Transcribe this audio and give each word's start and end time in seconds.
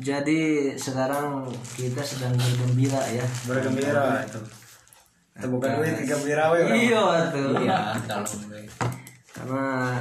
Jadi 0.00 0.72
sekarang 0.78 1.48
kita 1.76 2.00
sedang 2.00 2.32
bergembira 2.36 3.02
ya. 3.12 3.26
bergembira 3.44 4.24
itu 4.24 4.40
itu 5.32 5.46
bukan 5.48 5.70
duit 5.80 5.96
gembira 6.04 6.52
we. 6.52 6.60
Iya 6.92 7.04
tuh. 7.32 7.56
Iya. 7.64 7.78
Karena 9.32 9.96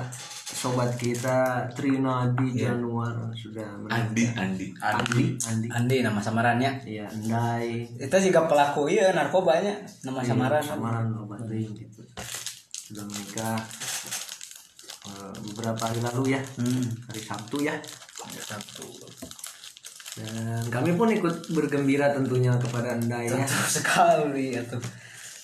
sobat 0.52 0.92
kita 1.00 1.66
Trinadi 1.72 2.54
Januar 2.54 3.16
sudah 3.34 3.66
Andi 3.90 4.28
menikah. 4.28 4.44
Andi 4.44 4.68
Andi. 4.84 5.28
Andi. 5.40 5.68
Andi 5.72 5.98
nama 6.04 6.20
samarannya. 6.20 6.72
Iya, 6.84 7.08
Endai. 7.08 7.88
itu 7.98 8.16
juga 8.30 8.46
pelaku 8.46 8.92
iya 8.92 9.16
narkobanya 9.16 9.74
nama 10.06 10.20
samaran 10.22 10.62
Samaran 10.62 11.08
obat 11.16 11.48
ring 11.48 11.72
gitu. 11.74 12.04
Sudah 12.92 13.08
menikah 13.08 13.58
eh, 15.08 15.34
beberapa 15.50 15.82
hari 15.82 16.04
lalu 16.04 16.36
ya. 16.36 16.42
hmm. 16.60 17.08
Hari 17.10 17.22
Sabtu 17.24 17.58
ya. 17.64 17.76
Satu. 18.22 18.86
Dan 20.22 20.66
kami 20.70 20.92
pun 20.94 21.08
ikut 21.10 21.52
bergembira 21.52 22.14
tentunya 22.14 22.54
kepada 22.62 22.98
Endai 22.98 23.28
ya. 23.28 23.42
Tentu 23.42 23.62
sekali 23.82 24.56
itu 24.56 24.78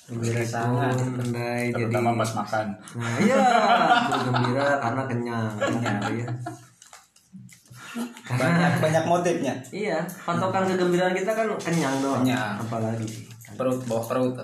gembira 0.08 0.40
sangat 0.40 0.96
Endai 0.96 1.68
jadi 1.76 1.92
Terutama 1.92 2.16
pas 2.16 2.32
makan. 2.44 2.68
Nah 2.96 3.16
iya 3.20 3.40
bergembira 4.08 4.66
karena 4.80 5.04
kenyang 5.10 5.48
kenyang 5.60 6.02
ya. 6.16 6.30
banyak 8.28 8.78
banyak 8.78 9.04
motifnya 9.10 9.58
Iya, 9.74 10.06
patokan 10.22 10.70
kegembiraan 10.70 11.18
kita 11.18 11.34
kan 11.34 11.50
kenyang 11.58 11.98
doang. 11.98 12.22
Kenyang. 12.22 12.62
Apalagi. 12.62 13.10
Perut 13.58 13.82
bawah 13.90 14.06
perut. 14.06 14.36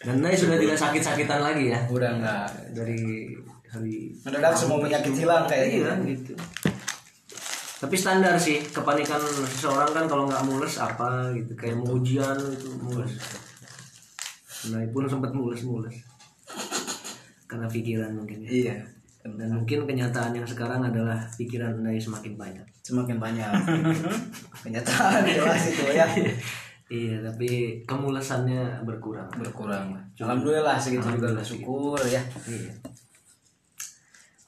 Dan 0.00 0.16
Nay 0.24 0.32
sudah 0.32 0.56
tidak 0.56 0.78
sakit-sakitan 0.80 1.44
lagi 1.44 1.68
ya 1.74 1.80
Udah 1.92 2.16
enggak. 2.16 2.48
dari 2.72 3.28
hari 3.70 4.10
mendadak 4.20 4.52
semua 4.52 4.78
penyakit 4.78 5.14
hilang 5.14 5.46
kayak 5.46 5.66
iya 5.70 5.92
gitu. 6.04 6.34
Tapi 7.80 7.96
standar 7.96 8.36
sih 8.36 8.60
kepanikan 8.60 9.16
seseorang 9.16 9.88
kan 9.88 10.04
kalau 10.04 10.26
nggak 10.26 10.44
mules 10.44 10.76
apa 10.76 11.32
gitu 11.32 11.54
kayak 11.54 11.74
mau 11.74 11.96
ujian 11.96 12.36
itu 12.36 12.68
mules. 12.76 13.08
Nah 14.68 14.84
pun 14.90 15.06
sempat 15.06 15.32
mules-mules 15.32 15.96
karena 17.46 17.66
pikiran 17.66 18.12
mungkin 18.12 18.44
ya. 18.44 18.50
iya 18.50 18.74
Dan 19.20 19.52
mungkin 19.52 19.84
kenyataan 19.84 20.32
yang 20.32 20.44
sekarang 20.44 20.80
adalah 20.82 21.28
pikiran 21.34 21.80
Nay 21.80 21.96
semakin 21.96 22.34
banyak. 22.34 22.64
semakin 22.80 23.16
banyak 23.16 23.48
kenyataan 24.64 25.22
jelas 25.24 25.62
itu 25.68 25.84
ya 25.90 26.06
Iya, 26.90 27.22
tapi 27.22 27.78
kemulesannya 27.86 28.82
berkurang. 28.82 29.30
Berkurang 29.30 29.94
lah. 29.94 30.02
alhamdulillah 30.18 30.74
segitu 30.74 31.06
juga 31.08 31.38
syukur 31.38 31.94
ya 32.02 32.18
Iya. 32.44 32.72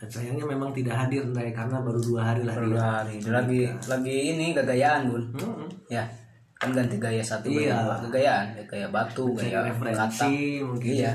Dan 0.02 0.10
sayangnya 0.10 0.42
memang 0.44 0.74
tidak 0.74 0.98
hadir 0.98 1.22
Ndai 1.24 1.50
karena 1.50 1.78
baru 1.78 1.96
dua 1.96 2.20
hari 2.24 2.42
lah 2.42 2.58
baru 2.58 2.68
dia. 2.68 2.82
hari 2.98 3.14
lagi 3.22 3.60
lagi 3.86 4.16
ini 4.28 4.46
gagayaan 4.50 5.02
bun 5.06 5.22
Hmm. 5.32 5.70
ya 5.86 6.02
kan 6.52 6.70
ganti 6.70 6.94
gaya 6.96 7.22
satu 7.22 7.46
Iya. 7.46 7.70
gaya 7.70 7.78
dua. 7.80 7.96
gagayaan 8.04 8.46
ya, 8.52 8.62
gaya 8.64 8.86
batu 8.88 9.26
Cari 9.32 9.42
gaya 9.44 9.54
kata 9.56 9.68
referensi 9.68 10.34
mungkin. 10.60 10.90
iya 10.92 11.12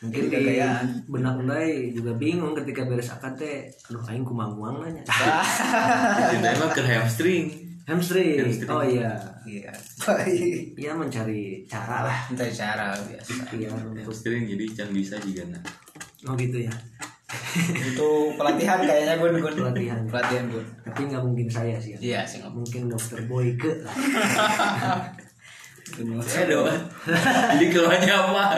Mungkin 0.00 0.16
Jadi 0.16 0.28
di 0.28 0.36
gagayaan. 0.38 0.86
benak 1.04 1.36
Ndai 1.40 1.70
juga 1.92 2.12
bingung 2.14 2.54
ketika 2.54 2.82
beres 2.84 3.10
akad 3.10 3.36
teh, 3.36 3.68
aduh 3.84 4.00
aing 4.02 4.22
kumang-kumang 4.22 4.80
nanya. 4.80 5.04
Itu 6.32 6.46
emang 6.48 6.70
ke 6.70 6.80
hamstring 6.80 7.46
Hamstring. 7.84 8.38
Hamstring. 8.38 8.70
Oh 8.70 8.80
iya. 8.80 9.12
iya 9.42 9.68
Ia 10.80 10.92
mencari 10.94 11.66
cara 11.66 12.06
lah 12.06 12.18
minta 12.28 12.46
cara 12.46 12.94
biasa 12.94 13.50
untuk 13.50 13.98
hamstring 14.00 14.46
jadi 14.46 14.64
can 14.72 14.88
bisa 14.90 15.18
juga 15.18 15.42
nah 15.48 15.62
oh 16.24 16.34
gitu 16.34 16.62
ya. 16.62 16.72
Itu 17.80 18.08
pelatihan 18.34 18.78
kayaknya 18.80 19.14
gun 19.16 19.34
gun 19.38 19.54
Pelatihan. 19.54 20.00
pelatihan 20.06 20.44
gun 20.46 20.66
Tapi 20.82 21.00
nggak 21.06 21.22
mungkin 21.22 21.46
saya 21.46 21.76
sih. 21.78 21.94
ya. 21.94 21.98
iya 22.00 22.20
sih 22.26 22.42
nggak 22.42 22.50
Mungkin 22.52 22.82
dokter 22.86 23.18
Boyke 23.24 23.72
saya 26.22 26.44
doang 26.46 26.82
jadi 27.54 27.66
keluarnya 27.68 28.12
apa 28.14 28.44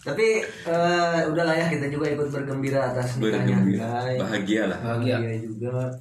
Tapi 0.00 0.26
eh, 0.42 1.20
udahlah 1.28 1.52
ya 1.52 1.68
kita 1.68 1.92
juga 1.92 2.08
ikut 2.08 2.32
bergembira 2.32 2.88
atas 2.88 3.20
nikahnya 3.20 3.60
bahagia 4.16 4.64
lah 4.64 4.80
Bahagia. 4.80 5.16
Bahagia 5.20 5.36
juga. 5.44 5.92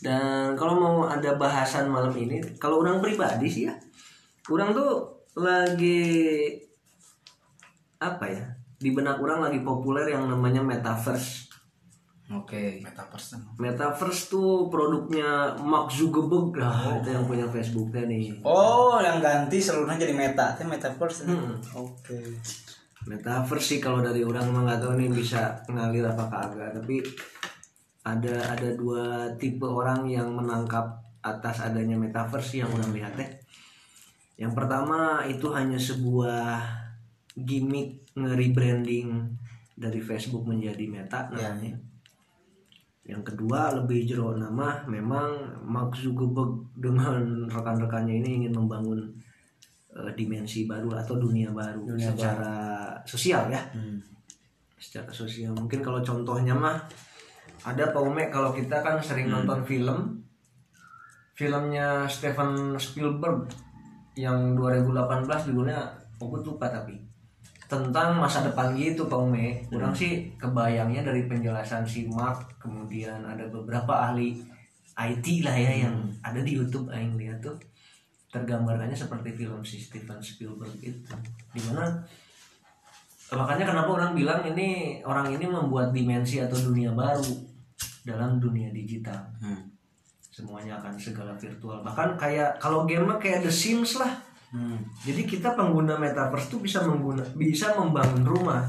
Dan 0.00 0.56
kalau 0.56 0.74
mau 0.76 0.96
ada 1.04 1.36
bahasan 1.36 1.92
malam 1.92 2.16
ini, 2.16 2.40
kalau 2.56 2.80
orang 2.80 3.04
pribadi 3.04 3.44
sih 3.44 3.64
ya, 3.68 3.76
orang 4.48 4.72
tuh 4.72 5.04
lagi 5.36 6.48
apa 7.98 8.24
ya? 8.24 8.44
Di 8.84 8.92
benak 8.92 9.16
orang 9.16 9.48
lagi 9.48 9.64
populer 9.64 10.12
yang 10.12 10.28
namanya 10.28 10.60
metaverse. 10.60 11.48
oke 12.28 12.84
Metaverse. 12.84 13.36
Metaverse 13.56 14.28
tuh 14.28 14.68
produknya 14.68 15.56
Mark 15.56 15.88
Zuckerberg 15.88 16.52
lah, 16.56 17.00
itu 17.00 17.08
yang 17.12 17.24
punya 17.24 17.48
Facebooknya 17.48 18.04
nih. 18.04 18.44
oh 18.44 19.00
yang 19.00 19.24
ganti 19.24 19.56
seluruhnya 19.56 20.04
jadi 20.04 20.12
meta 20.12 20.52
itu 20.52 20.64
metaverse 20.64 21.24
Hmm. 21.24 21.56
oke 21.72 22.20
Metaverse 23.04 23.76
sih 23.76 23.80
kalau 23.80 24.00
dari 24.00 24.24
orang 24.24 24.48
mah 24.48 24.64
nggak 24.64 24.80
tahu 24.80 24.96
nih 24.96 25.12
bisa 25.12 25.52
ngalir 25.68 26.04
apa 26.04 26.24
kagak, 26.24 26.72
tapi 26.72 27.04
ada 28.04 28.36
ada 28.52 28.68
dua 28.72 29.28
tipe 29.36 29.64
orang 29.64 30.08
yang 30.08 30.28
menangkap 30.32 30.84
atas 31.20 31.60
adanya 31.60 31.96
metaverse 31.96 32.60
yang 32.60 32.68
orang 32.72 32.92
lihat 32.92 33.12
deh. 33.16 33.28
Yang 34.40 34.52
pertama 34.56 35.20
itu 35.28 35.52
hanya 35.52 35.76
sebuah 35.76 36.83
gimmick 37.34 38.14
nge-rebranding 38.14 39.10
dari 39.74 39.98
Facebook 39.98 40.46
menjadi 40.46 40.86
Meta 40.86 41.26
namanya. 41.34 41.74
Yang 43.04 43.22
kedua 43.34 43.74
lebih 43.74 44.06
jero 44.08 44.32
nama 44.32 44.80
memang 44.88 45.60
Mark 45.66 45.92
Zuckerberg 45.98 46.72
dengan 46.78 47.44
rekan-rekannya 47.50 48.22
ini 48.24 48.30
ingin 48.40 48.54
membangun 48.56 49.12
eh, 49.92 50.10
dimensi 50.16 50.64
baru 50.64 50.94
atau 50.96 51.20
dunia 51.20 51.52
baru 51.52 51.84
Dunia 51.84 52.14
secara 52.14 52.54
sosial 53.04 53.50
ya. 53.52 53.60
Hmm. 53.76 54.00
Secara 54.78 55.10
sosial 55.12 55.52
mungkin 55.52 55.84
kalau 55.84 56.00
contohnya 56.00 56.56
mah 56.56 56.80
ada 57.64 57.92
Paume 57.92 58.32
kalau 58.32 58.56
kita 58.56 58.80
kan 58.80 58.96
sering 59.02 59.28
nonton 59.28 59.64
film 59.68 60.24
filmnya 61.34 62.06
Steven 62.06 62.78
Spielberg 62.78 63.50
yang 64.14 64.54
2018 64.54 65.50
judulnya 65.50 65.82
aku 66.16 66.40
lupa 66.40 66.70
tapi 66.70 67.13
tentang 67.74 68.20
masa 68.20 68.46
depan 68.46 68.74
gitu 68.78 69.10
Paume 69.10 69.66
kurang 69.66 69.90
sih 69.90 70.30
kebayangnya 70.38 71.02
dari 71.02 71.26
penjelasan 71.26 71.82
si 71.82 72.06
Mark 72.06 72.58
kemudian 72.62 73.26
ada 73.26 73.46
beberapa 73.50 74.10
ahli 74.10 74.54
IT 74.94 75.42
lah 75.42 75.56
ya 75.58 75.86
yang 75.86 75.96
ada 76.22 76.38
di 76.38 76.54
YouTube 76.54 76.86
aing 76.94 77.18
lihat 77.18 77.42
tuh. 77.42 77.58
Tergambarkannya 78.30 78.94
seperti 78.94 79.34
film 79.34 79.62
si 79.62 79.78
Steven 79.78 80.18
Spielberg 80.18 80.74
itu. 80.82 81.14
Di 81.54 81.60
mana 81.66 82.02
makanya 83.34 83.74
kenapa 83.74 83.90
orang 83.90 84.14
bilang 84.14 84.46
ini 84.46 85.00
orang 85.02 85.34
ini 85.34 85.46
membuat 85.50 85.90
dimensi 85.90 86.38
atau 86.38 86.54
dunia 86.54 86.94
baru 86.94 87.26
dalam 88.06 88.38
dunia 88.38 88.70
digital. 88.70 89.18
Hmm. 89.42 89.70
semuanya 90.34 90.74
akan 90.82 90.98
segala 90.98 91.30
virtual. 91.38 91.78
Bahkan 91.86 92.18
kayak 92.18 92.58
kalau 92.58 92.82
game 92.90 93.06
kayak 93.22 93.46
The 93.46 93.54
Sims 93.54 94.02
lah 94.02 94.18
Hmm. 94.54 94.78
jadi 95.02 95.26
kita 95.26 95.58
pengguna 95.58 95.98
metaverse 95.98 96.46
tuh 96.46 96.62
bisa 96.62 96.78
mengguna 96.86 97.26
bisa 97.34 97.74
membangun 97.74 98.22
rumah 98.22 98.62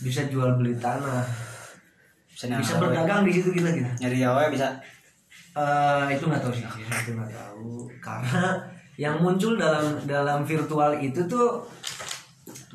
bisa 0.00 0.24
jual 0.32 0.56
beli 0.56 0.72
tanah 0.80 1.28
bisa, 2.32 2.52
bisa 2.56 2.76
nyari 2.76 2.80
berdagang 2.84 3.20
di 3.24 3.32
situ 3.32 3.48
kita 3.52 3.68
gitu 3.72 3.90
nyari 4.00 4.18
yawa 4.20 4.48
bisa. 4.52 4.68
Eh, 5.56 6.04
itu 6.12 6.28
nggak 6.28 6.42
tahu 6.44 6.52
sih 6.52 6.68
itu 6.68 7.16
nggak 7.16 7.32
tahu. 7.32 7.88
Karena 7.96 8.60
yang 9.00 9.16
muncul 9.24 9.56
dalam 9.56 9.96
dalam 10.04 10.44
virtual 10.44 11.00
itu 11.00 11.24
tuh 11.24 11.64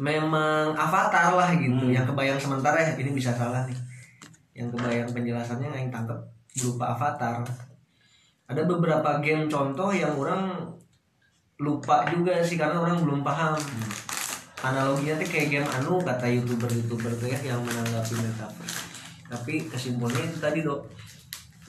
memang 0.02 0.74
avatar 0.74 1.38
lah 1.38 1.54
gitu. 1.54 1.94
Yang 1.94 2.10
kebayang 2.10 2.42
sementara 2.42 2.82
ya 2.82 2.98
ini 2.98 3.14
bisa 3.14 3.30
salah 3.38 3.70
nih. 3.70 3.78
Yang 4.58 4.82
kebayang 4.82 5.10
penjelasannya 5.14 5.70
yang 5.70 5.94
tangkep 5.94 6.18
berupa 6.58 6.98
avatar. 6.98 7.46
Ada 8.50 8.66
beberapa 8.66 9.22
game 9.22 9.46
contoh 9.46 9.94
yang 9.94 10.18
orang 10.18 10.74
lupa 11.62 12.02
juga 12.10 12.42
sih 12.42 12.58
karena 12.58 12.82
orang 12.82 13.06
belum 13.06 13.22
paham 13.22 13.54
analoginya 14.66 15.22
tuh 15.22 15.30
kayak 15.30 15.48
game 15.54 15.70
anu 15.78 16.02
kata 16.02 16.26
youtuber 16.26 16.70
youtuber 16.74 17.14
tuh 17.14 17.30
ya 17.30 17.38
yang 17.46 17.62
menanggapi 17.62 18.18
metaverse 18.18 18.82
tapi 19.30 19.54
kesimpulannya 19.70 20.26
itu 20.26 20.38
tadi 20.42 20.60
dok 20.66 20.82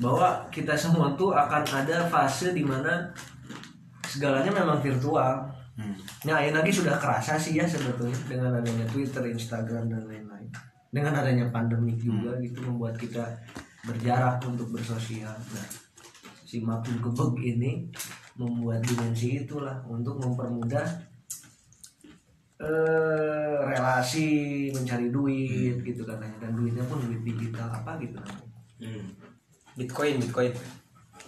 bahwa 0.01 0.49
kita 0.49 0.73
semua 0.73 1.13
tuh 1.13 1.37
akan 1.37 1.63
ada 1.69 2.09
fase 2.09 2.57
di 2.57 2.65
mana 2.65 3.13
segalanya 4.09 4.51
memang 4.51 4.81
virtual 4.81 5.53
Hmm. 5.73 5.97
Nah, 6.29 6.37
ini 6.45 6.53
lagi 6.53 6.69
sudah 6.69 7.01
kerasa 7.01 7.41
sih 7.41 7.57
ya 7.57 7.65
sebetulnya 7.65 8.17
dengan 8.29 8.61
adanya 8.61 8.85
Twitter, 8.93 9.25
Instagram 9.25 9.89
dan 9.89 10.05
lain-lain. 10.05 10.53
Dengan 10.93 11.17
adanya 11.17 11.49
pandemik 11.49 11.97
juga 11.97 12.37
gitu 12.45 12.61
membuat 12.69 13.01
kita 13.01 13.25
berjarak 13.89 14.45
untuk 14.45 14.69
bersosial. 14.69 15.33
Nah, 15.33 15.69
si 16.45 16.61
Mark 16.61 16.85
Zuckerberg 16.85 17.41
ini 17.41 17.89
membuat 18.37 18.81
dimensi 18.85 19.45
itulah 19.45 19.83
untuk 19.89 20.17
mempermudah 20.19 20.87
eh, 22.63 23.57
relasi 23.69 24.29
mencari 24.73 25.13
duit 25.13 25.77
gitu 25.85 26.03
katanya 26.07 26.49
dan 26.49 26.57
duitnya 26.57 26.85
pun 26.89 27.03
duit 27.05 27.23
digital 27.23 27.69
apa 27.69 27.99
gitu 28.01 28.19
Hmm. 28.83 29.15
Bitcoin, 29.79 30.19
Bitcoin. 30.19 30.51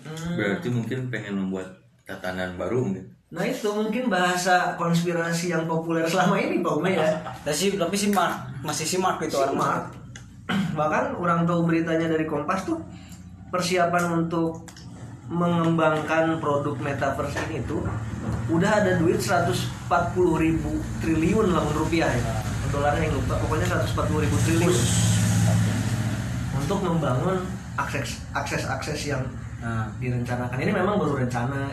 Hmm. 0.02 0.34
Berarti 0.34 0.68
mungkin 0.74 0.98
pengen 1.08 1.34
membuat 1.38 1.70
tatanan 2.02 2.58
baru 2.58 2.82
mungkin. 2.82 3.06
Nah 3.30 3.46
itu 3.46 3.70
mungkin 3.70 4.10
bahasa 4.10 4.74
konspirasi 4.74 5.54
yang 5.54 5.64
populer 5.64 6.04
selama 6.04 6.36
ini 6.42 6.60
Pak 6.60 6.74
Ume 6.74 6.90
ya. 6.98 7.14
Tapi 7.46 7.54
sih, 7.54 7.78
tapi 7.78 7.94
si 7.94 8.10
Mark 8.10 8.50
masih 8.66 8.84
si 8.84 8.96
Mark 8.98 9.22
itu 9.22 9.38
orang 9.38 9.54
Simak. 9.54 9.82
Bahkan 10.78 11.04
orang 11.16 11.46
tahu 11.48 11.64
beritanya 11.64 12.10
dari 12.10 12.26
Kompas 12.28 12.68
tuh 12.68 12.82
persiapan 13.48 14.26
untuk 14.26 14.66
mengembangkan 15.28 16.36
produk 16.38 16.76
metaverse 16.78 17.38
ini 17.48 17.64
tuh 17.64 17.80
udah 18.52 18.70
ada 18.84 19.00
duit 19.00 19.20
140 19.20 19.54
ribu 20.40 20.70
triliun 21.00 21.52
lah 21.52 21.64
rupiah 21.72 22.12
ya. 22.12 22.34
Dolarnya 22.74 23.06
yang 23.06 23.14
lupa, 23.14 23.38
pokoknya 23.38 23.66
140 23.70 24.24
ribu 24.24 24.36
triliun. 24.44 24.76
Untuk 26.58 26.78
membangun 26.82 27.38
akses 27.78 28.24
akses 28.34 28.66
akses 28.66 29.00
yang 29.08 29.22
Nah, 29.64 29.88
direncanakan. 29.96 30.60
Ini 30.60 30.72
memang 30.76 31.00
baru 31.00 31.24
rencana 31.24 31.72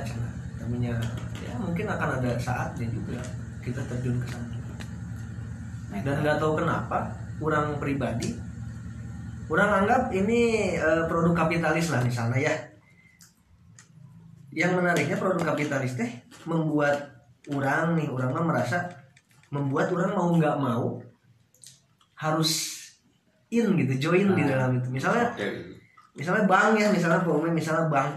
namanya 0.63 0.95
ya 1.44 1.51
mungkin 1.59 1.89
akan 1.89 2.24
ada 2.24 2.31
saatnya 2.39 2.88
juga 2.88 3.19
kita 3.59 3.83
terjun 3.83 4.15
ke 4.24 4.27
sana. 4.31 4.56
Dan 6.00 6.24
nggak 6.24 6.39
tahu 6.39 6.56
kenapa 6.56 7.12
orang 7.44 7.75
pribadi 7.83 8.31
orang 9.51 9.83
anggap 9.83 10.07
ini 10.15 10.71
eh, 10.80 11.03
produk 11.12 11.36
kapitalis 11.36 11.92
lah 11.92 12.00
misalnya 12.00 12.39
ya 12.39 12.56
yang 14.51 14.75
menariknya 14.75 15.15
produk 15.15 15.56
kapitalis 15.56 15.95
teh 15.95 16.12
membuat 16.44 17.24
orang 17.50 17.95
nih 17.95 18.07
orang 18.12 18.36
mah 18.36 18.45
merasa 18.45 18.92
membuat 19.51 19.92
orang 19.95 20.12
mau 20.15 20.30
nggak 20.36 20.57
mau 20.59 21.00
harus 22.19 22.81
in 23.51 23.75
gitu 23.80 24.12
join 24.12 24.31
di 24.36 24.44
dalam 24.48 24.80
itu. 24.80 24.88
Misalnya 24.92 25.36
gitu. 25.36 25.75
misalnya 26.15 26.44
bank 26.48 26.80
ya 26.80 26.88
misalnya 26.92 27.19
Pak 27.24 27.51
misalnya 27.51 27.88
bank. 27.92 28.12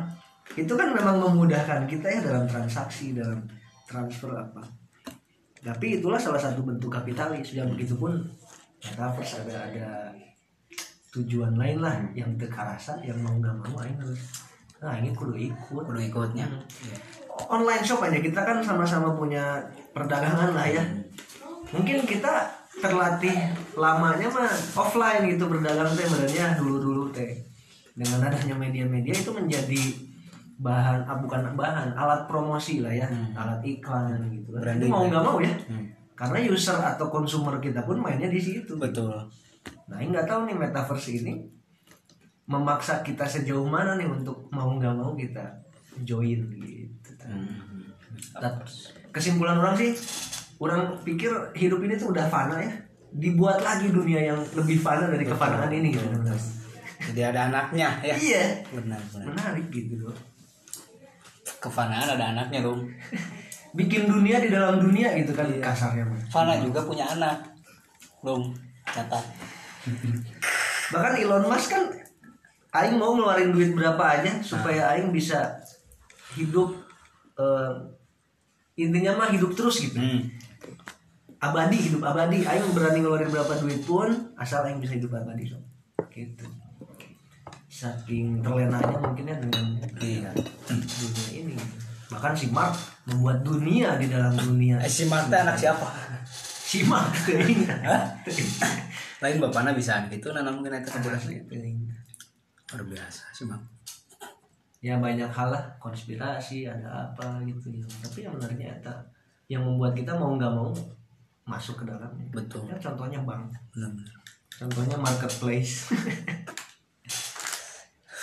Itu 0.54 0.76
kan 0.76 0.92
memang 0.92 1.18
memudahkan 1.18 1.88
kita 1.88 2.06
ya 2.06 2.20
dalam 2.20 2.44
transaksi 2.46 3.16
dalam 3.16 3.42
transfer 3.88 4.30
apa. 4.30 4.62
Tapi 5.64 5.98
itulah 5.98 6.20
salah 6.20 6.38
satu 6.38 6.60
bentuk 6.60 6.92
kapitalis. 6.92 7.56
Yang 7.56 7.68
begitu 7.74 7.94
pun 7.96 8.20
metaverse 8.84 9.40
ada 9.48 9.56
ada 9.72 9.88
tujuan 11.16 11.56
lain 11.56 11.78
lah 11.80 11.96
yang 12.12 12.36
terkarasa 12.36 13.00
yang 13.00 13.16
mau 13.22 13.32
nggak 13.38 13.56
mau 13.64 13.80
aing 13.80 13.96
harus 13.96 14.22
nah 14.84 15.00
ini 15.00 15.16
kudu 15.16 15.32
ikut. 15.32 15.82
Kudu 15.88 16.00
ikutnya. 16.12 16.44
online 17.34 17.82
shop 17.82 18.04
aja 18.04 18.22
kita 18.22 18.46
kan 18.46 18.62
sama-sama 18.62 19.16
punya 19.16 19.64
perdagangan 19.96 20.54
lah 20.54 20.68
ya. 20.68 20.84
Mungkin 21.72 22.06
kita 22.06 22.46
terlatih 22.78 23.34
lamanya 23.74 24.28
mah 24.30 24.52
offline 24.76 25.26
gitu 25.32 25.48
berdagang 25.48 25.88
teh 25.96 26.04
sebenarnya 26.04 26.60
dulu-dulu 26.60 27.10
teh. 27.10 27.32
Dengan 27.96 28.28
adanya 28.30 28.54
media-media 28.54 29.14
itu 29.16 29.30
menjadi 29.34 29.82
bahan 30.62 31.02
ah, 31.10 31.18
bukan 31.18 31.58
bahan 31.58 31.96
alat 31.98 32.28
promosi 32.30 32.84
lah 32.84 32.92
ya. 32.92 33.08
Alat 33.34 33.64
iklan 33.64 34.30
gitu. 34.30 34.54
Kan 34.54 34.78
itu 34.78 34.86
Branding 34.86 34.90
mau 34.92 35.02
ya. 35.02 35.08
nggak 35.10 35.24
mau 35.24 35.38
ya. 35.40 35.54
Hmm. 35.66 35.86
karena 36.14 36.46
user 36.46 36.78
atau 36.78 37.10
konsumer 37.10 37.58
kita 37.58 37.82
pun 37.82 37.98
mainnya 37.98 38.30
di 38.30 38.38
situ. 38.38 38.78
Betul. 38.78 39.10
Nah, 39.90 39.98
ini 39.98 40.14
nggak 40.14 40.30
tahu 40.30 40.46
nih 40.46 40.54
metaverse 40.54 41.10
ini 41.10 41.42
memaksa 42.44 43.00
kita 43.00 43.24
sejauh 43.24 43.64
mana 43.64 43.96
nih 43.96 44.04
untuk 44.04 44.48
mau 44.52 44.68
nggak 44.76 44.94
mau 44.94 45.16
kita 45.16 45.44
join 46.04 46.44
gitu. 46.60 47.24
Dan 48.36 48.54
kesimpulan 49.14 49.56
orang 49.58 49.74
sih, 49.78 49.94
orang 50.60 50.98
pikir 51.06 51.30
hidup 51.56 51.80
ini 51.86 51.94
tuh 51.96 52.12
udah 52.12 52.26
fana 52.28 52.60
ya. 52.60 52.72
Dibuat 53.14 53.62
lagi 53.62 53.94
dunia 53.94 54.34
yang 54.34 54.40
lebih 54.58 54.82
fana 54.82 55.06
dari 55.06 55.22
kefanaan 55.24 55.70
ini 55.70 55.94
gitu. 55.94 56.06
Jadi 57.10 57.20
ada 57.20 57.52
anaknya 57.52 57.88
ya. 58.02 58.14
Iya, 58.16 58.44
Benar, 58.72 59.00
benar. 59.12 59.24
menarik 59.32 59.66
gitu 59.70 60.08
loh. 60.08 60.16
Kefanaan 61.62 62.08
ada 62.16 62.24
anaknya 62.34 62.60
dong. 62.64 62.84
Bikin 63.78 64.06
dunia 64.06 64.38
di 64.38 64.54
dalam 64.54 64.78
dunia 64.78 65.14
gitu 65.18 65.34
kan 65.34 65.46
kasarnya 65.58 66.06
mah. 66.06 66.20
Fana 66.30 66.58
juga 66.62 66.82
punya 66.84 67.06
anak. 67.10 67.42
Dong, 68.24 68.54
catat. 68.88 69.24
Bahkan 70.94 71.12
Elon 71.18 71.44
Musk 71.48 71.70
kan 71.74 71.84
aing 72.74 72.98
mau 72.98 73.14
ngeluarin 73.14 73.54
duit 73.54 73.70
berapa 73.72 74.02
aja 74.02 74.42
supaya 74.42 74.90
aing 74.92 75.14
bisa 75.14 75.54
hidup 76.34 76.74
eh, 77.38 77.72
intinya 78.74 79.14
mah 79.14 79.30
hidup 79.30 79.54
terus 79.54 79.78
gitu. 79.80 79.94
Hmm. 79.96 80.26
abadi 81.38 81.76
hidup 81.78 82.02
abadi 82.02 82.42
aing 82.42 82.74
berani 82.74 82.98
ngeluarin 82.98 83.30
berapa 83.30 83.54
duit 83.62 83.86
pun 83.86 84.10
asal 84.34 84.66
aing 84.66 84.82
bisa 84.82 84.98
hidup 84.98 85.14
abadi 85.14 85.46
so. 85.46 85.58
gitu 86.10 86.46
saking 87.68 88.38
terlenanya 88.38 88.98
mungkin 89.02 89.26
ya 89.26 89.36
dengan 89.38 89.66
Iya. 89.98 90.30
dunia 90.70 91.26
ini 91.34 91.54
bahkan 92.06 92.34
si 92.34 92.46
Mark 92.50 92.74
membuat 93.06 93.42
dunia 93.42 93.98
di 93.98 94.06
dalam 94.06 94.34
dunia 94.34 94.78
Eh, 94.78 94.90
si 94.90 95.10
Marta 95.10 95.42
anak 95.42 95.58
siapa? 95.58 95.90
si 96.74 96.82
Mark. 96.86 97.10
Lain 99.22 99.38
bapaknya 99.38 99.72
bisa 99.74 100.04
gitu, 100.10 100.34
nah 100.34 100.42
mungkin 100.46 100.74
itu 100.74 100.90
Asli 100.90 101.38
teuing. 101.46 101.73
Luar 102.74 102.82
biasa 102.90 103.22
sih 103.30 103.46
bang. 103.46 103.62
ya 104.84 104.98
banyak 104.98 105.30
hal 105.30 105.48
lah 105.54 105.64
konspirasi 105.78 106.66
ada 106.66 107.08
apa 107.08 107.38
gitu 107.46 107.70
ya 107.72 107.86
tapi 108.02 108.26
yang 108.26 108.34
benarnya 108.36 108.66
eta 108.76 108.94
yang 109.48 109.62
membuat 109.64 109.94
kita 109.96 110.12
mau 110.18 110.34
nggak 110.34 110.52
mau 110.52 110.68
masuk 111.46 111.80
ke 111.80 111.84
dalamnya 111.88 112.26
Betul. 112.34 112.66
ya 112.68 112.76
contohnya 112.82 113.22
bank 113.22 113.48
Benar-benar. 113.72 114.16
contohnya 114.58 114.96
marketplace 114.98 115.88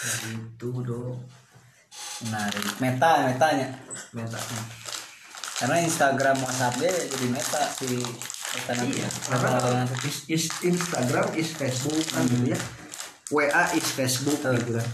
ya 0.02 0.14
gitu 0.36 0.84
dong 0.84 1.18
Menarik. 2.22 2.66
Meta, 2.78 3.26
metanya. 3.26 3.68
meta 4.14 4.38
Karena 5.58 5.78
Instagram 5.82 6.38
WhatsApp 6.38 6.78
dia 6.78 6.94
jadi 6.94 7.28
meta 7.34 7.62
si 7.74 7.98
meta 8.52 8.72
nanti. 8.78 8.98
iya 9.02 9.10
karena 9.26 9.86
Instagram 10.62 11.28
is 11.34 11.50
Facebook 11.58 12.02
kan 12.14 12.26
gitu 12.30 12.54
ya 12.54 12.60
WA 13.32 13.64
is 13.74 13.88
Facebook 13.90 14.40
gitu 14.40 14.72
kan 14.76 14.88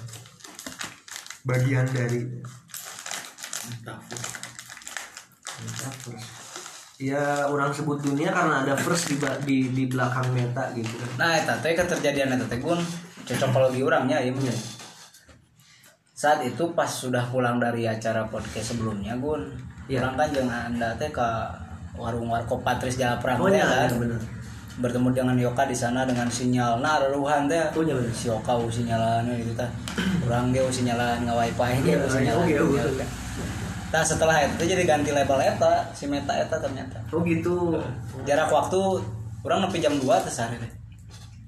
bagian 1.43 1.87
dari 1.89 2.21
ya 6.97 7.45
orang 7.45 7.69
sebut 7.69 8.01
dunia 8.01 8.33
karena 8.33 8.65
ada 8.65 8.73
first 8.73 9.09
di, 9.09 9.15
di, 9.45 9.57
di 9.69 9.83
belakang 9.85 10.33
meta 10.33 10.73
gitu 10.73 10.89
kan 10.97 11.09
Nah, 11.21 11.29
eta 11.37 11.53
teh 11.61 11.77
keterjadian 11.77 12.33
eta 12.33 12.45
teh 12.49 12.57
gun 12.57 12.81
cocokologi 13.27 13.83
orangnya 13.83 14.17
ya 14.23 14.31
mungkin. 14.33 14.55
Saat 16.17 16.41
itu 16.41 16.73
pas 16.73 16.89
sudah 16.89 17.29
pulang 17.29 17.61
dari 17.61 17.85
acara 17.85 18.25
podcast 18.25 18.73
sebelumnya 18.73 19.13
gun, 19.21 19.53
Iya. 19.85 20.01
orang 20.01 20.15
kan 20.17 20.29
jangan 20.33 20.59
anda 20.73 20.89
teh 20.97 21.13
ke 21.13 21.27
warung 21.93 22.25
warkop 22.29 22.65
Patris 22.65 22.97
Jalan 22.97 23.21
Prang 23.21 23.37
Oh, 23.37 23.45
iya, 23.45 23.61
kan. 23.61 23.89
iya, 23.89 23.97
bener. 23.97 24.21
Bertemu 24.77 25.09
dengan 25.09 25.33
Yoka 25.33 25.65
di 25.65 25.73
sana 25.73 26.05
dengan 26.05 26.29
sinyal 26.29 26.77
nah 26.81 27.01
ruhan 27.09 27.49
teh. 27.49 27.57
Oh, 27.73 27.81
iya. 27.81 27.97
Si 28.13 28.29
Yoka 28.29 28.53
u 28.53 28.69
sinyalan 28.69 29.25
gitu 29.37 29.57
tah. 29.57 29.69
Urang 30.25 30.53
ge 30.53 30.61
u 30.61 30.69
sinyalan 30.69 31.25
nggak 31.25 31.33
wifi 31.33 31.81
ge 31.81 31.91
Iya, 31.93 32.05
u 32.05 32.09
sinyalan. 32.09 32.45
iya, 32.45 32.61
gitu, 32.61 32.65
betul. 32.69 32.93
kan. 33.01 33.09
Nah 33.87 34.03
setelah 34.03 34.35
itu 34.43 34.63
jadi 34.67 34.83
ganti 34.83 35.09
label 35.15 35.39
eta 35.39 35.87
si 35.95 36.11
meta 36.11 36.35
eta 36.35 36.59
ternyata 36.59 36.99
oh 37.07 37.23
gitu 37.23 37.71
jarak 38.27 38.51
waktu 38.51 38.75
kurang 39.39 39.63
nepi 39.63 39.79
jam 39.79 39.95
2 39.95 40.03
terus 40.27 40.43
hari 40.43 40.59
deh 40.59 40.67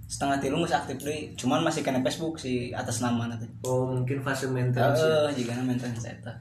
setengah 0.08 0.40
tilu 0.40 0.56
masih 0.64 0.80
aktif 0.80 1.04
deh 1.04 1.36
cuman 1.36 1.60
masih 1.68 1.84
kena 1.84 2.00
Facebook 2.00 2.40
si 2.40 2.72
atas 2.72 3.04
nama 3.04 3.28
nanti 3.28 3.44
oh 3.68 3.92
mungkin 3.92 4.24
fase 4.24 4.48
maintenance 4.48 5.04
ya. 5.04 5.28
eh 5.28 5.36
jika 5.36 5.52
maintenance 5.60 6.08
eta 6.08 6.32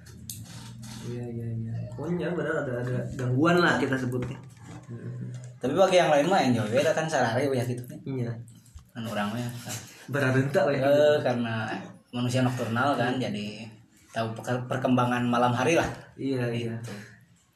iya 1.11 1.26
iya 1.35 1.47
iya 1.50 1.75
pokoknya 1.99 2.30
benar 2.30 2.62
ada 2.62 2.73
ada 2.78 2.97
gangguan 3.18 3.59
lah 3.59 3.75
kita 3.83 3.99
sebutnya 3.99 4.38
tapi 5.59 5.75
bagi 5.75 5.97
yang 5.97 6.11
lain 6.11 6.27
mah 6.27 6.41
enjoy 6.41 6.67
beda 6.71 6.93
kan 6.93 7.07
sehari 7.07 7.47
ya 7.47 7.65
gitu 7.65 7.83
nih 7.91 7.99
iya 8.07 8.33
kan 8.91 9.03
orang 9.05 9.29
mah 9.35 9.50
berarenta 10.07 10.61
lah 10.65 10.75
ya 10.75 10.83
eh 10.87 11.17
karena 11.21 11.55
manusia 12.11 12.41
nokturnal 12.41 12.95
kan 12.95 13.19
jadi 13.19 13.67
tahu 14.09 14.33
per- 14.35 14.65
perkembangan 14.65 15.23
malam 15.23 15.53
hari 15.53 15.75
lah 15.75 15.87
iya 16.17 16.47
iya 16.49 16.75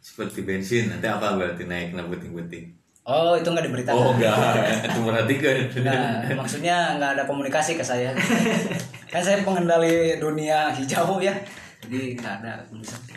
Seperti 0.03 0.43
bensin, 0.43 0.91
nanti 0.91 1.07
apa 1.07 1.39
berarti 1.39 1.63
naik 1.63 1.95
na 1.95 2.03
puting-puting? 2.03 2.75
oh 3.07 3.39
itu 3.39 3.47
nggak 3.47 3.71
diberitakan 3.71 3.95
Oh 3.95 4.11
enggak, 4.11 4.35
itu 4.83 4.99
perhatikan. 4.99 5.57
Nah, 5.87 6.27
maksudnya 6.35 6.99
nggak 6.99 7.11
ada 7.15 7.23
komunikasi 7.23 7.79
ke 7.79 7.87
saya. 7.87 8.11
kan 9.15 9.23
saya 9.23 9.47
pengendali 9.47 10.19
dunia 10.19 10.75
hijau 10.75 11.23
ya. 11.23 11.31
Jadi 11.87 12.19
nggak 12.19 12.35
ada 12.43 12.67
komunikasi. 12.67 13.15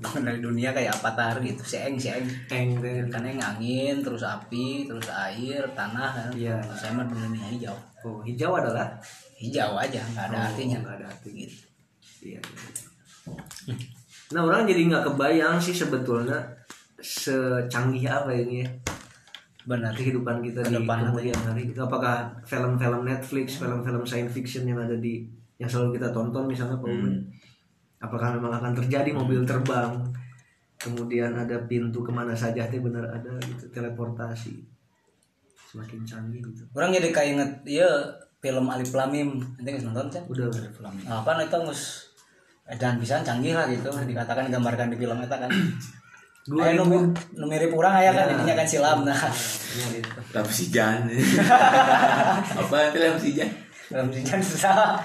Pengendali 0.00 0.40
dunia 0.40 0.72
kayak 0.72 0.96
avatar 0.96 1.36
gitu, 1.44 1.60
seeng 1.60 2.00
seeng. 2.00 2.24
Eng. 2.48 2.80
Kan 3.12 3.20
yang 3.20 3.36
angin, 3.36 4.00
terus 4.00 4.24
api, 4.24 4.88
terus 4.88 5.06
air, 5.12 5.60
tanah 5.76 6.08
kan. 6.16 6.28
Iya. 6.32 6.56
Saya 6.72 6.96
mah 6.96 7.04
dunia 7.04 7.44
hijau. 7.52 7.76
oh 8.00 8.24
hijau 8.24 8.56
adalah 8.56 8.96
Hijau 9.36 9.76
aja, 9.76 10.00
nggak 10.00 10.24
ada 10.32 10.36
Oh, 10.36 10.46
artinya. 10.52 10.78
nggak 10.80 10.96
ada 11.00 11.06
arti. 11.08 11.28
Gitu. 11.32 11.56
Iya. 12.24 12.40
Nah 14.32 14.40
orang 14.46 14.64
jadi 14.68 14.88
nggak 14.88 15.04
kebayang 15.12 15.56
sih 15.60 15.72
sebetulnya 15.76 16.38
secanggih 17.00 18.04
apa 18.04 18.30
ini 18.36 18.60
ya 18.64 18.68
benar 19.64 19.92
kehidupan 19.92 20.40
kita 20.40 20.64
Ke 20.64 20.72
di 20.72 20.84
kemudian 20.84 21.40
hari 21.44 21.68
itu 21.68 21.80
apakah 21.80 22.32
film-film 22.44 23.04
Netflix 23.04 23.60
film-film 23.60 24.04
science 24.04 24.32
fiction 24.32 24.64
yang 24.64 24.80
ada 24.80 24.96
di 24.96 25.24
yang 25.60 25.68
selalu 25.68 26.00
kita 26.00 26.08
tonton 26.12 26.48
misalnya 26.48 26.76
Ume, 26.80 27.20
apakah 28.00 28.34
memang 28.36 28.52
akan 28.56 28.72
terjadi 28.80 29.12
mobil 29.12 29.44
terbang? 29.44 30.00
Kemudian 30.80 31.36
ada 31.36 31.60
pintu 31.68 32.00
ke 32.00 32.08
mana 32.08 32.32
saja 32.32 32.64
itu 32.64 32.80
benar 32.80 33.04
ada 33.12 33.36
gitu 33.44 33.68
teleportasi. 33.68 34.64
Semakin 35.68 36.02
canggih 36.08 36.40
gitu. 36.40 36.64
Orang 36.72 36.90
jadi 36.90 37.12
kayak 37.12 37.28
inget 37.36 37.52
iya 37.68 37.90
film 38.40 38.64
Alif 38.72 38.96
Lamim 38.96 39.36
nanti 39.60 39.68
nggak 39.76 39.84
nonton 39.92 40.08
kan 40.08 40.22
udah. 40.26 40.48
Nah, 41.04 41.20
apa 41.20 41.44
itu 41.44 41.58
mus 41.60 42.08
dan 42.80 42.96
bisa 42.96 43.20
canggih 43.20 43.52
lah 43.52 43.68
gitu. 43.68 43.92
Dikatakan 43.92 44.48
digambarkan 44.48 44.88
di 44.88 44.96
film 44.96 45.20
itu 45.20 45.36
kan. 45.36 45.52
Dua 46.48 46.72
Ayo 46.72 46.88
nu, 46.88 47.12
nu 47.36 47.44
mirip 47.44 47.68
orang 47.76 48.00
aya 48.00 48.16
kan? 48.16 48.32
Intinya 48.32 48.64
kan 48.64 48.66
silam 48.66 49.04
nah. 49.04 49.12
Ya, 49.70 49.86
gitu. 49.92 50.10
lampu 50.34 50.50
sijan 50.50 51.06
apa 52.58 52.76
itu 52.90 52.98
lampu 52.98 53.20
sijan 53.22 53.50
dalam 53.92 54.08
sijan 54.10 54.40
susah. 54.40 54.98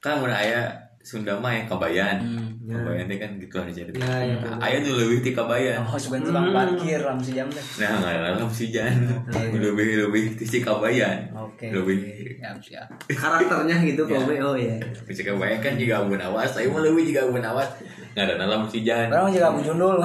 Kan 0.00 0.24
mun 0.24 0.32
aya 0.32 0.85
Sunda 1.06 1.38
mah 1.38 1.54
yang 1.54 1.70
kabayan. 1.70 2.18
Hmm, 2.18 2.66
kabayan 2.66 3.06
teh 3.06 3.14
kan 3.22 3.30
gitu 3.38 3.62
aja. 3.62 3.70
Cerita 3.70 4.02
Ya, 4.02 4.26
ya, 4.26 4.34
Nah, 4.42 4.58
aya 4.58 4.82
nu 4.82 4.90
leuwih 4.98 5.22
ti 5.22 5.30
kabayan. 5.30 5.78
Oh 5.86 5.94
sebenarnya 5.94 6.34
tukang 6.34 6.50
parkir 6.50 6.98
dalam 6.98 7.20
sijam 7.22 7.46
teh. 7.46 7.62
Nah 7.78 7.90
nggak 8.02 8.42
lampu 8.42 8.50
sijan 8.50 9.06
lebih 9.54 10.02
lebih 10.02 10.34
ti 10.34 10.42
si 10.42 10.58
kabayan. 10.58 11.30
Oke. 11.30 11.70
Lebih. 11.70 11.94
Siap 12.42 12.58
siap. 12.58 12.86
Karakternya 13.06 13.78
gitu 13.86 14.02
Pak 14.10 14.18
Ume. 14.18 14.34
oh 14.42 14.58
ya. 14.58 14.74
Si 15.06 15.22
kabayan 15.22 15.62
kan 15.62 15.78
juga 15.78 16.02
amun 16.02 16.18
awas. 16.18 16.50
Saya 16.50 16.66
mau 16.74 16.82
lebih 16.82 17.06
juga 17.06 17.30
amun 17.30 17.38
awas. 17.38 17.70
Nggak 18.18 18.26
ada 18.26 18.44
lampu 18.50 18.66
sijan 18.74 19.06
orang 19.06 19.30
juga 19.30 19.46
aku 19.54 19.60
jundul. 19.62 20.02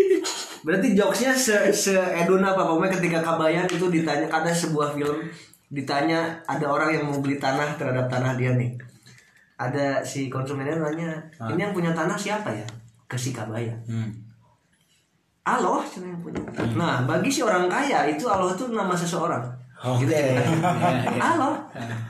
Berarti 0.66 0.94
jokesnya 0.98 1.38
se 1.38 1.70
se 1.70 1.94
edun 1.94 2.42
apa 2.42 2.66
Ume 2.66 2.90
ketika 2.90 3.22
Kabayan 3.22 3.66
itu 3.70 3.86
ditanya 3.90 4.26
ada 4.26 4.50
sebuah 4.50 4.94
film 4.98 5.22
ditanya 5.70 6.38
ada 6.50 6.66
orang 6.66 6.98
yang 6.98 7.04
mau 7.06 7.18
beli 7.22 7.38
tanah 7.38 7.78
terhadap 7.78 8.10
tanah 8.10 8.34
dia 8.34 8.58
nih. 8.58 8.74
Ada 9.56 10.00
si 10.02 10.26
konsumennya 10.26 10.74
nanya, 10.76 11.12
ini 11.48 11.60
yang 11.60 11.70
punya 11.70 11.92
tanah 11.92 12.16
siapa 12.16 12.50
ya? 12.50 12.66
Ke 13.06 13.14
si 13.14 13.30
Kabayan. 13.30 13.76
hmm. 13.84 14.10
Allah 15.42 15.82
yang 15.98 16.22
punya. 16.22 16.38
Nah, 16.78 17.02
bagi 17.02 17.26
si 17.26 17.42
orang 17.42 17.66
kaya 17.66 18.06
itu 18.06 18.24
Allah 18.26 18.54
itu 18.54 18.70
nama 18.70 18.94
seseorang. 18.94 19.42
oke 19.76 19.98
Gitu 19.98 20.14
Iya, 20.14 20.38
ceritanya. 20.38 21.10
iya. 21.10 21.18
Allah. 21.18 21.54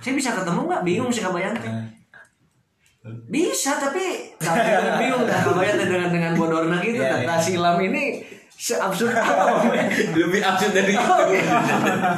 Saya 0.05 0.13
bisa 0.13 0.37
ketemu 0.37 0.61
nggak? 0.69 0.83
Bingung 0.85 1.09
si 1.09 1.25
Kabayan 1.25 1.57
teh. 1.57 1.73
Bisa 3.27 3.81
tapi 3.81 4.37
tapi 4.37 4.69
bingung 5.01 5.25
dah 5.25 5.41
teh 5.49 5.75
dengan 5.81 6.09
dengan 6.13 6.33
bodorna 6.37 6.77
gitu. 6.79 7.01
Iya. 7.01 7.25
Kata 7.25 7.41
silam 7.41 7.81
ini 7.81 8.21
seabsurd 8.53 9.17
apa 9.17 9.65
lebih 10.21 10.39
absurd 10.39 10.71
dari 10.71 10.93
itu 10.93 11.01
Oh, 11.01 11.27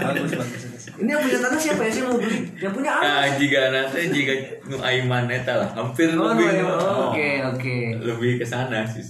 bagus 0.03 0.35
bagus 0.35 0.63
bagus. 0.67 0.74
Ini 0.95 1.11
yang 1.11 1.21
punya 1.21 1.39
tanah 1.41 1.59
siapa 1.59 1.83
ya? 1.83 1.91
Saya 1.91 2.05
mau 2.07 2.17
beli. 2.17 2.39
Yang 2.55 2.73
punya 2.73 2.91
apa? 2.93 3.03
Nah, 3.03 3.25
jika 3.35 3.61
nanti 3.69 4.01
jika 4.09 4.33
nu 4.65 4.77
aiman 4.79 5.27
eta 5.27 5.55
lah, 5.57 5.71
hampir 5.73 6.15
Oh, 6.15 6.31
lebih 6.31 6.47
no, 6.61 6.71
no. 6.71 6.79
Oke, 7.11 7.29
oke. 7.45 7.77
lebih 7.99 8.39
ke 8.39 8.47
sana 8.47 8.87
sih. 8.87 9.03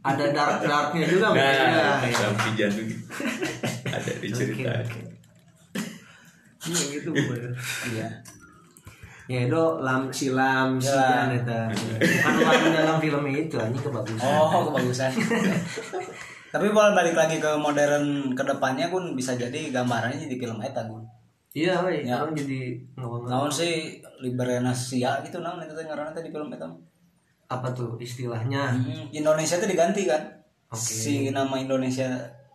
Ada 0.00 0.30
dark 0.30 0.62
darknya 0.62 1.04
juga 1.04 1.34
mungkin. 1.34 1.42
Nah, 1.42 1.98
ya. 2.06 2.14
dalam 2.14 2.34
gitu. 2.38 2.94
ada 3.84 4.12
di 4.14 4.26
Oke, 4.26 4.38
cerita. 4.38 4.70
oke. 4.78 5.00
Iya 6.64 6.82
gitu. 6.92 7.10
Iya 7.88 8.08
Ya 9.28 9.44
itu 9.44 9.62
lam 9.78 10.08
silam 10.08 10.80
Ya. 10.80 10.88
sidan 10.88 11.28
eta. 11.36 11.60
Bukan 11.68 12.34
lam 12.40 12.62
dalam 12.72 12.96
film 12.96 13.22
itu 13.26 13.56
anjing 13.60 13.82
kebagusan. 13.82 14.24
oh 14.24 14.70
kebagusan 14.70 15.10
tapi 16.48 16.64
kalau 16.68 16.92
balik 16.92 17.12
lagi 17.12 17.36
ke 17.36 17.50
modern 17.56 18.32
ke 18.32 18.42
depannya 18.42 18.88
pun 18.88 19.12
bisa 19.12 19.36
jadi 19.36 19.68
gambarannya 19.68 20.24
jadi 20.24 20.36
film 20.36 20.60
eta 20.60 20.84
gun 20.84 21.04
Iya, 21.56 21.80
weh. 21.80 22.04
Ya. 22.04 22.20
Orang 22.22 22.36
jadi 22.36 22.76
naon 23.00 23.48
sih 23.50 23.98
liberenasia 24.20 25.24
gitu 25.24 25.40
naon 25.40 25.64
itu 25.64 25.72
ngaranna 25.74 26.12
teh 26.12 26.20
di 26.22 26.30
film 26.30 26.52
eta 26.52 26.68
apa 27.48 27.72
tuh 27.72 27.96
istilahnya? 27.98 28.76
Hmm, 28.76 29.08
Indonesia 29.10 29.56
itu 29.56 29.66
diganti 29.66 30.04
kan 30.04 30.20
Oke. 30.68 30.76
si 30.76 31.32
nama 31.32 31.56
Indonesia 31.56 32.04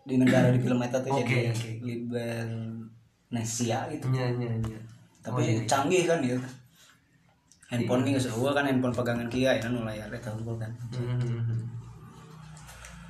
di 0.06 0.22
negara 0.22 0.54
di 0.54 0.62
film 0.62 0.78
eta 0.80 1.02
tuh 1.02 1.18
Oke, 1.20 1.50
jadi. 1.52 1.82
Libernesia 1.82 3.90
gitu 3.90 4.06
nya 4.14 4.30
nya. 4.38 4.54
Oh, 4.54 4.62
tapi 5.26 5.42
iya. 5.52 5.66
canggih 5.66 6.06
kan 6.06 6.22
gitu 6.22 6.38
handphone 7.74 8.06
ini 8.06 8.22
eueuh 8.22 8.54
kan 8.54 8.70
handphone 8.70 8.94
pegangan 8.94 9.26
kia 9.26 9.58
ya 9.58 9.66
nu 9.68 9.82
layar 9.82 10.06
eta 10.14 10.30
unggul 10.30 10.62
kan 10.62 10.70
Hmm. 10.94 11.66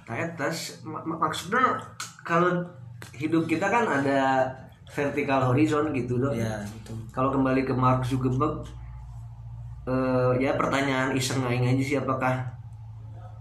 Etas 0.06 0.84
mak- 0.84 1.06
mak- 1.06 1.22
maksudnya 1.22 1.80
kalau 2.24 2.64
hidup 3.16 3.48
kita 3.48 3.68
kan 3.68 3.84
ada 3.88 4.48
vertikal 4.90 5.42
horizon 5.44 5.92
gitu 5.92 6.20
dong. 6.20 6.36
ya 6.36 6.60
gitu 6.64 6.94
Kalau 7.10 7.32
kembali 7.32 7.64
ke 7.64 7.74
Mark 7.74 8.04
Zuckerberg, 8.04 8.64
eh, 9.86 10.32
ya 10.40 10.54
pertanyaan 10.56 11.12
iseng 11.14 11.44
aing 11.44 11.66
aja 11.66 11.84
sih 11.84 11.98
apakah 11.98 12.46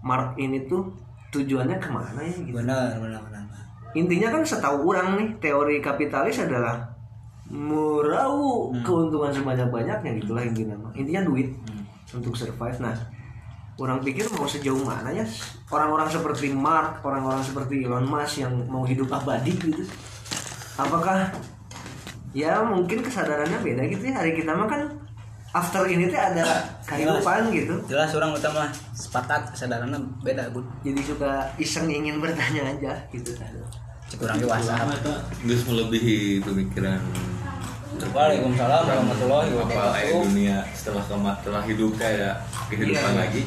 Mark 0.03 0.35
ini 0.35 0.67
tuh 0.67 0.91
tujuannya 1.31 1.79
ke 1.79 1.89
mana 1.89 2.19
ya 2.19 2.33
gitu. 2.35 2.53
benar 2.53 2.99
benar 2.99 3.21
benar 3.23 3.41
Intinya 3.93 4.33
kan 4.33 4.41
setahu 4.41 4.89
orang 4.89 5.21
nih 5.21 5.29
teori 5.37 5.77
kapitalis 5.77 6.41
adalah 6.41 6.81
meraup 7.45 8.73
keuntungan 8.81 9.29
sebanyak-banyaknya 9.29 10.17
gitulah 10.17 10.41
intinya. 10.41 10.73
Intinya 10.97 11.21
duit 11.21 11.53
untuk 12.09 12.33
survive. 12.33 12.81
Nah, 12.81 12.97
orang 13.81 13.99
pikir 14.05 14.29
mau 14.37 14.45
sejauh 14.45 14.85
mana 14.85 15.09
ya 15.09 15.25
orang-orang 15.73 16.05
seperti 16.09 16.53
Mark, 16.53 17.01
orang-orang 17.01 17.41
seperti 17.41 17.85
Elon 17.85 18.05
Musk 18.05 18.45
yang 18.45 18.53
mau 18.69 18.85
hidup 18.85 19.09
abadi 19.09 19.57
gitu. 19.57 19.83
Apakah 20.77 21.33
ya 22.33 22.65
mungkin 22.65 23.05
kesadarannya 23.05 23.61
beda 23.61 23.85
gitu 23.89 24.03
ya 24.09 24.13
hari 24.17 24.33
kita 24.33 24.57
mah 24.57 24.65
kan 24.65 24.81
after 25.53 25.85
ini 25.85 26.09
tuh 26.09 26.17
ada 26.17 26.41
kehidupan 26.81 27.53
gitu. 27.53 27.77
jelas 27.85 28.09
orang 28.17 28.33
utama 28.33 28.65
sepakat 28.97 29.53
kesadarannya 29.53 30.01
beda 30.25 30.49
bun 30.49 30.65
Jadi 30.81 31.01
suka 31.05 31.45
iseng 31.61 31.85
ingin 31.93 32.17
bertanya 32.17 32.73
aja 32.73 32.93
gitu. 33.13 33.37
cek 34.09 34.17
orang 34.17 34.41
dewasa 34.41 34.73
itu 34.97 35.13
terus 35.45 35.61
melebihi 35.69 36.41
pemikiran 36.41 37.01
Waalaikumsalam 37.93 38.81
warahmatullahi 38.89 39.49
apa 39.53 39.59
wabarakatuh. 39.69 40.21
dunia 40.25 40.57
setelah 40.73 41.03
kemat 41.05 41.35
setelah 41.41 41.61
hidup 41.61 41.91
kayak 41.93 42.33
kehidupan 42.69 43.13
Iya. 43.13 43.21
lagi? 43.21 43.41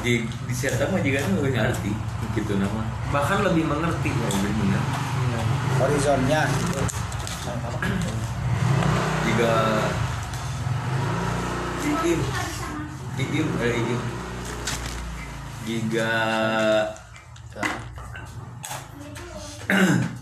Di 0.00 0.12
di 0.24 0.54
siapa 0.54 0.88
mah 0.88 1.00
juga 1.04 1.20
lebih 1.20 1.52
ngerti 1.52 1.92
gitu 2.32 2.52
nama. 2.56 2.82
Bahkan 3.12 3.38
lebih 3.52 3.64
mengerti. 3.68 4.08
Ya. 4.08 4.28
lebih 4.32 4.52
benar 4.56 4.82
horizonnya. 5.78 6.40
Jika 9.28 9.54
iim 11.84 12.20
iim 13.18 13.48
eh 13.60 13.76
iim 13.76 14.00
jika 15.68 16.10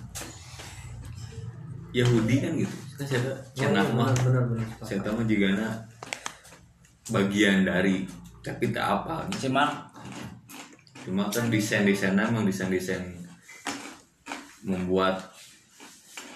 Yahudi 1.97 2.37
kan 2.45 2.53
gitu. 2.61 2.77
Kan 3.01 3.05
saya 3.09 3.21
cenah 3.57 3.87
mah 3.97 4.13
benar-benar. 4.13 4.69
saya 4.85 5.01
tahu 5.01 5.25
mah 5.25 5.27
juga 5.29 5.49
bagian 7.09 7.65
dari 7.65 8.05
tapi 8.45 8.75
tak 8.75 8.87
apa 9.03 9.27
cuman 9.31 9.71
cuma 11.07 11.23
kan 11.31 11.47
desain 11.51 11.87
desainnya 11.87 12.27
emang 12.27 12.43
desain 12.43 12.67
desain 12.67 13.03
membuat 14.67 15.23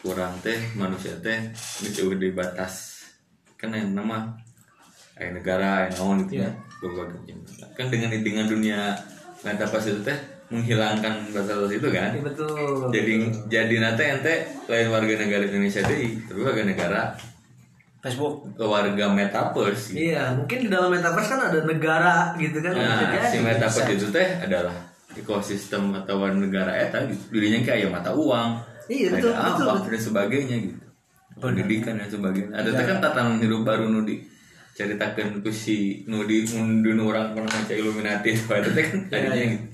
kurang 0.00 0.32
teh 0.40 0.56
manusia 0.78 1.12
teh 1.20 1.50
itu 1.84 2.08
udah 2.08 2.30
batas. 2.32 3.04
Kan 3.60 3.74
yang 3.76 3.92
nama 3.92 4.32
kayak 5.18 5.42
negara 5.42 5.90
yang 5.90 5.94
naon 6.00 6.18
itu 6.24 6.40
Iya. 6.40 6.48
ya 6.48 6.50
berbagai 6.80 7.18
macam. 7.36 7.68
kan 7.76 7.86
dengan 7.92 8.08
dengan 8.24 8.46
dunia 8.48 8.96
metaverse 9.44 9.92
itu 9.92 10.00
teh 10.00 10.18
menghilangkan 10.50 11.30
batas 11.30 11.70
itu 11.70 11.88
kan 11.94 12.10
Iya, 12.10 12.22
betul. 12.26 12.90
jadi 12.90 13.12
jadi 13.46 13.74
nanti 13.78 14.02
ente 14.02 14.34
lain 14.66 14.88
warga 14.90 15.14
negara 15.14 15.46
Indonesia 15.46 15.80
deh 15.86 16.10
tapi 16.26 16.40
warga 16.42 16.62
negara 16.66 17.02
Facebook 18.00 18.56
warga 18.56 19.12
metaverse 19.12 19.92
gitu. 19.92 20.08
Iya, 20.08 20.32
mungkin 20.32 20.58
di 20.64 20.68
dalam 20.72 20.88
metaverse 20.88 21.36
kan 21.36 21.52
ada 21.52 21.60
negara 21.68 22.32
gitu 22.40 22.64
kan. 22.64 22.72
Nah, 22.72 23.12
jadi. 23.12 23.28
si 23.28 23.36
metaverse 23.44 23.92
itu 23.92 24.08
teh 24.08 24.28
adalah 24.40 24.72
ekosistem 25.12 25.92
atau 25.92 26.16
negara 26.32 26.72
eta 26.72 27.04
gitu. 27.04 27.28
Dirinya 27.28 27.60
kayak 27.60 27.92
mata 27.92 28.16
uang, 28.16 28.56
Iya, 28.88 29.12
ada 29.12 29.16
betul, 29.20 29.32
apa 29.36 29.44
betul, 29.52 29.66
betul. 29.68 29.90
dan 29.92 30.00
sebagainya 30.00 30.56
gitu. 30.64 30.84
Pendidikan 31.44 31.94
dan 32.00 32.08
sebagainya. 32.08 32.50
Ada 32.56 32.70
teh 32.72 32.84
kan 32.88 32.98
tatanan 33.04 33.36
hidup 33.36 33.60
baru 33.68 33.84
nu 33.92 34.00
di 34.08 34.16
ceritakan 34.72 35.44
ku 35.44 35.52
si 35.52 36.08
nu 36.08 36.24
di 36.24 36.40
mun 36.56 37.04
orang 37.04 37.36
pernah 37.36 37.52
Illuminati 37.68 38.32
itu 38.32 38.48
kan 38.48 38.64
tadinya 39.12 39.44
gitu. 39.44 39.66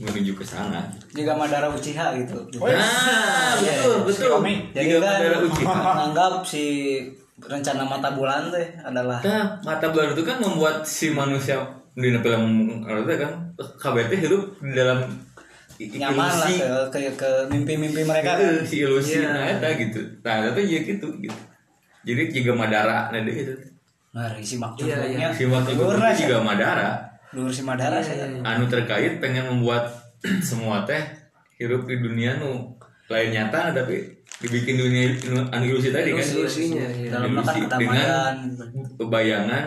Menuju 0.00 0.32
ke 0.32 0.42
sana. 0.42 0.80
juga 1.10 1.36
Madara 1.36 1.68
Uchiha 1.68 2.16
gitu. 2.16 2.40
Nah, 2.56 3.52
betul, 3.54 3.94
betul. 4.02 4.32
jadi 4.72 4.88
Juga 4.88 4.98
kan 4.98 5.12
Madara 5.20 5.38
Uchiha. 5.44 5.74
menganggap 5.76 6.32
si 6.50 6.64
rencana 7.38 7.84
mata 7.84 8.08
bulan 8.10 8.48
teh 8.48 8.68
adalah 8.80 9.20
Nah, 9.20 9.60
mata 9.60 9.86
bulan 9.88 10.12
itu 10.12 10.22
kan 10.22 10.36
membuat 10.38 10.82
si 10.82 11.08
manusia 11.10 11.60
di 11.92 12.08
film 12.10 12.44
itu 12.80 13.14
kan 13.14 13.32
KBT 13.56 14.10
hidup 14.18 14.42
di 14.58 14.72
dalam 14.72 14.98
nyaman 15.80 16.28
lah 16.28 16.44
ilusi. 16.44 16.60
ke 16.60 16.68
ke, 16.92 16.98
ke 17.16 17.30
mimpi-mimpi 17.48 18.04
mereka 18.04 18.36
kan. 18.36 18.40
Heeh, 18.40 18.60
si 18.62 18.76
ilusi 18.80 19.20
Iya. 19.20 19.32
nah 19.32 19.44
eta 19.48 19.68
gitu. 19.74 20.00
Nah 20.20 20.34
itu 20.46 20.60
ya 20.64 20.78
gitu 20.82 21.08
gitu. 21.18 21.38
Jadi 22.00 22.22
juga 22.30 22.52
Madara 22.56 23.08
nah 23.08 23.20
gitu 23.20 23.52
ngeri 24.10 24.42
si 24.42 24.56
mak 24.58 24.74
Iya, 24.76 24.96
iya. 25.06 25.28
si 25.30 25.44
waktu 25.46 25.70
itu 25.72 25.82
Luar 25.86 26.10
juga 26.12 26.36
Madara 26.40 26.90
Luar 27.30 27.50
si 27.50 27.62
Madara 27.62 28.02
saya 28.02 28.26
anu 28.42 28.66
terkait 28.66 29.22
pengen 29.22 29.46
membuat 29.46 29.86
semua 30.48 30.82
teh 30.82 30.98
hidup 31.56 31.86
di 31.86 32.02
dunia 32.02 32.36
nu 32.36 32.74
lain 33.06 33.30
nyata 33.30 33.70
tapi 33.70 34.02
dibikin 34.40 34.74
dunia 34.78 35.04
anu 35.50 35.64
ilusi 35.66 35.94
tadi 35.94 36.10
kan? 36.10 36.24
Ilusinya, 36.24 36.86
iya. 36.90 37.08
dalam 37.12 37.30
Ilusi. 37.36 37.58
kedamaian. 37.66 38.34
kebayangan 38.98 39.66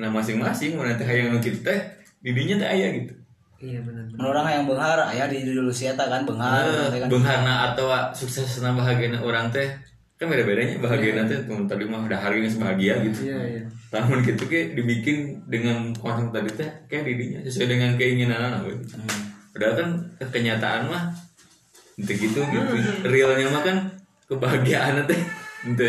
nah 0.00 0.08
masing-masing 0.08 0.80
mana 0.80 0.96
teh 0.96 1.04
hayang 1.04 1.36
nu 1.36 1.38
kitu 1.38 1.60
teh 1.60 1.76
didinya 2.24 2.64
teh 2.64 2.68
aya 2.72 2.88
gitu. 2.96 3.12
Iya 3.60 3.84
benar 3.84 4.08
menurut 4.08 4.32
orang 4.32 4.46
yang 4.48 4.64
benghar 4.64 4.98
ayah 5.12 5.28
di 5.28 5.44
dulu 5.44 5.68
sieta 5.68 6.08
kan 6.08 6.24
benghar 6.24 6.64
Ah, 6.64 6.88
kan. 6.88 7.08
Bengharna 7.12 7.54
atau 7.72 7.92
sukses 8.16 8.48
bahagia 8.64 9.20
orang 9.20 9.52
teh 9.52 9.68
kan 10.20 10.28
beda-bedanya 10.28 10.76
bahagia 10.84 11.24
teh 11.24 11.40
tuh 11.48 11.64
tadi 11.64 11.88
mah 11.88 12.04
udah 12.04 12.20
hari 12.20 12.44
ini 12.44 12.52
bahagia 12.60 13.00
gitu 13.08 13.32
iya 13.32 13.40
iya 13.40 13.64
namun 13.88 14.20
gitu 14.20 14.44
kayak 14.44 14.76
dibikin 14.76 15.40
dengan 15.48 15.96
konsep 15.96 16.28
tadi 16.28 16.50
teh 16.60 16.68
kayak 16.92 17.08
didinya 17.08 17.40
sesuai 17.40 17.68
dengan 17.72 17.90
keinginan 17.96 18.36
anak 18.36 18.68
gitu. 18.68 19.00
Padahal 19.50 19.74
kan 19.80 19.88
kenyataan 20.28 20.92
mah 20.92 21.08
itu 21.96 22.12
gitu 22.12 22.38
gitu. 22.44 22.76
Realnya 23.08 23.48
mah 23.48 23.64
kan 23.64 23.76
kebahagiaan 24.28 25.08
teh 25.08 25.20
itu 25.66 25.84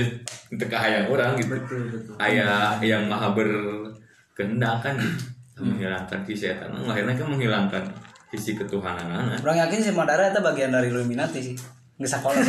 itu 0.51 0.65
kahayang 0.67 1.07
orang 1.07 1.35
gitu. 1.39 1.51
betul 1.55 1.81
betul 1.91 2.13
Ayah 2.19 2.75
yang 2.83 3.07
maha 3.07 3.31
berkehendak 3.31 4.83
kan 4.83 4.95
gitu. 4.95 5.63
menghilangkan 5.63 6.19
si 6.27 6.33
setan 6.35 6.71
akhirnya 6.73 7.15
kan 7.15 7.27
menghilangkan 7.31 7.83
sisi 8.31 8.55
ketuhanan 8.55 9.07
anak 9.07 9.43
orang 9.43 9.67
yakin 9.67 9.79
si 9.79 9.91
Madara 9.91 10.31
itu 10.31 10.39
bagian 10.39 10.71
dari 10.71 10.88
Illuminati 10.91 11.39
sih 11.39 11.55
nggak 12.01 12.10
sekolah 12.10 12.41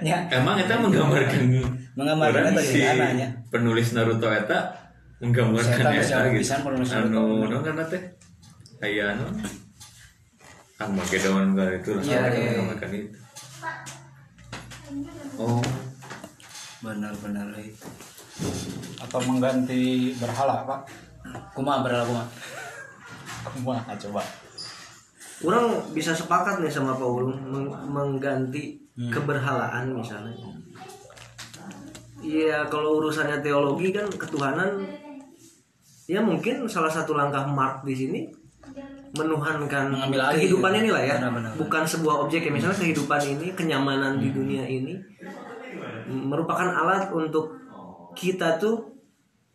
ya. 0.00 0.16
Emang 0.32 0.56
kita 0.56 0.80
menggambarkan 0.80 1.42
Menggambarkan 1.92 2.56
eta 2.56 2.62
si 2.64 2.80
nya? 2.80 3.28
penulis 3.52 3.92
Naruto 3.92 4.32
eta 4.32 4.72
menggambarkan 5.20 5.76
eta 5.76 5.92
bisa 5.92 6.16
gitu. 6.32 6.64
Penulis 6.64 6.90
Naruto, 6.96 7.20
anu 7.20 7.44
no 7.44 7.58
kan 7.60 7.76
teh 7.86 8.02
aya 8.80 9.12
anu 9.12 9.28
Armageddon 10.76 11.56
kali 11.56 11.80
itu 11.80 11.90
lah. 11.96 12.02
Iya, 12.04 12.20
iya, 12.20 12.20
iya. 12.28 12.50
menggambarkan 12.56 12.90
itu. 12.92 13.18
Oh. 15.36 15.60
Benar-benar 16.80 17.48
itu 17.56 17.88
atau 18.96 19.20
mengganti 19.24 20.12
berhala 20.16 20.64
pak? 20.64 20.80
Kuma 21.52 21.84
berapa 21.84 22.04
kuma. 22.04 22.24
Kumaha 23.56 23.94
coba. 23.96 24.22
Orang 25.44 25.92
bisa 25.92 26.16
sepakat 26.16 26.60
nih 26.60 26.72
sama 26.72 26.96
Pak 26.96 27.04
Ulung 27.06 27.36
meng- 27.44 27.76
mengganti 27.88 28.80
keberhalaan 28.96 29.92
misalnya. 29.92 30.34
Iya 32.16 32.64
kalau 32.66 32.96
urusannya 32.98 33.38
teologi 33.38 33.92
kan 33.92 34.08
ketuhanan 34.08 34.82
ya 36.06 36.18
mungkin 36.18 36.64
salah 36.64 36.88
satu 36.88 37.12
langkah 37.12 37.44
Mark 37.44 37.84
di 37.84 37.92
sini 37.92 38.20
menuhankan 39.12 39.92
Mengambil 39.92 40.32
kehidupan 40.32 40.70
gitu. 40.72 40.80
ini 40.80 40.90
lah 40.90 41.02
ya 41.02 41.16
Benar-benar. 41.18 41.52
bukan 41.56 41.82
sebuah 41.84 42.16
objek 42.26 42.40
ya 42.42 42.52
misalnya 42.52 42.76
kehidupan 42.76 43.20
ini 43.22 43.46
kenyamanan 43.52 44.16
di 44.16 44.28
dunia 44.28 44.64
ini 44.64 44.96
merupakan 46.06 46.66
alat 46.66 47.08
untuk 47.10 47.52
kita 48.12 48.56
tuh 48.56 48.80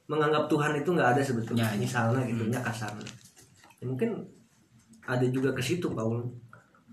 menganggap 0.06 0.46
Tuhan 0.46 0.76
itu 0.76 0.90
nggak 0.92 1.18
ada 1.18 1.22
sebetulnya 1.22 1.64
Ya, 1.64 1.74
ya. 1.74 1.78
misalnya 1.78 2.22
gitu 2.26 2.44
ya 2.48 2.60
kasarnya 2.62 3.10
Ya, 3.80 3.86
mungkin 3.86 4.14
ada 5.02 5.26
juga 5.26 5.50
ke 5.52 5.62
situ 5.62 5.90
Paul 5.90 6.22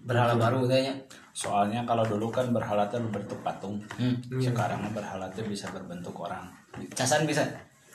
berhala 0.08 0.34
baru 0.40 0.64
kayaknya. 0.64 0.96
Soalnya 1.36 1.84
kalau 1.84 2.02
dulu 2.02 2.32
kan 2.32 2.48
berhala 2.50 2.88
teh 2.88 2.98
berbentuk 2.98 3.38
patung 3.44 3.78
hmm. 4.00 4.40
sekarang 4.40 4.80
mah 4.80 4.92
berhala 4.96 5.28
teh 5.30 5.44
bisa 5.44 5.68
berbentuk 5.70 6.16
orang. 6.16 6.48
Casan 6.96 7.28
bisa? 7.28 7.44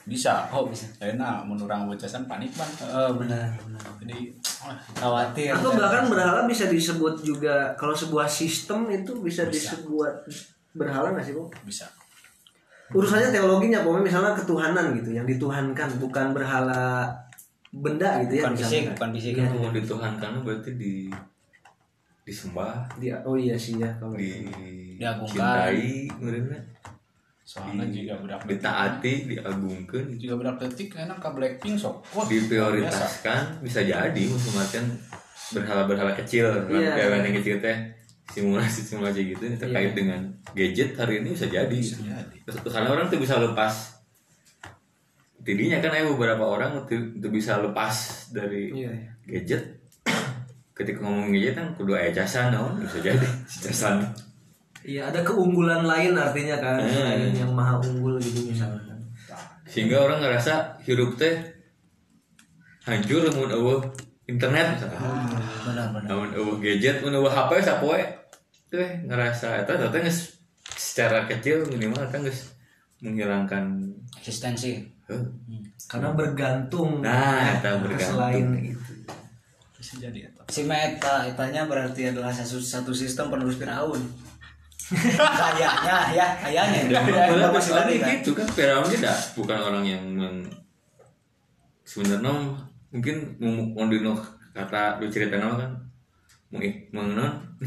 Bisa. 0.06 0.46
Oh 0.54 0.70
bisa. 0.70 0.86
Enak 1.02 1.44
menurang 1.44 1.90
bocasan 1.90 2.30
panik 2.30 2.54
bang. 2.54 2.70
Oh 2.88 3.12
benar 3.18 3.50
benar. 3.66 3.82
Jadi 4.00 4.32
ah, 4.62 4.78
khawatir. 4.96 5.52
Atau 5.52 5.74
bahkan 5.74 6.06
berhala 6.06 6.46
bisa 6.46 6.70
disebut 6.70 7.20
juga 7.20 7.74
kalau 7.74 7.92
sebuah 7.92 8.30
sistem 8.30 8.86
itu 8.94 9.12
bisa, 9.20 9.44
disebut 9.50 10.24
berhala 10.72 11.12
nggak 11.12 11.24
sih 11.26 11.34
bu? 11.34 11.50
Bisa. 11.66 11.90
Urusannya 12.92 13.32
teologinya 13.32 13.80
pokoknya 13.80 14.04
misalnya 14.06 14.32
ketuhanan 14.36 14.92
gitu 15.02 15.16
yang 15.16 15.26
dituhankan 15.26 15.88
bukan 15.98 16.36
berhala 16.36 17.10
benda 17.74 18.22
gitu 18.22 18.38
ya 18.38 18.42
bukan 18.46 18.54
fisik 18.54 18.82
bukan 18.94 19.10
fisik. 19.10 19.32
Iya. 19.34 19.50
mau 19.50 19.72
dituhankan 19.74 20.32
berarti 20.46 20.70
di 20.78 21.10
disembah 22.24 22.88
Dia- 22.96 23.20
oh 23.28 23.36
iya 23.36 23.54
sih 23.54 23.76
ya 23.76 23.92
kalau 24.00 24.16
di 24.16 24.48
Diagungkan. 24.96 25.28
cintai 25.28 26.08
kemudian 26.08 26.48
soalnya 27.44 27.84
juga 27.92 28.16
budak 28.24 28.40
ditaati 28.48 29.28
diagungkan 29.28 30.04
juga 30.16 30.34
budak 30.40 30.56
detik 30.64 30.96
enak 30.96 31.20
ke 31.20 31.28
Blackpink 31.28 31.76
sok 31.76 32.00
wah 32.16 32.24
diprioritaskan 32.24 33.60
bisa 33.60 33.84
jadi 33.84 34.22
musuh 34.24 34.56
artian 34.56 34.88
berhala-berhala 35.52 36.16
kecil 36.16 36.48
Iya. 36.72 36.96
yeah. 36.96 37.20
yang 37.20 37.36
kecil 37.36 37.60
teh 37.60 37.76
simulasi 38.32 38.80
simulasi 38.80 39.36
gitu 39.36 39.44
terkait 39.60 39.92
dengan 39.92 40.24
gadget 40.56 40.96
hari 40.96 41.20
ini 41.20 41.36
bisa 41.36 41.44
jadi 41.44 41.68
Bisa 41.68 42.00
jadi. 42.00 42.36
Karena 42.64 42.88
orang 42.96 43.12
tuh 43.12 43.20
bisa 43.20 43.36
lepas 43.36 44.00
tidinya 45.44 45.76
kan 45.84 45.92
ada 45.92 46.08
beberapa 46.08 46.40
orang 46.40 46.88
tuh, 46.88 47.20
tuh 47.20 47.28
bisa 47.28 47.60
lepas 47.60 47.92
dari 48.32 48.72
iya 48.72 48.90
iya. 48.96 49.10
gadget 49.28 49.73
ketika 50.74 50.98
ngomong 51.00 51.30
gadget 51.30 51.54
kan 51.54 51.68
kudu 51.72 51.92
aya 51.92 52.10
casan 52.10 52.50
naon 52.50 52.74
bisa 52.78 52.98
jadi 53.00 53.26
si 53.50 53.58
casan 53.64 54.02
iya 54.82 55.06
ada 55.06 55.22
keunggulan 55.22 55.82
lain 55.82 56.12
artinya 56.12 56.58
kan 56.58 56.76
Hmm. 56.76 56.90
selain 56.90 57.30
yang 57.32 57.50
maha 57.50 57.78
unggul 57.80 58.18
gitu 58.18 58.44
misalnya 58.44 58.82
kan. 58.84 58.98
sehingga 59.64 59.96
orang 59.98 60.18
ngerasa 60.20 60.52
hidup 60.82 61.14
teh 61.14 61.34
hancur 62.84 63.24
mun 63.32 63.48
eueuh 63.48 63.80
internet 64.26 64.76
misalkan 64.76 65.00
benar 65.64 65.88
namun 66.04 66.28
eueuh 66.32 66.56
gadget 66.58 67.00
mun 67.00 67.14
eueuh 67.14 67.28
HP 67.28 67.50
sapoe 67.60 68.00
teh 68.66 68.88
ngerasa 69.02 69.62
eta 69.62 69.78
eta 69.78 69.98
geus 70.00 70.36
secara 70.66 71.24
kecil 71.24 71.64
minimal 71.66 72.02
eta 72.02 72.18
geus 72.20 72.52
menghilangkan 72.98 73.80
eksistensi 74.16 74.84
heuh. 75.06 75.22
karena 75.86 76.12
bergantung 76.12 77.00
Nah, 77.00 77.60
bergantung. 77.60 78.00
selain 78.00 78.46
jadi 79.96 80.18
itu 80.24 80.40
si 80.46 80.62
meta 80.62 81.24
itanya 81.24 81.64
berarti 81.64 82.08
adalah 82.08 82.28
satu, 82.28 82.56
satu 82.56 82.90
sistem 82.90 83.28
penerus 83.28 83.56
Firaun. 83.56 84.00
Kayaknya 84.92 86.12
ya 86.12 86.26
kayaknya 86.36 86.80
Ya, 86.86 87.00
kan? 87.00 88.12
gitu 88.12 88.30
kan 88.32 88.46
Firaun 88.46 88.84
tidak 88.84 89.16
bukan 89.32 89.56
orang 89.58 89.80
yang 89.82 90.04
meng, 90.04 90.44
sebenarnya 91.82 92.32
mungkin 92.90 93.16
mau 93.40 93.88
dino 93.88 94.12
kata 94.52 94.98
lu 94.98 95.08
cerita 95.08 95.36
nama 95.36 95.56
kan 95.56 95.70
meng, 96.50 96.62
meng, 96.90 97.16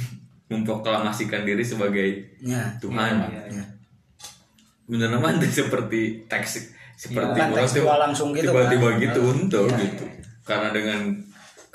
memproklamasikan 0.52 1.44
diri 1.44 1.60
sebagai 1.60 2.38
ya 2.40 2.70
Tuhan. 2.78 3.18
ya. 3.50 3.66
bener 4.88 5.12
nama 5.12 5.36
seperti 5.42 6.24
teks 6.26 6.72
seperti 6.96 7.28
Bukan 7.28 7.50
orang 7.52 7.60
tekstual 7.60 7.84
tiba- 7.84 8.00
langsung 8.00 8.30
gitu 8.32 8.48
tiba-tiba 8.48 8.88
kan. 8.88 9.02
gitu 9.02 9.22
untuk 9.28 9.68
Iya, 9.68 9.78
gitu. 9.84 10.06
karena 10.42 10.70
dengan 10.72 11.00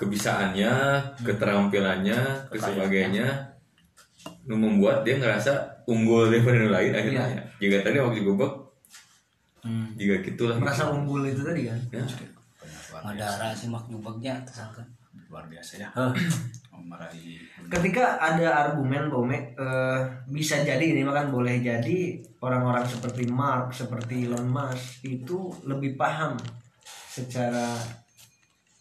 kebisaannya 0.03 0.73
keterampilannya 1.23 2.51
kesebagainya 2.51 3.55
nu 4.51 4.59
membuat 4.59 5.07
dia 5.07 5.23
ngerasa 5.23 5.87
unggul 5.87 6.27
daripada 6.27 6.59
yang 6.59 6.75
lain 6.75 6.93
akhirnya 6.95 7.25
Iya. 7.31 7.43
jika 7.63 7.77
tadi 7.87 7.97
waktu 8.03 8.23
gobek 8.27 8.53
hmm. 9.63 9.87
jika 9.95 10.15
gitulah. 10.27 10.57
Merasa 10.59 10.91
unggul 10.91 11.27
itu 11.27 11.43
tadi 11.47 11.71
kan? 11.71 11.79
Ya. 11.95 12.05
Madara 13.03 13.51
si 13.55 13.67
mak 13.71 13.87
jubagnya 13.91 14.43
tersangka. 14.47 14.83
Luar 15.31 15.47
biasa 15.47 15.81
ya. 15.81 15.89
Ketika 17.73 18.19
ada 18.19 18.67
argumen 18.67 19.07
Bome 19.07 19.55
eh, 19.55 20.01
bisa 20.27 20.61
jadi 20.67 20.83
ini 20.83 21.07
makan 21.07 21.31
boleh 21.31 21.63
jadi 21.63 22.19
orang-orang 22.43 22.85
seperti 22.85 23.31
Mark 23.31 23.71
seperti 23.71 24.27
Elon 24.27 24.51
Musk 24.51 25.07
itu 25.07 25.55
lebih 25.63 25.95
paham 25.95 26.35
secara 27.07 27.79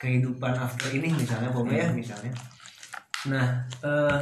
kehidupan 0.02 0.58
after 0.58 0.90
ini 0.90 1.14
misalnya 1.14 1.54
Bome 1.54 1.78
ya 1.78 1.94
misalnya. 1.94 2.34
Nah 3.30 3.62
eh, 3.86 4.18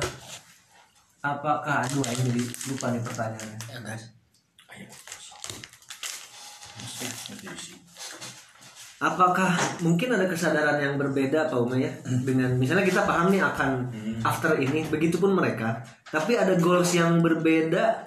apakah 1.24 1.88
aduh 1.88 2.04
ini 2.04 2.36
jadi 2.36 2.44
lupa 2.68 2.92
nih 2.92 3.00
pertanyaannya. 3.00 3.60
Ya 3.72 3.80
guys. 3.80 4.04
Apakah 9.00 9.56
mungkin 9.80 10.12
ada 10.12 10.28
kesadaran 10.28 10.76
yang 10.84 11.00
berbeda 11.00 11.48
Pak 11.48 11.72
ya 11.80 11.88
dengan 12.28 12.60
misalnya 12.60 12.84
kita 12.84 13.08
paham 13.08 13.32
nih 13.32 13.40
akan 13.40 13.88
after 14.20 14.60
ini 14.60 14.84
begitupun 14.92 15.32
mereka 15.32 15.80
tapi 16.12 16.36
ada 16.36 16.60
goals 16.60 16.92
yang 16.92 17.24
berbeda 17.24 18.04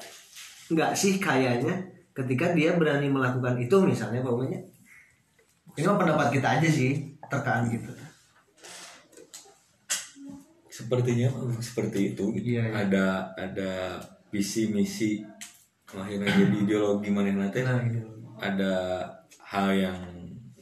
nggak 0.68 0.92
sih 0.92 1.16
kayaknya 1.16 1.80
ketika 2.12 2.52
dia 2.52 2.76
berani 2.76 3.08
melakukan 3.08 3.56
itu 3.56 3.80
misalnya 3.80 4.20
Pak 4.20 4.32
nya 4.52 4.60
ini 5.80 5.88
pendapat 5.88 6.28
kita 6.28 6.60
aja 6.60 6.68
sih 6.68 7.11
terkaan 7.32 7.72
gitu. 7.72 7.88
Sepertinya 10.68 11.32
seperti 11.64 12.12
itu. 12.12 12.24
Gitu. 12.36 12.60
Iya, 12.60 12.62
iya. 12.68 12.74
ada 12.84 13.06
ada 13.40 13.72
visi 14.28 14.68
misi 14.68 15.24
akhirnya 15.92 16.32
jadi 16.32 16.56
ideologi 16.64 17.12
mana 17.12 17.36
nanti 17.36 17.60
nah 17.60 17.76
gitu 17.84 18.08
ada 18.40 18.72
hal 19.44 19.68
yang 19.76 19.98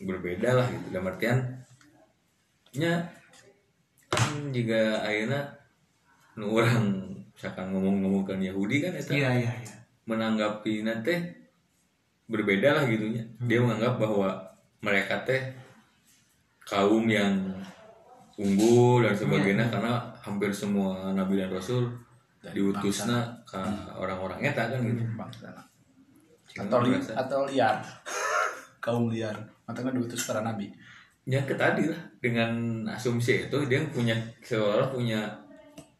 berbeda 0.03 0.59
lah 0.59 0.67
gitu. 0.67 0.87
Dalam 0.91 1.11
artian 1.11 1.39
nya 2.75 3.07
kan 4.11 4.51
juga 4.51 5.03
akhirnya 5.07 5.55
orang 6.39 7.11
misalkan 7.35 7.71
ngomong-ngomongkan 7.71 8.43
Yahudi 8.43 8.83
kan 8.83 8.93
itu 8.95 9.11
iya 9.17 9.31
iya 9.39 9.53
iya. 9.55 9.75
menanggapi 10.07 10.83
nanti 10.83 11.15
berbeda 12.31 12.69
lah 12.75 12.85
gitunya 12.87 13.27
dia 13.43 13.59
menganggap 13.59 13.99
bahwa 13.99 14.29
mereka 14.83 15.23
teh 15.27 15.43
kaum 16.71 17.11
yang 17.11 17.35
unggul 18.39 19.03
dan 19.03 19.13
sebagainya 19.13 19.67
karena 19.69 19.99
hampir 20.23 20.55
semua 20.55 21.11
nabi 21.13 21.43
dan 21.43 21.51
rasul 21.51 21.91
diutusnya 22.41 23.27
ke 23.45 23.59
orang-orang 23.99 24.41
eta 24.41 24.71
kan 24.71 24.81
gitu? 24.81 25.03
atau 26.57 26.79
li- 26.83 26.97
atau 26.97 27.41
liar. 27.47 27.77
Kaum 28.81 29.13
liar. 29.13 29.37
Makanya 29.69 29.93
diutus 29.93 30.25
para 30.25 30.41
nabi. 30.41 30.73
Ya 31.29 31.45
ke 31.45 31.53
tadi 31.53 31.85
lah. 31.85 32.01
Dengan 32.17 32.81
asumsi 32.89 33.45
itu 33.47 33.59
dia 33.69 33.85
punya 33.93 34.17
seolah 34.41 34.89
punya 34.89 35.21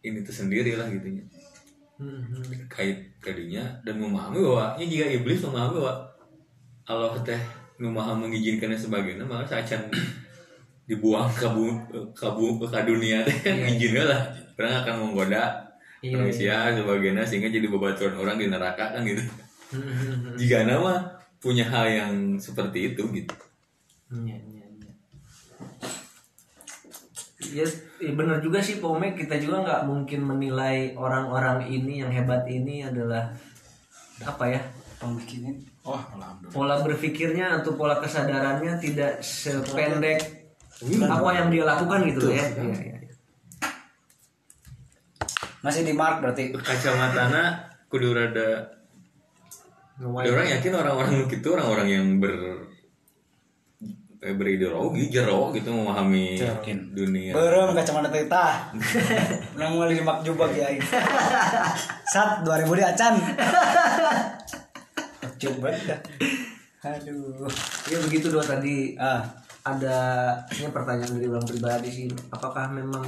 ini 0.01 0.25
tuh 0.25 0.33
sendiri 0.33 0.81
lah 0.81 0.89
gitunya 0.89 1.25
Hmm, 2.01 2.25
kait 2.73 3.13
kadinya 3.21 3.61
dan 3.85 4.01
memahami 4.01 4.41
bahwa 4.41 4.73
ini 4.81 4.89
jika 4.97 5.21
iblis 5.21 5.45
memahami 5.45 5.85
bahwa 5.85 5.95
Allah 6.89 7.13
teh 7.21 7.37
nu 7.77 7.93
maha 7.93 8.17
mengizinkannya 8.17 8.73
sebagainya 8.73 9.21
malah 9.21 9.45
sacan 9.45 9.85
dibuang 10.91 11.31
ke 11.31 11.47
bu, 11.47 11.71
ke, 12.11 12.27
bu, 12.35 12.59
ke 12.59 12.79
dunia 12.83 13.23
teh 13.23 13.39
kan 13.47 13.55
izinnya 13.63 14.11
lah 14.11 14.21
orang 14.59 14.75
akan 14.83 14.95
menggoda 15.07 15.71
Iya, 16.01 16.17
manusia 16.17 16.73
sebagainya 16.73 17.29
sehingga 17.29 17.53
jadi 17.53 17.69
bebaturan 17.69 18.17
orang 18.17 18.41
di 18.41 18.49
neraka 18.49 18.97
kan 18.97 19.05
gitu. 19.05 19.21
Hmm, 19.69 20.33
jika 20.41 20.65
nama 20.65 21.05
punya 21.37 21.69
hal 21.69 21.87
yang 21.93 22.13
seperti 22.41 22.97
itu 22.97 23.05
gitu. 23.13 23.37
Iya, 24.09 24.41
iya, 24.41 24.65
iya. 24.81 24.93
Ya, 27.53 27.65
benar 28.17 28.41
juga 28.41 28.65
sih 28.65 28.81
Pome 28.81 29.13
kita 29.13 29.37
juga 29.37 29.61
nggak 29.61 29.83
mungkin 29.85 30.25
menilai 30.25 30.97
orang-orang 30.97 31.69
ini 31.69 32.01
yang 32.01 32.09
hebat 32.09 32.49
ini 32.49 32.81
adalah 32.81 33.37
apa 34.25 34.45
ya? 34.49 34.61
Oh 35.05 36.01
alhamdulillah. 36.17 36.53
Pola 36.53 36.77
berpikirnya 36.81 37.61
atau 37.61 37.77
pola 37.77 38.01
kesadarannya 38.01 38.81
tidak 38.81 39.21
sependek 39.21 40.40
apa 40.89 41.29
yang 41.37 41.49
dia 41.53 41.65
lakukan 41.69 42.01
gitu 42.09 42.33
ya. 42.33 42.41
Iya, 42.41 42.65
iya, 42.65 42.77
iya. 42.81 42.97
masih 45.61 45.85
di 45.85 45.93
mark 45.93 46.25
berarti 46.25 46.57
kacamatana 46.57 47.69
kudu 47.93 48.17
rada 48.17 48.81
orang 50.01 50.49
yakin 50.57 50.73
orang-orang 50.73 51.29
gitu 51.29 51.53
orang-orang 51.53 51.89
yang 51.93 52.07
ber 52.17 52.33
eh, 54.25 54.33
berideologi 54.37 55.13
jero 55.13 55.53
gitu 55.53 55.69
memahami 55.73 56.41
Yakin. 56.41 56.97
dunia 56.97 57.33
Belum 57.33 57.73
kacamata 57.73 58.09
tita. 58.13 58.73
Nang 59.61 59.77
mulai 59.77 59.97
di 59.97 60.05
mak 60.05 60.21
jubak 60.21 60.53
ya 60.53 60.69
ini. 60.69 60.85
Sat 62.09 62.45
2000 62.45 62.69
di 62.69 62.85
acan. 62.85 63.15
Coba 65.41 65.69
dah. 65.73 66.01
Aduh. 66.85 67.49
Ya 67.89 67.97
begitu 68.05 68.29
doa 68.29 68.45
tadi 68.45 68.93
Ah, 69.01 69.25
ada 69.65 69.99
ini 70.57 70.73
pertanyaan 70.73 71.21
dari 71.21 71.27
orang 71.29 71.45
pribadi 71.45 71.89
sih 71.93 72.07
apakah 72.33 72.73
memang 72.73 73.05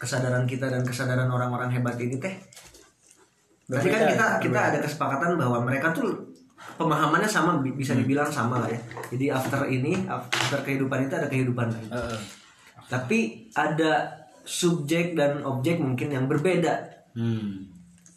kesadaran 0.00 0.48
kita 0.48 0.66
dan 0.72 0.82
kesadaran 0.82 1.28
orang-orang 1.30 1.70
hebat 1.70 1.94
ini 2.00 2.16
teh 2.18 2.34
Tadi 3.72 3.88
kan 3.88 4.02
kita 4.04 4.26
kita 4.42 4.58
ada 4.74 4.78
kesepakatan 4.84 5.40
bahwa 5.40 5.64
mereka 5.64 5.94
tuh 5.96 6.12
pemahamannya 6.76 7.30
sama 7.30 7.56
bi- 7.64 7.72
bisa 7.72 7.96
dibilang 7.96 8.28
sama 8.28 8.60
lah 8.60 8.68
ya. 8.68 8.80
Jadi 9.08 9.32
after 9.32 9.64
ini 9.64 10.04
after 10.04 10.60
kehidupan 10.60 11.08
itu 11.08 11.14
ada 11.16 11.28
kehidupan 11.30 11.72
lain. 11.72 11.88
Heeh. 11.88 12.18
Tapi 12.92 13.48
ada 13.56 14.12
subjek 14.44 15.16
dan 15.16 15.40
objek 15.40 15.80
mungkin 15.80 16.12
yang 16.12 16.28
berbeda. 16.28 16.84
Hmm. 17.16 17.71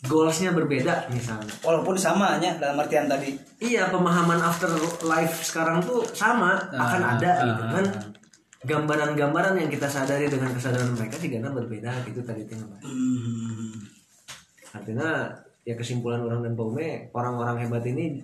Goalsnya 0.06 0.54
berbeda 0.54 1.10
misalnya. 1.10 1.54
Walaupun 1.66 1.98
sama 1.98 2.38
nya 2.38 2.56
dalam 2.58 2.80
artian 2.80 3.10
tadi. 3.10 3.34
Iya 3.62 3.90
pemahaman 3.90 4.40
after 4.42 4.70
life 5.06 5.42
sekarang 5.42 5.82
tuh 5.82 6.06
sama 6.14 6.58
akan 6.72 7.02
ada 7.18 7.32
gitu 7.42 7.64
kan. 7.70 7.86
Gambaran-gambaran 8.66 9.62
yang 9.62 9.70
kita 9.70 9.86
sadari 9.86 10.26
dengan 10.26 10.50
kesadaran 10.50 10.90
mereka 10.98 11.22
sih 11.22 11.30
karena 11.30 11.54
berbeda 11.54 11.92
gitu 12.10 12.26
tadi 12.26 12.50
tuh 12.50 12.58
artinya 14.76 15.32
ya 15.64 15.74
kesimpulan 15.74 16.22
orang 16.22 16.44
dan 16.44 16.54
Paume 16.54 17.10
orang-orang 17.16 17.66
hebat 17.66 17.86
ini 17.88 18.20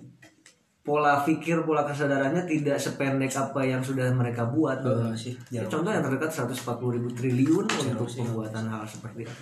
pola 0.82 1.22
pikir 1.22 1.62
pola 1.62 1.86
kesadarannya 1.86 2.42
tidak 2.44 2.76
sependek 2.76 3.30
apa 3.38 3.62
yang 3.62 3.80
sudah 3.80 4.10
mereka 4.10 4.50
buat 4.50 4.82
Heeh, 4.82 5.14
sih, 5.14 5.34
Ya, 5.54 5.62
contoh 5.70 5.94
yang 5.94 6.02
terdekat 6.02 6.34
140 6.34 6.96
ribu 6.98 7.08
triliun 7.14 7.66
untuk 7.70 8.10
pembuatan 8.10 8.66
hal 8.66 8.82
seperti 8.82 9.24
itu 9.24 9.34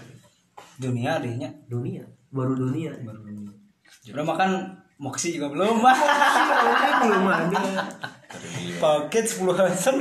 Dunia 0.81 1.21
adanya. 1.21 1.51
dunia 1.69 2.03
baru 2.31 2.57
dunia 2.57 2.91
Udah 4.07 4.25
makan 4.25 4.51
moksi 4.97 5.37
juga 5.37 5.53
belum. 5.53 5.77
belum 5.81 7.25
ada 7.37 7.61
Paket 8.81 9.25
10 9.29 9.45
hasan. 9.53 9.97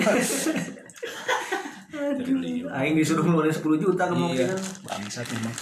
Aing 2.69 2.95
disuruh 2.95 3.21
ngeluarin 3.21 3.51
10 3.51 3.59
juta 3.75 4.03
Iya. 4.05 4.11
kemungkinan 4.13 4.57
Bangsat 4.81 5.27
memang. 5.29 5.55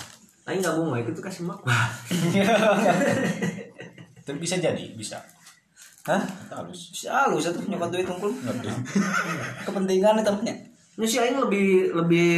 Aing 0.46 0.62
gak 0.62 0.76
mau 0.78 0.94
ikut 0.94 1.12
tuh 1.12 1.24
kasih 1.24 1.44
mak 1.44 1.60
tapi 4.22 4.38
bisa 4.38 4.60
jadi 4.60 4.92
bisa 4.94 5.16
Hah? 6.04 6.20
halus 6.52 6.92
Bisa 6.92 7.28
lu 7.28 7.40
satu 7.40 7.64
nyokot 7.64 7.88
duit 7.90 8.04
unggul. 8.04 8.32
Kepentingan 9.64 10.20
itu 10.20 10.32
punya. 10.34 10.56
Ini 10.98 11.06
sih 11.06 11.22
Aing 11.22 11.38
lebih 11.38 11.94
lebih 11.94 12.30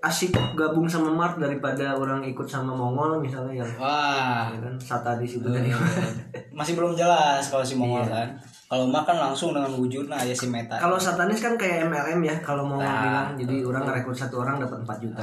asik 0.00 0.32
gabung 0.56 0.88
sama 0.88 1.12
Mark 1.12 1.36
daripada 1.36 1.92
orang 1.92 2.24
ikut 2.24 2.48
sama 2.48 2.72
Mongol 2.72 3.20
misalnya 3.20 3.60
yang 3.60 3.68
Wah, 3.76 4.48
ya 4.48 4.64
kan 4.64 4.74
satanis 4.80 5.36
itu 5.36 5.44
tadi. 5.44 5.68
masih 6.48 6.72
belum 6.72 6.96
jelas 6.96 7.44
kalau 7.46 7.60
si 7.60 7.76
Mongol 7.76 8.08
kan. 8.08 8.32
Kalau 8.64 8.84
makan 8.84 9.16
langsung 9.16 9.52
dengan 9.52 9.76
wujud 9.76 10.08
nah 10.08 10.20
ya 10.20 10.32
si 10.32 10.48
Meta. 10.48 10.80
Kalau 10.80 10.96
satanis 10.96 11.40
kan 11.40 11.60
kayak 11.60 11.84
MLM 11.84 12.20
ya 12.22 12.36
kalau 12.40 12.64
mau 12.64 12.80
Nah, 12.80 13.00
bilang 13.04 13.28
jadi 13.36 13.60
orang 13.60 13.84
ngerekrut 13.84 14.16
satu 14.16 14.40
orang 14.40 14.56
dapat 14.56 14.80
4 14.88 15.04
juta. 15.04 15.20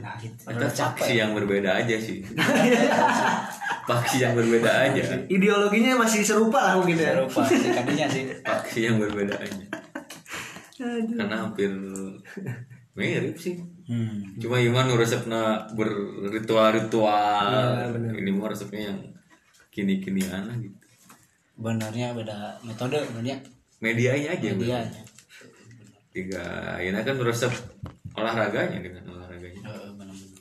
nah 0.00 0.12
gitu. 0.20 0.40
ada 0.44 0.68
faksi 0.68 1.12
yang 1.16 1.32
berbeda 1.32 1.80
aja 1.80 1.96
sih 1.96 2.20
faksi 3.88 4.16
yang 4.20 4.36
berbeda 4.36 4.68
aja 4.68 5.04
Ideologinya 5.28 5.96
masih 5.96 6.20
serupa 6.20 6.60
lah 6.60 6.74
mungkin 6.76 6.96
ya. 6.96 7.16
Serupa 7.16 7.40
si 7.44 7.72
kadinya 7.72 8.04
sih. 8.04 8.24
faksi 8.44 8.78
yang 8.84 8.96
berbeda 9.00 9.32
aja 9.32 9.64
karena 10.78 11.36
hampir 11.38 11.70
mirip 12.94 13.36
sih 13.36 13.58
Hmm. 13.88 14.36
cuma 14.36 14.60
Iman 14.60 14.92
resepnya 14.92 15.64
berritual-ritual 15.72 17.90
bener. 17.90 18.12
ini 18.14 18.30
mah 18.30 18.46
resepnya 18.46 18.86
yang 18.86 18.98
kini-kinian 19.70 20.44
lah 20.44 20.54
gitu 20.54 20.76
Benernya 21.56 22.12
beda 22.12 22.60
metode 22.62 23.00
benernya 23.08 23.40
medianya 23.78 24.30
aja 24.30 24.44
dia. 24.44 24.54
bener. 24.84 25.04
tiga 26.10 26.44
ini 26.78 26.98
kan 26.98 27.16
resep 27.18 27.50
olahraganya 28.12 28.76
dengan 28.76 29.02
olahraganya 29.08 29.60
Heeh, 29.64 29.88
bener-bener. 29.94 30.36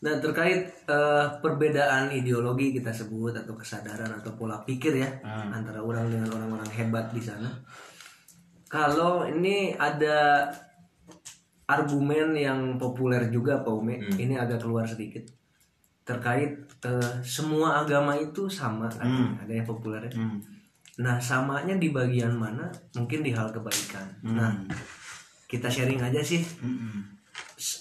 Nah 0.00 0.14
terkait 0.18 0.60
eh, 0.82 1.24
perbedaan 1.38 2.08
ideologi 2.10 2.72
kita 2.72 2.88
sebut 2.88 3.34
atau 3.34 3.52
kesadaran 3.54 4.08
atau 4.14 4.32
pola 4.32 4.56
pikir 4.60 4.96
ya 4.96 5.08
Hmm. 5.20 5.52
antara 5.54 5.78
orang 5.78 6.08
dengan 6.08 6.28
orang-orang 6.32 6.68
hebat 6.72 7.10
di 7.10 7.20
sana. 7.20 7.50
Kalau 8.70 9.26
ini 9.26 9.74
ada 9.74 10.46
argumen 11.66 12.34
yang 12.38 12.78
populer 12.78 13.26
juga 13.28 13.58
Pak 13.66 13.74
Ume, 13.74 13.98
ini 14.14 14.38
agak 14.38 14.62
keluar 14.62 14.86
sedikit 14.86 15.26
terkait 16.06 16.66
eh, 16.86 17.12
semua 17.22 17.82
agama 17.84 18.18
itu 18.18 18.50
sama 18.50 18.90
kan? 18.90 19.06
ada 19.38 19.52
yang 19.52 19.66
populer 19.66 20.10
ya. 20.10 20.12
Hmm. 20.18 20.42
Nah 21.02 21.22
samanya 21.22 21.78
di 21.78 21.94
bagian 21.94 22.34
mana? 22.34 22.66
Mungkin 22.98 23.22
di 23.22 23.30
hal 23.30 23.54
kebaikan. 23.54 24.06
Nah 24.26 24.50
kita 25.46 25.70
sharing 25.70 26.02
aja 26.02 26.22
sih 26.22 26.42
Hmm. 26.62 27.20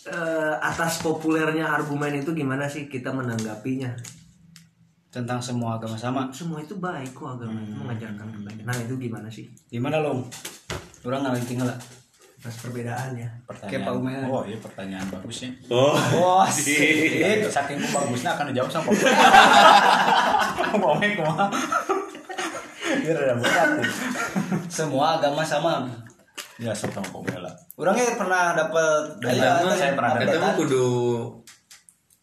Eh, 0.09 0.55
atas 0.59 0.99
populernya 0.99 1.63
argumen 1.63 2.19
itu 2.19 2.35
gimana 2.35 2.67
sih 2.67 2.91
kita 2.91 3.15
menanggapinya? 3.15 3.95
Tentang 5.09 5.39
semua 5.39 5.75
agama 5.75 5.95
sama. 5.95 6.29
Semua 6.29 6.59
itu 6.59 6.77
baik 6.77 7.11
kok 7.11 7.35
agama 7.35 7.57
itu 7.57 7.73
mengajarkan 7.73 8.27
kebaikan. 8.31 8.63
Nah 8.63 8.77
itu 8.77 8.93
gimana 8.95 9.25
sih? 9.27 9.49
Gimana 9.67 9.99
long? 9.99 10.21
Orang 11.01 11.23
ngaling 11.23 11.41
tinggal 11.43 11.65
lah. 11.65 11.79
Atas 12.39 12.55
perbedaannya. 12.61 13.27
Kayak 13.65 13.83
Pak 13.83 13.93
Ume. 13.93 14.15
oh 14.23 14.43
iya 14.43 14.55
pertanyaan 14.55 15.03
bagus 15.09 15.43
ya 15.43 15.51
oh 15.67 15.91
Wah, 16.15 16.47
Eh, 16.47 17.43
saking 17.43 17.83
bagusnya 17.83 18.31
akan 18.31 18.55
dijawab 18.55 18.71
sama 18.71 18.95
Pak 20.71 20.89
Ume 20.89 21.07
kumaha 21.13 21.51
Biar 23.01 23.17
ada 23.17 23.35
berat. 23.35 23.69
Semua 24.67 25.19
agama 25.19 25.43
sama. 25.43 25.83
Ya 26.55 26.71
sama 26.71 26.99
Pomela. 27.05 27.51
orangnya 27.75 28.15
pernah 28.15 28.51
dapat 28.51 29.03
mah 29.19 29.71
saya 29.73 29.95
pernah 29.95 30.11
mah 30.11 30.19
updatean. 30.19 30.55
kudu 30.57 30.87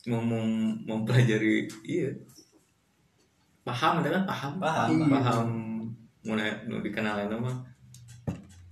mem- 0.06 0.76
mempelajari 0.82 1.64
iya 1.82 2.12
paham 3.66 3.98
itu 3.98 4.08
kan? 4.08 4.22
Paham. 4.22 4.52
Paham, 4.56 4.88
paham, 4.94 5.10
paham. 5.10 5.46
Mulai 6.22 6.54
nu 6.66 6.78
dikenal 6.78 7.26
nama 7.26 7.50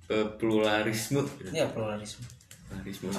eh, 0.06 0.26
pluralisme. 0.38 1.20
Iya 1.50 1.66
pluralisme. 1.68 2.22
pluralisme. 2.70 3.10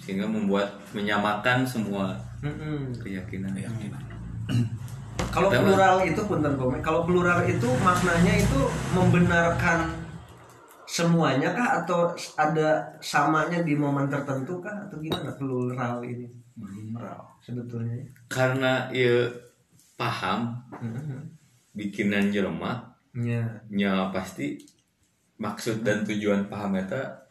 Sehingga 0.00 0.24
membuat 0.26 0.72
menyamakan 0.96 1.62
semua 1.62 2.16
Mm-mm. 2.40 2.90
keyakinan. 2.98 3.52
Kalau 5.32 5.48
Pertama- 5.48 5.68
plural 5.70 5.96
itu 6.04 6.20
punten. 6.26 6.52
Kalau 6.82 7.06
plural 7.06 7.40
itu 7.46 7.68
maknanya 7.80 8.34
itu 8.36 8.60
membenarkan 8.92 9.88
semuanya 10.84 11.54
kah? 11.54 11.84
Atau 11.84 12.12
ada 12.36 12.84
samanya 12.98 13.62
di 13.62 13.72
momen 13.72 14.10
tertentu 14.10 14.60
kah? 14.60 14.74
Atau 14.88 14.98
gimana 14.98 15.32
plural 15.36 16.02
ini? 16.04 16.26
Sebetulnya? 17.40 17.96
karena 18.28 18.86
ya 18.92 19.26
paham 20.02 20.40
bikinan 21.72 22.28
jelema 22.28 22.90
Ya. 23.12 23.44
nya 23.68 24.08
pasti 24.08 24.56
maksud 25.36 25.80
dan 25.80 26.00
tujuan 26.02 26.48
paham 26.48 26.72
eta 26.74 27.28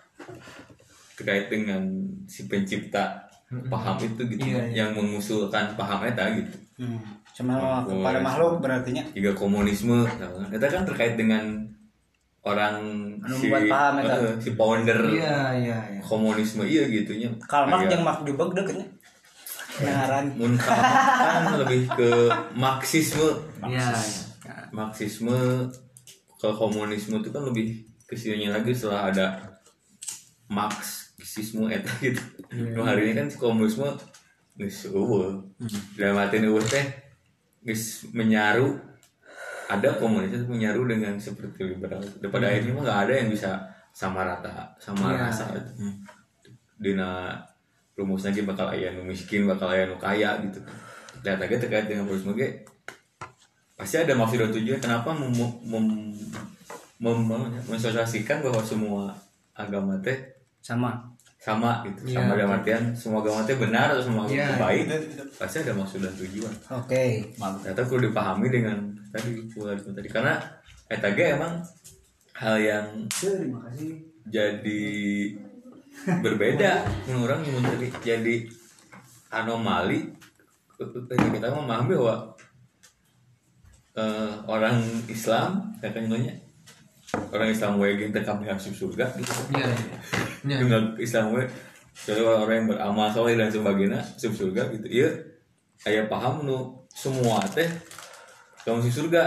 terkait 1.11 1.49
dengan 1.49 1.81
si 2.25 2.45
pencipta 2.45 3.25
paham 3.65 3.97
itu 3.99 4.21
gitu 4.29 4.45
Iya, 4.45 4.61
iya. 4.63 4.85
yang 4.85 4.93
mengusulkan 4.93 5.73
paham 5.73 6.05
eta 6.05 6.25
gitu 6.31 6.57
Hmm. 6.77 6.97
Cuma 7.31 7.57
kepada 7.83 8.17
iya. 8.17 8.23
makhluk 8.23 8.53
berartinya 8.57 9.03
juga 9.11 9.31
komunisme 9.33 10.05
eta 10.49 10.65
kan 10.67 10.81
terkait 10.83 11.13
dengan 11.13 11.65
orang 12.41 12.77
Anu 13.17 13.33
membuat 13.37 13.63
paham 13.67 13.93
eta. 13.99 14.13
eh, 14.19 14.33
si 14.37 14.49
founder 14.51 14.99
Iya, 15.07 15.37
iya, 15.57 15.77
iya. 15.91 16.01
komunisme 16.01 16.61
iya 16.63 16.85
gitunya 16.87 17.29
Karl 17.43 17.65
Marx 17.67 17.81
Iya. 17.81 17.89
jeung 17.91 18.03
Mark 18.03 18.17
Zuckerberg 18.19 18.51
deketnya. 18.55 18.85
Ngaran. 19.79 20.25
Mun 20.35 20.53
Karl 20.59 20.81
Marx 20.83 21.07
kan 21.15 21.53
lebih 21.63 21.81
ke 21.87 22.09
marxisme. 22.53 23.27
Iya. 23.63 23.87
marxisme 24.71 25.35
ke 26.35 26.47
komunisme 26.55 27.19
itu 27.19 27.29
kan 27.29 27.43
lebih 27.47 27.83
ke 28.07 28.15
sininya 28.15 28.59
lagi 28.59 28.71
setelah 28.71 29.11
ada 29.11 29.25
marxisme 30.51 31.71
eta 31.71 31.91
gitu. 32.03 32.19
Iya. 32.51 32.75
Nu 32.75 32.81
hari 32.83 33.11
ini 33.11 33.13
kan 33.15 33.27
komunisme 33.31 33.87
geus 34.59 34.83
eueuh 34.91 35.39
dalam 35.95 36.19
artian 36.19 36.47
eueuh 36.47 36.63
teh 36.63 36.83
geus 37.63 38.07
menyaru. 38.11 38.75
Ada 39.71 39.95
komunis 39.95 40.35
menyaru 40.51 40.83
dengan 40.83 41.15
seperti 41.15 41.63
liberal. 41.63 42.03
Pada 42.27 42.51
akhirnya 42.51 42.75
mah 42.75 42.83
nggak 42.83 42.99
ada 43.07 43.13
yang 43.23 43.29
bisa 43.31 43.55
sama 43.95 44.27
rata 44.27 44.75
sama 44.75 45.15
Iya. 45.15 45.31
rasa. 45.31 45.43
Itu 45.55 46.51
dina 46.75 47.39
rumusnya 47.93 48.31
ge 48.31 48.41
bakal 48.41 48.67
aya 48.67 48.91
nu 48.91 49.03
miskin 49.03 49.43
bakal 49.43 49.67
aya 49.67 49.85
nu 49.85 49.95
kaya 49.95 50.39
gitu. 50.41 50.59
Lihat 51.21 51.37
aja 51.37 51.55
terkait 51.57 51.85
dengan 51.85 52.05
komunisme 52.05 52.33
ge 52.33 52.63
pasti 53.73 53.97
ada 53.97 54.13
maksud 54.13 54.37
dan 54.37 54.51
tujuan 54.51 54.77
kenapa 54.77 55.09
mem, 55.09 55.33
mem, 55.33 55.83
mem- 57.01 57.25
mem- 57.25 57.49
mensosialisasikan 57.65 58.39
bahwa 58.39 58.61
semua 58.61 59.09
agama 59.51 59.97
teh 59.99 60.13
Sama. 60.61 61.01
sama 61.35 61.81
gitu. 61.83 62.13
Iya, 62.13 62.21
sama 62.21 62.37
dalam 62.37 62.53
artian 62.53 62.83
semua 62.93 63.25
agama 63.25 63.41
teh 63.41 63.57
benar 63.57 63.89
atau 63.89 64.05
semua 64.05 64.29
agama 64.29 64.37
Iya, 64.37 64.45
teh 64.45 64.59
baik 64.61 64.85
pasti 65.33 65.57
ada 65.59 65.73
maksud 65.73 65.99
dan 65.99 66.13
tujuan. 66.13 66.53
Oke. 66.71 67.05
ternyata 67.33 67.81
perlu 67.81 68.01
dipahami 68.07 68.47
dengan 68.47 68.77
tadi 69.09 69.49
pluralisme 69.49 69.91
tadi. 69.91 70.05
Karena 70.07 70.37
eta 70.85 71.09
ge 71.09 71.33
emang 71.33 71.57
hal 72.37 72.55
yang 72.57 72.85
Terima 73.09 73.65
kasih. 73.65 73.97
jadi 74.29 74.81
berbeda. 76.25 76.85
Menurut 77.07 77.25
orang 77.29 77.41
cuma 77.45 77.59
tadi 77.69 77.87
jadi 78.01 78.35
anomali 79.31 80.11
ketika 80.75 81.15
kita 81.29 81.47
memahami 81.53 81.93
bahwa 81.93 82.15
eh, 83.95 84.33
orang 84.49 84.81
Islam 85.05 85.71
ya 85.79 85.89
kan 85.93 86.09
orang 87.31 87.49
Islam 87.51 87.77
wae 87.77 87.99
yang 87.99 88.11
tekam 88.15 88.41
masuk 88.41 88.73
surga 88.73 89.11
gitu. 89.19 89.31
Iya. 89.55 89.69
dengan 90.63 90.95
Islam 90.97 91.35
we 91.35 91.43
jadi 91.91 92.23
orang 92.23 92.65
yang 92.65 92.67
beramal 92.71 93.07
soleh 93.11 93.35
dan 93.35 93.51
sebagainya 93.51 93.99
masuk 93.99 94.33
surga 94.33 94.71
gitu. 94.73 94.87
Iya 94.89 95.09
ayah 95.85 96.05
paham 96.07 96.45
nu 96.45 96.57
semua 96.91 97.41
teh 97.51 97.67
kamu 98.63 98.81
masuk 98.81 99.05
surga. 99.05 99.23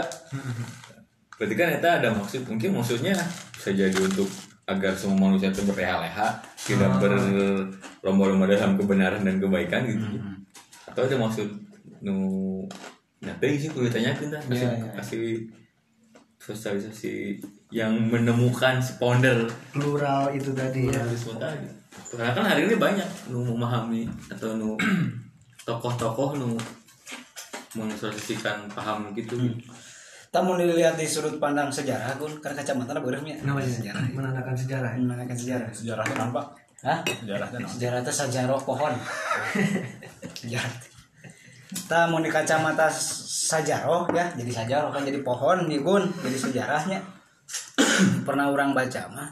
Berarti 1.35 1.55
kan 1.59 1.69
itu 1.75 1.89
ada 1.91 2.09
maksud 2.15 2.43
mungkin 2.47 2.79
maksudnya 2.79 3.15
bisa 3.59 3.71
jadi 3.75 3.99
untuk 3.99 4.31
agar 4.65 4.97
semua 4.97 5.29
manusia 5.29 5.53
itu 5.53 5.61
berleha-leha 5.65 6.41
tidak 6.57 6.97
berlomba-lomba 6.97 8.49
dalam 8.49 8.81
kebenaran 8.81 9.21
dan 9.21 9.37
kebaikan 9.37 9.85
gitu. 9.85 10.07
Atau 10.89 11.05
ada 11.05 11.17
maksud 11.21 11.49
nu 12.01 12.17
nyata 13.21 13.45
sih 13.49 13.73
kudu 13.73 13.89
ditanyakan 13.89 14.37
dah 14.37 14.43
kasih, 14.45 14.57
Iya, 14.61 14.71
iya. 14.77 14.91
kasih 14.97 15.25
sosialisasi 16.37 17.41
yang 17.73 17.97
menemukan 17.97 18.77
sponder 18.77 19.49
Plural 19.73 20.29
itu 20.37 20.53
tadi 20.53 20.89
ya. 20.89 21.01
pluralisme 21.01 21.35
tadi. 21.41 21.69
Karena 22.13 22.33
kan 22.37 22.45
hari 22.45 22.69
ini 22.69 22.77
banyak 22.77 23.09
nu 23.33 23.41
memahami 23.45 24.05
atau 24.29 24.57
nu 24.57 24.77
tokoh-tokoh 25.69 26.37
nu 26.37 26.53
mensosialisasikan 27.75 28.69
paham 28.71 29.11
gitu. 29.17 29.35
Kita 29.35 29.84
mau 30.43 30.59
dilihat 30.59 30.99
di 30.99 31.07
sudut 31.07 31.39
pandang 31.39 31.71
sejarah, 31.71 32.19
Gun. 32.19 32.43
Karena 32.43 32.59
kacamata 32.59 32.99
beureuhnya. 32.99 33.39
Namanya 33.47 33.71
sejarah. 33.71 34.03
menandakan 34.11 34.55
sejarah. 34.59 34.91
ya? 34.91 34.99
Menanyakan 34.99 35.37
sejarah. 35.39 35.69
Sejarahnya 35.71 36.17
nampak. 36.19 36.47
Hah? 36.83 36.99
Sejarahnya 37.07 37.59
nampak. 37.63 37.75
Sejarah 37.79 37.99
itu 38.03 38.13
sajarah 38.13 38.59
pohon. 38.67 38.95
sejarah. 40.43 40.75
Kita 41.75 41.99
mau 42.11 42.19
di 42.19 42.31
kacamata 42.31 42.87
sajarah 42.91 44.11
ya, 44.15 44.27
jadi 44.39 44.51
sajarah 44.51 44.91
kan 44.95 45.03
jadi 45.03 45.23
pohon 45.27 45.71
nih 45.71 45.83
Gun, 45.83 46.07
jadi 46.23 46.39
sejarahnya. 46.39 46.99
Pernah 48.27 48.51
orang 48.51 48.75
baca 48.75 49.03
mah. 49.15 49.31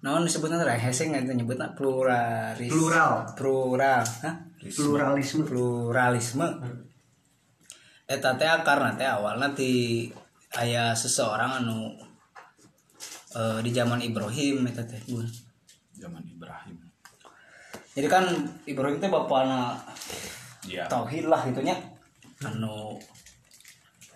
Naon 0.00 0.24
disebutnya 0.24 0.60
teh 0.62 0.80
hesing 0.80 1.12
itu 1.12 1.32
nyebutnya 1.32 1.72
pluralis. 1.76 2.72
Plural. 2.72 3.26
Plural. 3.36 4.04
Hah? 4.24 4.34
Pluralisme. 4.60 5.44
pluralisme 5.44 6.46
eta 8.06 8.38
teh 8.38 8.46
karena 8.62 8.94
teh 8.94 9.06
awalnya 9.06 9.50
ti 9.50 10.06
aya 10.54 10.94
seseorang 10.94 11.62
anu 11.62 11.90
eh, 13.34 13.58
di 13.60 13.70
zaman 13.74 13.98
Ibrahim 13.98 14.62
eta 14.66 14.86
teh 14.86 15.02
Bun. 15.10 15.26
Zaman 15.96 16.22
Ibrahim. 16.22 16.76
jadi 17.96 18.06
kan 18.12 18.24
Ibrahim 18.68 19.00
teh 19.00 19.08
bapana 19.08 19.74
Iya. 20.66 20.84
tauhid 20.90 21.30
lah 21.30 21.46
gitunya 21.46 21.78
anu 22.42 22.98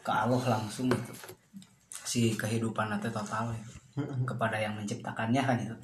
ke 0.02 0.10
Allah 0.10 0.58
langsung 0.58 0.90
gitu 0.90 1.14
si 1.90 2.34
kehidupan 2.34 2.90
teh 2.98 3.12
total 3.12 3.54
gitu. 3.54 3.70
kepada 4.26 4.58
yang 4.58 4.74
menciptakannya 4.74 5.42
kan 5.42 5.56
itu 5.56 5.76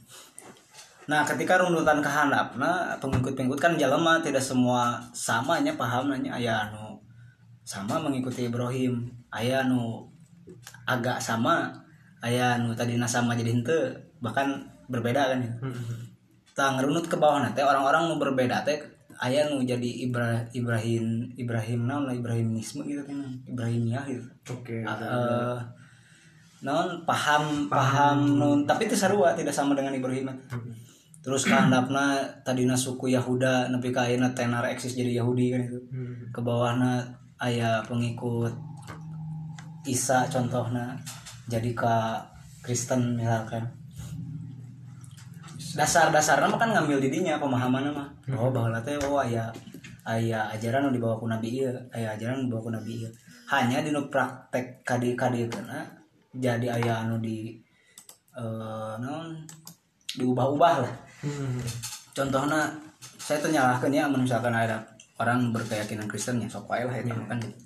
nah 1.07 1.23
ketika 1.23 1.63
runtutan 1.63 2.03
kehandapna 2.03 2.99
pengikut-pengikut 2.99 3.59
kan 3.63 3.73
jalema 3.79 4.19
tidak 4.19 4.43
semua 4.43 4.99
samanya 5.15 5.71
pahamnya 5.79 6.35
aya 6.35 6.67
anu 6.67 6.96
sama 7.67 7.99
mengikuti 7.99 8.47
Ibrahim. 8.47 9.11
Aya 9.35 9.67
anu 9.67 10.07
agak 10.87 11.19
sama 11.19 11.75
aya 12.23 12.55
anu 12.55 12.71
tadi 12.79 12.95
sama 13.11 13.35
jadi 13.35 13.51
henteu 13.59 13.91
bahkan 14.23 14.63
berbeda 14.87 15.35
kan 15.35 15.43
ya. 15.43 15.53
Tang 16.55 16.79
ngerunut 16.79 17.11
ke 17.11 17.19
bawah 17.19 17.43
teh 17.51 17.67
orang-orang 17.67 18.07
nu 18.09 18.23
berbeda 18.23 18.63
teh 18.63 18.79
aya 19.19 19.51
nu 19.51 19.61
jadi 19.67 20.07
Ibra, 20.07 20.47
Ibrahim 20.55 21.35
Ibrahim 21.35 21.91
naon 21.91 22.07
lah 22.07 22.15
Ibrahimisme 22.15 22.87
gitu 22.87 23.03
kan 23.03 23.19
Ibrahimiyah 23.45 24.05
gitu. 24.09 24.25
Oke. 24.55 24.87
Eh, 24.87 25.59
naon 26.63 27.03
paham 27.05 27.67
paham 27.69 28.39
nun 28.39 28.65
tapi 28.65 28.87
itu 28.87 28.97
sarua 28.97 29.35
tidak 29.35 29.53
sama 29.53 29.77
dengan 29.77 29.93
Ibrahim 29.93 30.33
terus 31.21 31.43
kehandapna 31.43 32.23
tadina 32.47 32.79
suku 32.79 33.11
Yahuda 33.11 33.67
nepi 33.75 33.91
ka 33.91 34.07
ayeuna 34.07 34.31
tenar 34.31 34.63
eksis 34.63 34.95
jadi 34.95 35.19
Yahudi 35.19 35.51
kan 35.51 35.61
itu. 35.67 35.79
Ke 36.31 36.41
bawahna 36.41 37.03
aya 37.37 37.85
pengikut 37.85 38.53
Isa 39.87 40.27
contohnya 40.27 40.99
jadi 41.47 41.71
ke 41.77 41.97
Kristen 42.65 43.15
misalkan. 43.15 43.63
Dasar-dasarnya 45.77 46.49
mah 46.51 46.59
kan 46.59 46.73
ngambil 46.73 46.99
didinya 47.05 47.39
pemahaman 47.39 47.93
mah. 47.93 48.09
Oh 48.35 48.51
bahwa 48.51 48.81
teh 48.83 48.97
oh 49.07 49.21
aya 49.21 49.53
aya 50.03 50.49
ajaran 50.51 50.89
nu 50.89 50.97
dibawa 50.97 51.21
ku 51.21 51.29
nabi 51.29 51.63
ieu 51.63 51.71
aya 51.93 52.17
ajaran 52.17 52.49
dibawa 52.49 52.63
ku 52.65 52.71
nabi 52.73 53.05
ieu. 53.05 53.11
Hanya 53.47 53.85
di 53.85 53.95
praktek 53.95 54.83
kadi 54.83 55.15
kadi 55.15 55.47
kena 55.47 55.87
jadi 56.35 56.81
aya 56.81 57.07
anu 57.07 57.23
di 57.23 57.55
eh 58.37 58.95
non 59.01 59.39
diubah-ubah 60.17 60.75
lah 60.85 60.95
contohnya 62.13 62.69
saya 63.17 63.41
tuh 63.41 63.53
nyalahkan 63.53 63.93
ya 63.93 64.05
misalkan 64.09 64.53
ada 64.53 64.81
orang 65.17 65.53
berkeyakinan 65.53 66.09
Kristen 66.09 66.43
ya 66.43 66.49
sok 66.49 66.69
lah 66.69 66.97
itu 66.97 67.13
kan 67.29 67.39
gitu. 67.41 67.61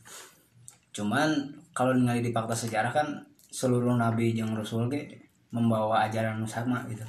cuman 1.01 1.29
kalau 1.75 1.95
ningali 1.95 2.23
di 2.23 2.35
fakta 2.35 2.55
sejarah 2.55 2.91
kan 2.91 3.07
seluruh 3.51 3.95
nabi 3.99 4.35
jeung 4.35 4.55
rasul 4.55 4.87
ge 4.87 5.31
membawa 5.51 6.07
ajaran 6.07 6.47
sama 6.47 6.87
gitu. 6.87 7.03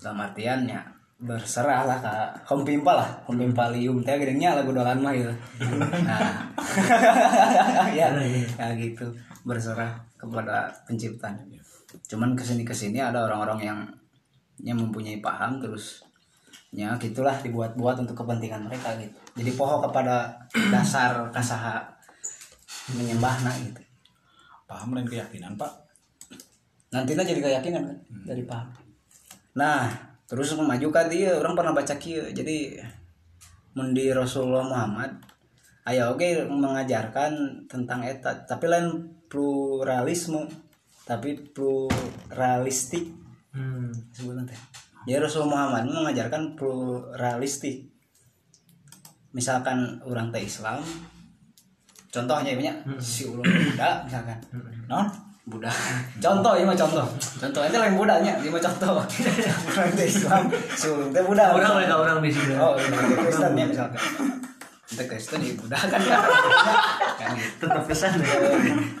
Dalam 0.00 0.20
artiannya 0.20 0.80
berserah 1.20 1.84
lah 1.84 1.98
kak 2.00 2.44
home 2.48 2.64
pimpa 2.64 2.92
lah. 2.96 3.08
Home 3.28 3.48
pimpa 3.48 3.72
lium 3.72 4.04
teh 4.04 4.16
gedengnya 4.16 4.56
lagu 4.56 4.72
dolan 4.72 5.00
mah 5.00 5.12
gitu. 5.16 5.32
Nah. 6.04 6.20
Ya 7.96 8.12
ya 8.14 8.68
gitu. 8.76 9.08
Berserah 9.44 9.96
kepada 10.20 10.68
pencipta. 10.84 11.32
Cuman 12.06 12.36
ke 12.36 12.44
sini 12.44 12.62
ke 12.62 12.76
sini 12.76 13.00
ada 13.00 13.24
orang-orang 13.24 13.60
yang 13.64 13.78
yang 14.60 14.76
mempunyai 14.76 15.18
paham 15.24 15.56
terus 15.56 16.04
ya 16.70 16.94
gitulah 17.02 17.34
dibuat-buat 17.42 17.98
untuk 18.06 18.14
kepentingan 18.14 18.70
mereka 18.70 18.94
gitu. 18.98 19.14
Jadi 19.34 19.50
poho 19.58 19.82
kepada 19.82 20.30
dasar 20.70 21.18
kasaha 21.34 21.82
menyembahna 22.94 23.50
gitu. 23.58 23.82
Paham 24.70 24.94
dan 24.94 25.06
keyakinan 25.06 25.58
pak. 25.58 25.70
Nantinya 26.94 27.26
jadi 27.26 27.42
keyakinan 27.42 27.82
kan 27.90 27.98
dari 28.26 28.42
paham. 28.46 28.70
Nah 29.58 29.90
terus 30.30 30.54
memajukan 30.54 31.10
dia 31.10 31.34
orang 31.34 31.58
pernah 31.58 31.74
baca 31.74 31.94
kia 31.98 32.30
jadi 32.30 32.78
mundi 33.74 34.14
Rasulullah 34.14 34.62
Muhammad 34.62 35.10
ayo 35.90 36.14
oke 36.14 36.46
mengajarkan 36.46 37.66
tentang 37.66 38.06
etat 38.06 38.46
tapi 38.46 38.70
lain 38.70 39.10
pluralisme 39.26 40.46
tapi 41.02 41.34
pluralistik. 41.50 43.18
Hmm. 43.50 43.90
sebutan 44.14 44.46
teh 44.46 44.54
jadi 45.10 45.26
Rasulullah 45.26 45.66
Muhammad 45.66 45.90
mengajarkan 45.90 46.54
pluralistik. 46.54 47.90
Misalkan 49.34 49.98
orang 50.06 50.30
teh 50.30 50.46
Islam 50.46 50.78
contohnya 52.14 52.54
banyak 52.54 52.76
si 53.02 53.26
ulun 53.26 53.42
Buddha 53.42 54.06
misalkan. 54.06 54.38
Non? 54.86 55.10
Buddha. 55.50 55.70
Contoh 56.22 56.54
ini 56.54 56.62
mah 56.62 56.78
contoh. 56.78 57.06
Contoh 57.42 57.62
itu 57.66 57.74
lain 57.74 57.98
Budanya 57.98 58.38
ini 58.38 58.54
mah 58.54 58.62
contoh. 58.62 59.02
Orang 59.74 59.90
teh 59.98 60.06
Islam 60.06 60.46
si 60.78 60.86
ulun 60.86 61.10
teh 61.10 61.22
Buddha. 61.26 61.58
Orang 61.58 61.82
mereka 61.82 61.98
orang 61.98 62.22
di 62.22 62.30
sini. 62.30 62.54
oh 62.54 62.78
ini 62.78 62.94
teh 62.94 63.18
Kristen 63.18 63.58
ya 63.58 63.66
misalkan 63.66 64.02
teh 64.90 65.06
Kristen 65.06 65.40
ya 65.42 65.54
Buddha 65.54 65.78
kan? 65.78 66.00
Kan 66.02 66.22
kan 67.20 67.30
gitu. 67.38 67.66
Tetap 67.66 67.82
kesan 67.86 68.18
ya. 68.18 68.34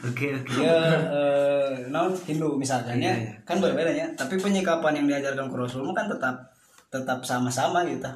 Oke 0.06 0.26
oke. 0.38 0.52
dia 0.54 0.76
eh, 1.10 1.72
non 1.90 2.14
Hindu 2.14 2.54
misalkan 2.54 3.02
ya. 3.02 3.14
Kan 3.42 3.58
berbeda 3.58 3.90
ya 3.90 4.06
tapi 4.14 4.38
penyikapan 4.38 5.02
yang 5.02 5.06
diajarkan 5.10 5.50
ke 5.50 5.56
Rasul 5.58 5.86
kan 5.90 6.06
tetap 6.06 6.54
tetap 6.90 7.22
sama-sama 7.26 7.82
gitu 7.86 8.10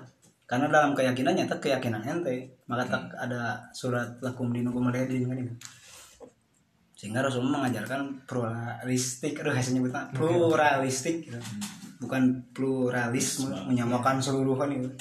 karena 0.44 0.68
dalam 0.68 0.92
keyakinannya 0.92 1.48
tak 1.48 1.60
keyakinan 1.64 2.04
ente. 2.04 2.60
Maka 2.68 2.84
tak 2.88 3.04
ada 3.16 3.64
surat 3.72 4.20
lakum 4.20 4.52
dinukum 4.52 4.92
alayadin 4.92 5.24
kan 5.24 5.40
itu. 5.40 5.54
Sehingga 6.94 7.24
Rasul 7.24 7.48
mengajarkan 7.48 8.28
pluralistik. 8.28 9.40
Aduh 9.40 9.52
saya 9.56 9.72
nyebutnya 9.72 10.12
pluralistik 10.12 11.26
gitu. 11.28 11.40
bukan 11.94 12.44
pluralisme 12.52 13.48
menyamakan 13.64 14.20
seluruhan 14.20 14.68
itu 14.76 14.92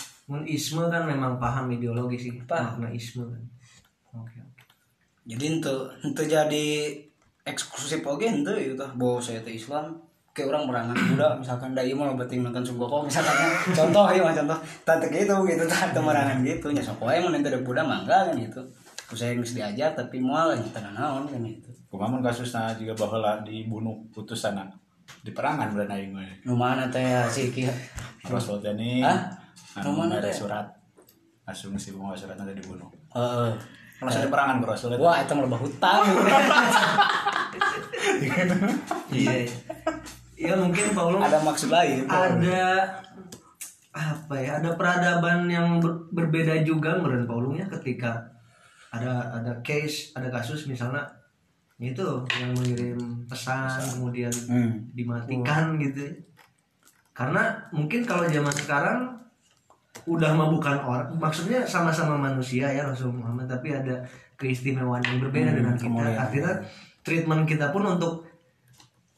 isme 0.48 0.84
kan 0.88 1.04
memang 1.04 1.40
paham 1.40 1.72
ideologi 1.72 2.18
sih. 2.18 2.34
Paham. 2.48 2.80
Makna 2.80 2.90
isme 2.96 3.28
kan. 3.28 3.44
Oke 4.14 4.44
jadi 5.24 5.46
untuk 5.60 5.88
untuk 6.04 6.26
jadi 6.28 6.68
eksklusif 7.48 8.04
oke 8.04 8.28
itu 8.28 8.52
gitu 8.52 8.86
bahwa 9.00 9.20
saya 9.20 9.40
teh 9.44 9.56
Islam. 9.56 9.96
Kayak 10.34 10.50
orang 10.50 10.66
merangan 10.66 10.98
Buddha 10.98 11.30
misalkan 11.38 11.78
dai 11.78 11.94
mau 11.94 12.10
beting 12.18 12.42
nonton 12.42 12.66
Sugoko 12.66 13.06
misalkan. 13.06 13.54
Contoh 13.78 14.10
ya 14.10 14.26
mah 14.26 14.34
contoh. 14.34 14.58
Tante 14.82 15.06
gitu 15.14 15.46
gitu 15.46 15.64
tante 15.70 16.02
merangan 16.02 16.42
gitu. 16.42 16.74
Nya 16.74 16.82
sok 16.82 17.06
wae 17.06 17.22
mun 17.22 17.38
ente 17.38 17.54
ada 17.54 17.62
Buddha 17.62 17.86
mangga 17.86 18.34
kan 18.34 18.34
gitu. 18.34 18.66
Saya 19.14 19.38
geus 19.38 19.54
diajar 19.54 19.94
tapi 19.94 20.18
moal 20.18 20.58
nya 20.58 20.66
tanah 20.74 20.98
naon 20.98 21.30
kan 21.30 21.38
gitu. 21.38 21.70
Kumamun 21.86 22.26
kasusnya 22.26 22.74
juga 22.74 22.98
bahwa 22.98 23.46
dibunuh 23.46 23.94
putusan 24.10 24.58
di 25.22 25.30
perangan 25.30 25.70
berana 25.70 26.00
aing 26.00 26.16
mah 26.16 26.26
nu 26.48 26.56
mana 26.56 26.88
teh 26.88 27.04
ya, 27.04 27.28
si 27.28 27.52
kieu 27.52 27.70
Rasul 28.24 28.64
teh? 28.64 28.72
Anu 29.80 30.06
teh? 30.22 30.34
surat. 30.34 30.66
Asumsi 31.44 31.92
bahwa 31.96 32.16
surat 32.16 32.36
nanti 32.40 32.56
dibunuh. 32.56 32.88
Heeh. 33.14 33.54
Rasul 34.04 34.28
di 34.28 34.30
perangan 34.32 34.58
ke 34.60 34.68
Rasul 34.68 34.90
wah 35.00 35.18
itu 35.20 35.34
loba 35.34 35.58
hutang 35.58 36.04
Iya. 39.14 39.48
Ya 40.36 40.54
mungkin 40.60 40.92
Paulo 40.92 41.24
ada 41.24 41.40
maksud 41.40 41.72
lain 41.72 42.04
ada 42.10 43.00
apa 43.94 44.36
ya 44.42 44.58
ada 44.60 44.74
peradaban 44.74 45.46
yang 45.48 45.78
ber- 45.78 46.10
berbeda 46.12 46.66
juga 46.66 46.98
menurut 46.98 47.30
Paulus 47.30 47.62
ya 47.62 47.66
ketika 47.80 48.26
ada 48.90 49.38
ada 49.38 49.54
case 49.62 50.12
ada 50.18 50.34
kasus 50.34 50.66
misalnya 50.66 51.06
itu 51.78 52.02
yang 52.42 52.52
mengirim 52.58 52.98
pesan 53.30 53.80
kemudian 53.94 54.34
hmm. 54.34 54.98
dimatikan 54.98 55.78
gitu 55.78 56.10
karena 57.14 57.70
mungkin 57.70 58.02
kalau 58.02 58.26
zaman 58.26 58.56
sekarang 58.56 59.00
udah 60.04 60.32
mah 60.36 60.50
bukan 60.50 60.78
orang 60.84 61.08
maksudnya 61.16 61.64
sama-sama 61.64 62.18
manusia 62.18 62.68
ya 62.68 62.84
Rasul 62.84 63.14
Muhammad 63.14 63.46
tapi 63.48 63.72
ada 63.72 64.02
keistimewaan 64.36 65.00
yang 65.06 65.22
berbeda 65.22 65.54
dengan 65.54 65.78
kita. 65.78 65.86
kemuliaan. 65.88 66.18
artinya 66.18 66.54
treatment 67.06 67.44
kita 67.46 67.70
pun 67.70 67.86
untuk 67.86 68.26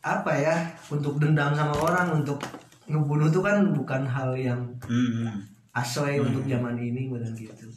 apa 0.06 0.32
ya 0.38 0.56
untuk 0.94 1.18
dendam 1.18 1.56
sama 1.58 1.74
orang 1.82 2.22
untuk 2.22 2.38
ngebunuh 2.86 3.34
tuh 3.34 3.42
kan 3.42 3.66
bukan 3.74 4.06
hal 4.06 4.38
yang 4.38 4.62
Hmm. 4.86 5.42
asoy 5.74 6.22
untuk 6.22 6.46
zaman 6.46 6.78
ini 6.78 7.10
dan 7.12 7.34
gitu. 7.36 7.68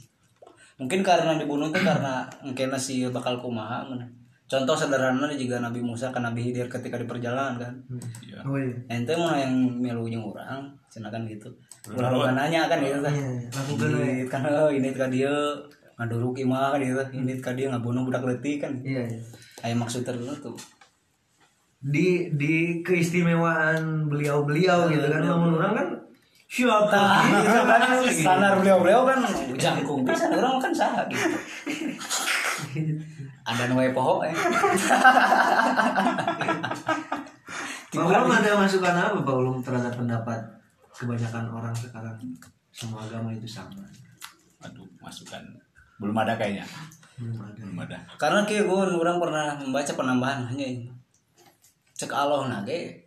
Mungkin 0.79 1.03
karena 1.03 1.35
dibunuh 1.35 1.67
tuh 1.75 1.83
karena 1.83 2.29
mungkin 2.45 2.71
si 2.79 3.03
bakal 3.11 3.41
kumaha 3.43 3.83
contoh 4.49 4.77
sederhana 4.79 5.27
juga 5.35 5.59
Nabi 5.59 5.83
Musa 5.83 6.15
kan 6.15 6.23
Nabi 6.23 6.47
Hidir 6.47 6.71
ketika 6.71 6.95
di 7.01 7.09
perjalanan 7.09 7.59
kan. 7.59 7.75
Iya. 8.23 8.39
oh 8.47 8.55
iya. 8.55 8.77
Ente 8.87 9.17
mau 9.19 9.35
yang 9.35 9.51
milu 9.81 10.07
jeung 10.07 10.29
urang 10.29 10.69
cenah 10.93 11.11
kan 11.11 11.25
gitu 11.27 11.49
ulah 11.97 12.11
ulah 12.13 12.33
nanya 12.37 12.69
kan 12.69 12.79
gitu 12.85 13.01
Iya, 13.01 13.49
lakukan 13.49 13.91
we. 13.97 14.05
Ini 14.05 14.25
kan 14.29 14.43
oh, 14.45 14.69
ini 14.69 14.89
ka 14.93 15.07
dia. 15.09 15.33
Ngaduruk 15.99 16.39
imah 16.39 16.77
kan 16.77 16.81
gitu 16.85 17.03
ini 17.17 17.33
ka 17.43 17.51
dia 17.57 17.73
ngabunuh 17.73 18.07
budak 18.07 18.23
leutik 18.27 18.63
kan. 18.63 18.73
Iya 18.85 19.03
iya. 19.09 19.21
Aya 19.65 19.75
maksud 19.75 20.05
tertentu 20.07 20.55
di 21.79 22.35
di 22.35 22.83
keistimewaan 22.83 24.11
beliau-beliau 24.11 24.91
gitu 24.91 25.07
kan. 25.09 25.23
Namun 25.23 25.59
orang 25.59 25.75
kan 25.79 25.89
siapa 26.51 27.03
gitu 27.43 27.61
kan. 27.65 27.81
Gitu. 28.03 28.23
standar 28.27 28.53
beliau-beliau 28.61 29.03
kan 29.07 29.19
jangkung 29.57 30.03
bisa 30.03 30.27
orang 30.31 30.59
kan 30.59 30.73
sah 30.75 31.07
gitu. 31.07 31.29
Ada 33.49 33.65
nu 33.73 33.81
wae 33.81 33.97
poho 33.97 34.21
eh. 34.29 34.35
Paulum 37.89 38.29
ada 38.29 38.53
masukan 38.61 38.93
apa 38.93 39.25
Paulum 39.25 39.65
terhadap 39.65 39.97
pendapat 39.97 40.37
kebanyakan 40.99 41.47
orang 41.55 41.75
sekarang 41.75 42.19
semua 42.75 43.07
agama 43.07 43.31
itu 43.31 43.47
sama. 43.47 43.87
Aduh 44.67 44.87
masukan. 44.99 45.41
Belum 46.03 46.15
ada 46.19 46.35
kayaknya. 46.35 46.67
Belum 47.15 47.39
ada. 47.39 47.59
Belum 47.63 47.79
ada. 47.79 47.99
Karena 48.19 48.43
kayak 48.43 48.67
gue 48.67 48.79
orang 48.99 49.19
pernah 49.23 49.55
membaca 49.63 49.93
penambahan 49.95 50.43
hanya 50.51 50.67
ini. 50.67 50.91
Cek 51.95 52.11
Allah 52.11 52.51
nage 52.51 53.07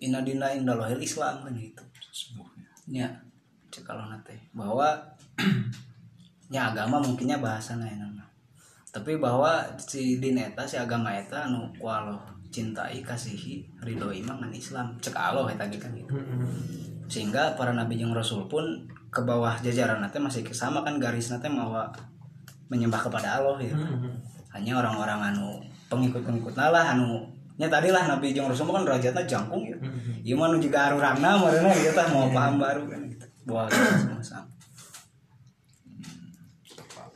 inna 0.00 0.20
dina 0.20 0.52
indalahil 0.52 1.00
Islam 1.00 1.40
kan 1.40 1.52
gitu. 1.56 1.84
Semuanya. 2.12 2.68
ya 2.88 3.08
cek 3.72 3.88
Allah 3.88 4.12
nate. 4.12 4.36
Bahwa 4.52 4.92
ya 6.54 6.68
agama 6.68 7.00
mungkinnya 7.00 7.40
bahasa 7.40 7.80
ya 7.80 7.96
nama 7.96 8.22
tapi 8.92 9.16
bahwa 9.16 9.64
si 9.80 10.20
din 10.20 10.36
eta 10.36 10.68
si 10.68 10.76
agama 10.76 11.08
eta 11.16 11.48
anu 11.48 11.64
ku 11.80 11.88
Allah 11.88 12.20
cintai 12.52 13.00
kasihi 13.00 13.64
ridhoi 13.80 14.20
mah 14.20 14.36
ngan 14.36 14.52
Islam. 14.52 14.92
Cek 15.00 15.16
Allah 15.16 15.48
eta 15.48 15.64
ge 15.72 15.80
kan 15.80 15.96
gitu 15.96 16.12
sehingga 17.08 17.54
para 17.58 17.72
nabi 17.74 17.98
jeung 17.98 18.14
rasul 18.14 18.46
pun 18.50 18.86
ke 19.12 19.20
bawah 19.22 19.58
jajaran 19.60 20.00
nate 20.00 20.18
masih 20.18 20.46
sama 20.54 20.82
kan 20.82 20.96
garis 20.96 21.30
nate 21.32 21.46
mawa 21.50 21.90
menyembah 22.72 23.00
kepada 23.04 23.40
Allah 23.40 23.58
gitu 23.60 23.76
hanya 24.52 24.72
orang-orang 24.80 25.32
anu 25.32 25.60
pengikut-pengikut 25.92 26.56
lah 26.56 26.96
anu 26.96 27.24
nya 27.60 27.68
tadi 27.68 27.92
lah 27.92 28.08
nabi 28.08 28.32
jeung 28.32 28.48
rasul 28.48 28.68
kan 28.72 28.84
derajatna 28.84 29.22
jangkung 29.28 29.68
gitu 29.68 29.84
ieu 30.24 30.38
mah 30.38 30.48
nu 30.48 30.56
jiga 30.62 30.88
arurangna 30.88 31.36
marana 31.36 31.68
gitu 31.76 31.92
tah 31.92 32.08
mau 32.08 32.30
paham 32.30 32.56
baru 32.56 32.86
kan 32.88 33.00
gitu. 33.10 33.26
Bahwa 33.42 33.66
sama-sama. 33.68 34.46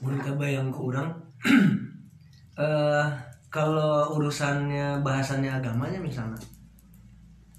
Mun 0.03 0.19
kebayang 0.19 0.69
ke 0.75 0.81
orang 0.83 1.09
eh 2.67 3.07
kalau 3.49 4.13
urusannya 4.19 5.01
bahasannya 5.01 5.49
agamanya 5.49 6.03
misalnya 6.03 6.37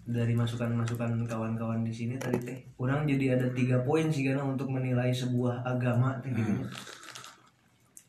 dari 0.07 0.31
masukan-masukan 0.39 1.27
kawan-kawan 1.27 1.83
di 1.83 1.91
sini 1.91 2.15
tadi 2.15 2.39
teh 2.39 2.59
orang 2.79 3.03
jadi 3.03 3.35
ada 3.35 3.51
tiga 3.51 3.83
poin 3.83 4.07
sih 4.07 4.23
karena 4.23 4.39
untuk 4.39 4.71
menilai 4.71 5.11
sebuah 5.11 5.67
agama 5.67 6.15
teh 6.23 6.31
gitu. 6.31 6.63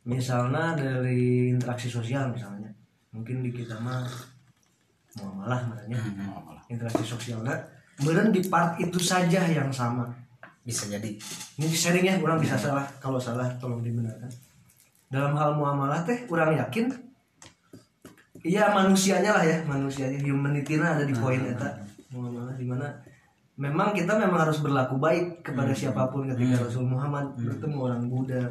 misalnya 0.06 0.78
dari 0.78 1.50
interaksi 1.50 1.90
sosial 1.90 2.30
misalnya 2.30 2.70
mungkin 3.10 3.42
di 3.42 3.50
kita 3.50 3.74
mah 3.82 4.06
muamalah 5.18 5.66
namanya 5.66 5.98
interaksi 6.70 7.02
sosial. 7.02 7.42
Nah 7.42 7.58
meureun 8.04 8.30
di 8.30 8.46
part 8.46 8.78
itu 8.78 9.00
saja 9.00 9.42
yang 9.48 9.72
sama. 9.72 10.06
Bisa 10.62 10.84
jadi. 10.86 11.16
Ini 11.58 11.66
sharing 11.66 12.04
ya 12.04 12.14
orang 12.20 12.38
bisa 12.38 12.54
salah. 12.60 12.84
Kalau 13.00 13.16
salah 13.16 13.48
tolong 13.56 13.80
dibenarkan. 13.80 14.28
Dalam 15.08 15.32
hal 15.34 15.56
muamalah 15.56 16.04
teh 16.04 16.28
orang 16.28 16.60
yakin? 16.60 16.92
Iya 18.44 18.70
manusianya 18.70 19.34
lah 19.34 19.42
ya 19.42 19.58
manusianya. 19.64 20.20
Humanity 20.22 20.78
ada 20.78 21.02
di 21.02 21.16
poin 21.16 21.40
eta 21.42 21.87
muamalah 22.08 22.56
di 22.56 22.64
mana 22.64 22.88
memang 23.54 23.90
kita 23.90 24.14
memang 24.14 24.46
harus 24.46 24.62
berlaku 24.62 24.96
baik 24.96 25.42
kepada 25.42 25.74
siapa 25.74 26.08
pun 26.08 26.24
ketika 26.24 26.62
Rasul 26.62 26.86
Muhammad 26.86 27.34
bertemu 27.34 27.76
orang 27.76 28.02
Buddha, 28.06 28.42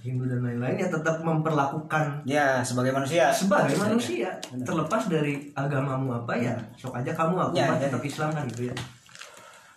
Hindu 0.00 0.30
dan 0.30 0.40
lain-lain 0.40 0.78
ya 0.78 0.88
tetap 0.88 1.18
memperlakukan 1.20 2.22
Ya, 2.22 2.62
sebagai 2.62 2.94
manusia. 2.94 3.28
sebagai 3.34 3.74
manusia. 3.74 4.30
Terlepas 4.62 5.10
dari 5.10 5.50
agamamu 5.52 6.14
apa 6.14 6.32
ya 6.38 6.54
sok 6.74 6.94
aja 6.94 7.10
kamu 7.10 7.34
aku 7.38 7.54
Ya, 7.58 7.66
mah 7.68 7.76
ya, 7.76 7.90
tetap 7.90 8.02
Islam 8.02 8.30
kan 8.30 8.46
gitu 8.48 8.70
ya. 8.70 8.74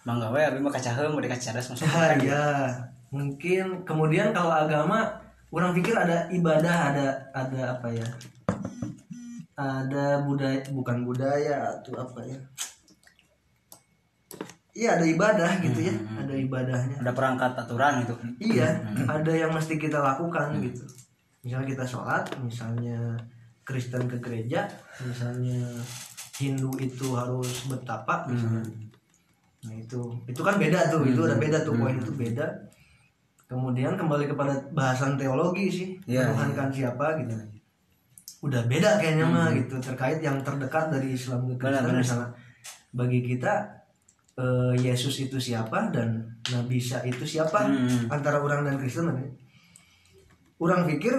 Mangga 0.05 0.29
we 0.29 0.37
abi 0.37 0.61
mah 0.61 0.69
kacaheum 0.69 1.17
udah 1.17 1.29
kacadas 1.33 1.65
masuk. 1.65 1.89
Ah, 1.89 2.13
ya. 2.21 2.45
Mungkin 3.09 3.81
kemudian 3.83 4.29
kalau 4.31 4.53
agama 4.53 5.17
orang 5.49 5.73
pikir 5.73 5.97
ada 5.97 6.29
ibadah 6.29 6.93
ada 6.93 7.07
ada 7.33 7.61
apa 7.73 7.89
ya? 7.89 8.05
Ada 9.55 10.21
budaya 10.21 10.61
bukan 10.69 11.07
budaya 11.07 11.79
atau 11.79 11.95
apa 11.97 12.21
ya 12.21 12.37
iya 14.75 14.99
ada 14.99 15.05
ibadah 15.07 15.51
gitu 15.63 15.79
ya 15.87 15.95
ada 16.19 16.33
ibadahnya. 16.35 16.95
Ada 16.99 17.11
perangkat 17.15 17.51
aturan 17.55 18.03
gitu. 18.03 18.13
iya 18.43 18.75
ada 19.07 19.31
yang 19.31 19.55
mesti 19.55 19.79
kita 19.79 20.03
lakukan 20.03 20.59
gitu. 20.59 20.83
Misalnya 21.41 21.67
kita 21.71 21.85
sholat 21.87 22.25
misalnya 22.43 23.15
Kristen 23.63 24.05
ke 24.11 24.19
gereja 24.19 24.67
misalnya 24.99 25.63
Hindu 26.35 26.75
itu 26.77 27.15
harus 27.15 27.71
bertapa 27.71 28.27
misalnya. 28.27 28.67
Nah 29.63 29.73
itu 29.79 30.01
itu 30.27 30.41
kan 30.43 30.59
beda 30.59 30.91
tuh 30.91 31.07
itu 31.07 31.23
ada 31.23 31.39
beda 31.39 31.63
tuh 31.63 31.73
poin 31.79 31.95
itu 31.95 32.11
beda. 32.11 32.45
Kemudian 33.45 33.93
kembali 33.95 34.25
kepada 34.27 34.57
bahasan 34.73 35.21
teologi 35.21 35.69
sih 35.69 35.89
Iya, 36.09 36.33
menuhankan 36.33 36.73
siapa 36.73 37.13
gitu. 37.21 37.37
Udah 38.41 38.65
beda 38.65 38.97
kayaknya 38.97 39.25
mah 39.25 39.53
gitu 39.53 39.77
terkait 39.77 40.17
yang 40.19 40.41
terdekat 40.41 40.89
dari 40.89 41.13
Islam 41.13 41.45
ke 41.47 41.53
Kristen 41.61 41.69
Benar, 41.69 41.81
benar. 41.85 42.01
misalnya. 42.01 42.29
Bagi 42.89 43.21
kita 43.21 43.84
eh, 44.35 44.73
Yesus 44.77 45.15
itu 45.21 45.37
siapa 45.37 45.89
dan 45.89 46.23
Nabi 46.45 46.75
Isa 46.75 46.99
itu 47.01 47.23
siapa 47.23 47.63
Hmm. 47.63 48.09
antara 48.09 48.37
orang 48.37 48.63
dan 48.63 48.75
Kristen 48.75 49.05
mana? 49.05 49.23
orang 50.57 50.83
pikir 50.85 51.11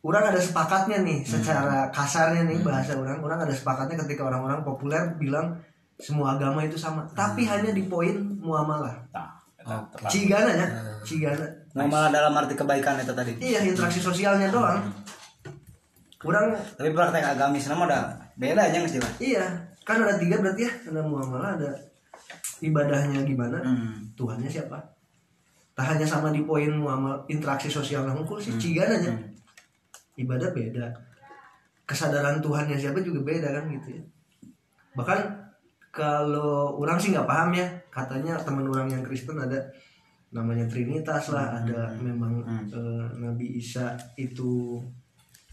orang 0.00 0.24
ada 0.26 0.38
sepakatnya 0.38 1.00
nih 1.00 1.18
Hmm. 1.20 1.30
secara 1.32 1.86
kasarnya 1.88 2.42
nih 2.44 2.58
bahasa 2.60 2.94
orang 2.94 3.18
orang 3.18 3.38
ada 3.40 3.50
sepakatnya 3.50 3.98
ketika 4.00 4.22
orang-orang 4.24 4.62
populer 4.62 5.02
bilang 5.16 5.58
semua 5.96 6.34
agama 6.34 6.60
itu 6.60 6.74
sama 6.74 7.02
tapi 7.08 7.42
Hmm. 7.42 7.50
hanya 7.52 7.70
di 7.72 7.84
poin 7.84 8.14
muamalah 8.36 8.94
Nah, 9.60 9.82
terlalu. 9.90 10.08
cigana 10.08 10.52
ya 10.52 10.66
Hmm. 10.66 10.98
cigana 11.02 11.46
Ngomong 11.74 12.10
dalam 12.10 12.32
arti 12.32 12.54
kebaikan 12.54 12.96
itu 12.96 13.12
tadi. 13.12 13.32
iya 13.38 13.60
interaksi 13.60 14.00
sosialnya 14.00 14.48
doang 14.48 14.82
orang 16.20 16.58
Tapi 16.74 16.90
praktek 16.90 17.22
agamis 17.28 17.66
nama 17.66 17.84
ada 17.84 18.00
bedanya 18.34 18.78
nggak 18.80 18.90
sih 18.90 19.00
iya 19.24 19.44
kan 19.82 19.98
ada 20.00 20.14
tiga 20.16 20.38
berarti 20.38 20.62
ya 20.62 20.72
ada 20.86 21.00
muamalah 21.00 21.54
ada 21.54 21.70
ibadahnya 22.60 23.22
gimana? 23.22 23.58
Hmm. 23.62 24.10
Tuhannya 24.18 24.50
siapa? 24.50 24.78
Tak 25.78 25.94
hanya 25.94 26.06
sama 26.06 26.34
di 26.34 26.42
poin 26.42 26.74
muamal 26.74 27.22
interaksi 27.30 27.70
sosial 27.70 28.02
hungkul 28.10 28.42
sih 28.42 28.54
cigananya 28.58 29.14
ibadah 30.18 30.50
beda. 30.50 30.90
Kesadaran 31.88 32.42
Tuhannya 32.42 32.76
siapa 32.76 33.00
juga 33.00 33.22
beda 33.22 33.48
kan 33.54 33.64
gitu 33.70 33.96
ya. 33.96 34.02
Bahkan 34.98 35.18
kalau 35.94 36.76
orang 36.76 36.98
sih 37.00 37.14
nggak 37.14 37.24
paham 37.24 37.54
ya 37.54 37.66
katanya 37.88 38.36
teman 38.42 38.68
orang 38.68 38.90
yang 38.90 39.02
Kristen 39.06 39.38
ada 39.38 39.56
namanya 40.28 40.68
Trinitas 40.68 41.32
lah 41.32 41.64
ada 41.64 41.88
memang 41.96 42.44
eh, 42.68 43.06
Nabi 43.16 43.56
Isa 43.56 43.96
itu 44.20 44.82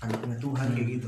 anaknya 0.03 0.36
Tuhan 0.41 0.76
kayak 0.76 0.88
gitu. 0.99 1.07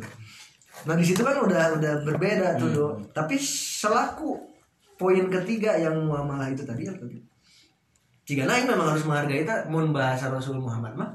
Nah 0.88 0.95
di 0.95 1.03
situ 1.03 1.20
kan 1.26 1.36
udah 1.41 1.76
udah 1.76 1.93
berbeda 2.05 2.55
tuh 2.55 2.70
Do. 2.72 2.88
tapi 3.11 3.36
selaku 3.41 4.57
poin 4.98 5.30
ketiga 5.30 5.78
yang 5.78 5.95
muamalah 6.04 6.50
itu 6.52 6.66
tadi 6.66 6.89
tadi 6.89 7.22
jika 8.28 8.43
naik 8.43 8.68
memang 8.68 8.91
harus 8.91 9.08
menghargai 9.08 9.48
itu 9.48 9.56
mun 9.72 9.95
bahasa 9.95 10.28
Rasul 10.28 10.60
Muhammad 10.60 10.98
mah 11.00 11.10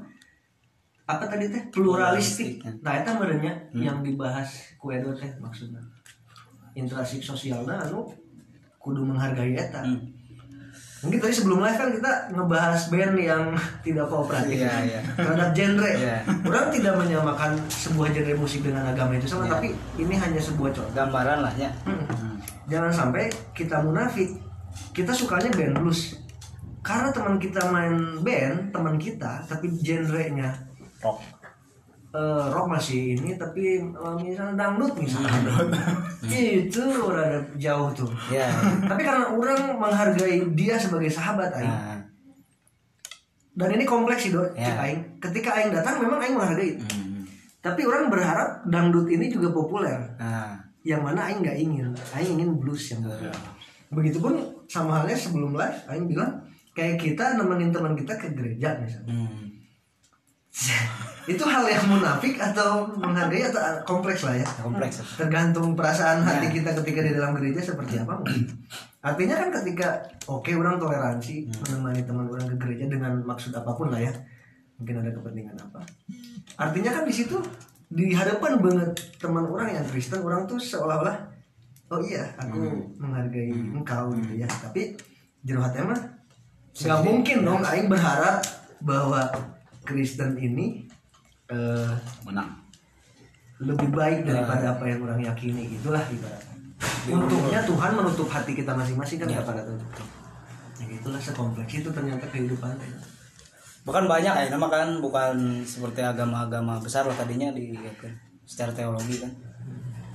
apa 1.03 1.27
tadi 1.27 1.51
teh? 1.51 1.63
Pluralistik. 1.67 2.63
Nah 2.79 3.03
itu 3.03 3.11
merenya 3.19 3.53
yang 3.75 3.99
dibahas 3.99 4.71
ku 4.79 4.87
Edo 4.87 5.11
teh 5.11 5.27
maksudnya. 5.35 5.83
Interaksi 6.73 7.19
sosialnya 7.19 7.75
anu 7.75 8.07
kudu 8.79 9.03
menghargai 9.03 9.51
eta. 9.51 9.83
Mungkin 11.03 11.19
tadi 11.19 11.35
sebelum 11.35 11.59
live 11.59 11.75
kan 11.75 11.91
kita 11.91 12.11
ngebahas 12.31 12.81
band 12.87 13.13
yang 13.19 13.43
tidak 13.85 14.07
kooperatif. 14.07 14.63
Iya, 14.63 14.73
iya. 14.87 14.99
terhadap 15.19 15.51
genre. 15.51 15.91
Iya. 15.91 16.17
orang 16.47 16.71
tidak 16.71 16.93
menyamakan 16.95 17.51
sebuah 17.67 18.07
genre 18.15 18.33
musik 18.39 18.63
dengan 18.63 18.87
agama 18.87 19.19
itu 19.19 19.27
sama 19.27 19.51
tapi 19.51 19.75
ini 19.99 20.15
hanya 20.15 20.39
sebuah 20.39 20.71
contoh. 20.71 20.95
Gambaran 20.95 21.43
lah 21.43 21.53
ya. 21.59 21.67
Hmm. 21.83 22.32
Jangan 22.67 22.91
sampai 22.93 23.27
kita 23.51 23.83
munafik. 23.83 24.29
Kita 24.95 25.11
sukanya 25.13 25.51
band 25.53 25.83
blues. 25.83 26.17
Karena 26.83 27.15
teman 27.15 27.39
kita 27.39 27.71
main 27.71 28.19
band, 28.19 28.75
teman 28.75 28.99
kita, 28.99 29.39
tapi 29.47 29.71
genrenya 29.79 30.51
Rock. 30.99 31.23
eh, 32.13 32.45
rock 32.51 32.67
masih 32.67 33.15
ini, 33.15 33.39
tapi 33.39 33.79
eh, 33.79 34.15
misalnya 34.19 34.55
dangdut 34.59 34.91
misalnya. 34.99 35.31
Itu 36.27 36.83
rada 37.07 37.39
jauh 37.55 37.89
tuh. 37.95 38.11
Ya. 38.27 38.51
tapi 38.89 39.01
karena 39.03 39.31
orang 39.31 39.79
menghargai 39.79 40.43
dia 40.55 40.75
sebagai 40.75 41.07
sahabat 41.07 41.55
aing. 41.55 41.71
Nah. 41.71 41.99
Dan 43.53 43.69
ini 43.77 43.85
kompleks 43.85 44.27
sih, 44.27 44.31
Dok. 44.33 44.51
Ya. 44.57 44.75
Aing. 44.81 45.21
Ketika 45.21 45.53
aing 45.55 45.71
datang 45.71 46.01
memang 46.01 46.19
aing 46.19 46.35
menghargai. 46.35 46.73
Hmm. 46.73 47.21
Tapi 47.63 47.85
orang 47.85 48.11
berharap 48.11 48.65
dangdut 48.67 49.07
ini 49.07 49.31
juga 49.31 49.53
populer. 49.53 49.95
Nah. 50.19 50.52
Yang 50.83 51.01
mana 51.01 51.31
Aing 51.31 51.39
nggak 51.41 51.57
ingin. 51.57 51.87
Aing 52.11 52.39
ingin 52.39 52.59
blues 52.59 52.91
yang 52.91 53.01
begitupun 53.93 54.65
sama 54.67 55.01
halnya 55.03 55.15
sebelum 55.15 55.55
live 55.55 55.79
Aing 55.87 56.09
bilang 56.09 56.43
kayak 56.73 56.99
kita 56.99 57.39
nemenin 57.39 57.71
teman 57.71 57.95
kita 57.95 58.13
ke 58.19 58.35
gereja 58.35 58.75
misalnya. 58.77 59.15
Hmm. 59.15 59.47
itu 61.33 61.43
hal 61.47 61.65
yang 61.65 61.87
munafik 61.89 62.35
atau 62.37 62.85
menghargai 62.99 63.47
atau 63.47 63.61
kompleks 63.87 64.21
lah 64.27 64.35
ya. 64.37 64.47
Kompleks. 64.59 65.01
tergantung 65.15 65.73
perasaan 65.73 66.21
hati 66.21 66.51
kita 66.51 66.75
ketika 66.83 66.99
di 66.99 67.11
dalam 67.15 67.31
gereja 67.39 67.73
seperti 67.73 68.03
apa. 68.03 68.19
Mungkin 68.19 68.51
artinya 69.03 69.35
kan 69.39 69.49
ketika 69.61 69.87
oke 70.27 70.51
orang 70.51 70.79
toleransi 70.79 71.47
menemani 71.63 72.03
teman 72.03 72.27
orang 72.27 72.47
ke 72.51 72.55
gereja 72.59 72.85
dengan 72.91 73.23
maksud 73.23 73.55
apa 73.55 73.71
pun 73.71 73.87
lah 73.89 74.03
ya. 74.03 74.13
Mungkin 74.77 74.99
ada 74.99 75.09
kepentingan 75.15 75.55
apa. 75.57 75.79
Artinya 76.59 76.91
kan 76.91 77.03
di 77.07 77.13
situ 77.15 77.39
di 77.93 78.11
hadapan 78.17 78.57
banget 78.57 78.91
teman 79.21 79.45
orang 79.45 79.69
yang 79.77 79.85
Kristen 79.85 80.25
orang 80.25 80.49
tuh 80.49 80.57
seolah-olah 80.57 81.29
oh 81.93 82.01
iya 82.01 82.25
aku 82.41 82.89
menghargai 82.97 83.53
engkau 83.53 84.11
gitu 84.17 84.33
ya. 84.41 84.49
Tapi 84.49 84.97
jenuh 85.45 85.61
hati 85.61 85.85
mah 85.85 86.01
nggak 86.73 86.99
mungkin 87.05 87.37
dong. 87.45 87.61
Aing 87.61 87.87
berharap 87.87 88.41
bahwa 88.81 89.29
Kristen 89.85 90.35
ini 90.41 90.89
eh, 91.53 91.93
Menang. 92.25 92.59
lebih 93.63 93.95
baik 93.95 94.27
daripada 94.27 94.75
apa 94.75 94.83
yang 94.89 95.05
orang 95.07 95.21
yakini. 95.23 95.77
Itulah 95.77 96.03
ibaratnya 96.09 96.53
untungnya 97.11 97.59
Tuhan 97.63 97.91
menutup 97.95 98.27
hati 98.31 98.51
kita 98.55 98.71
masing-masing 98.75 99.17
kan 99.23 99.27
nggak 99.27 99.45
pada 99.47 99.61
tertutup 99.63 100.07
ya 100.79 100.87
itulah 100.99 101.21
sekompleks 101.21 101.73
itu 101.79 101.89
ternyata 101.91 102.25
kehidupan 102.31 102.75
Bahkan 103.83 104.05
banyak 104.07 104.33
ya, 104.33 104.47
nama 104.47 104.71
kan 104.71 105.03
bukan 105.03 105.59
seperti 105.67 105.99
agama-agama 105.99 106.79
besar 106.79 107.03
lah 107.03 107.15
tadinya 107.15 107.51
di 107.51 107.75
secara 108.47 108.71
teologi 108.71 109.19
kan. 109.19 109.31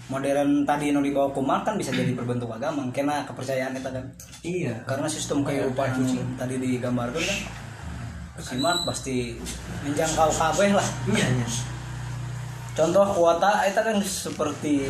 Modern 0.08 0.64
tadi 0.64 0.88
nu 0.88 1.04
dibawa 1.04 1.28
kumal 1.28 1.60
kan 1.60 1.76
bisa 1.76 1.92
jadi 1.92 2.16
berbentuk 2.16 2.48
agama, 2.48 2.88
karena 2.88 3.28
kepercayaan 3.28 3.76
kita 3.76 3.92
kan. 3.92 4.04
iya 4.40 4.72
Karena 4.88 5.04
sistem 5.04 5.44
kehidupan 5.44 6.00
anu 6.00 6.24
tadi 6.40 6.56
digambarkan 6.56 7.20
kan 7.20 7.38
simak 8.40 8.86
pasti 8.88 9.36
menjangkau 9.84 10.30
kabeh 10.32 10.72
lah. 10.72 10.88
iya 11.12 11.26
iya 11.28 11.48
Contoh 12.72 13.04
kuota 13.10 13.66
itu 13.66 13.80
kan 13.82 13.96
seperti 14.00 14.86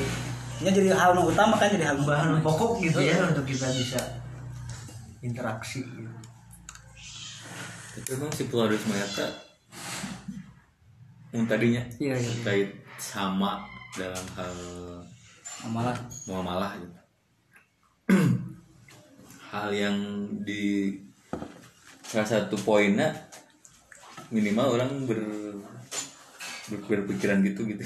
nya 0.58 0.70
jadi 0.74 0.90
hal 0.92 1.16
utama 1.16 1.54
kan 1.56 1.70
jadi 1.70 1.94
hal 1.94 1.98
bahan 2.02 2.42
pokok 2.44 2.82
gitu 2.82 2.98
ya 2.98 3.14
untuk 3.30 3.46
kita 3.46 3.70
bisa 3.74 3.98
interaksi 5.22 5.86
gitu. 5.86 6.17
Tapi 7.98 8.14
memang 8.14 8.30
si 8.30 8.46
pluralisme 8.46 8.94
eta 8.94 9.26
yang 11.34 11.50
tadinya 11.50 11.82
iya 11.98 12.14
iya 12.14 12.30
terkait 12.30 12.70
sama 12.94 13.58
dalam 13.98 14.26
hal 14.38 14.54
malah 15.66 15.98
muamalah 16.30 16.78
gitu. 16.78 16.98
hal 19.50 19.68
yang 19.74 19.98
di 20.46 20.94
salah 22.06 22.24
satu 22.24 22.54
poinnya 22.62 23.10
minimal 24.30 24.78
orang 24.78 25.02
ber, 25.02 25.18
ber- 26.70 26.86
berpikiran 26.86 27.42
gitu 27.42 27.66
gitu. 27.66 27.82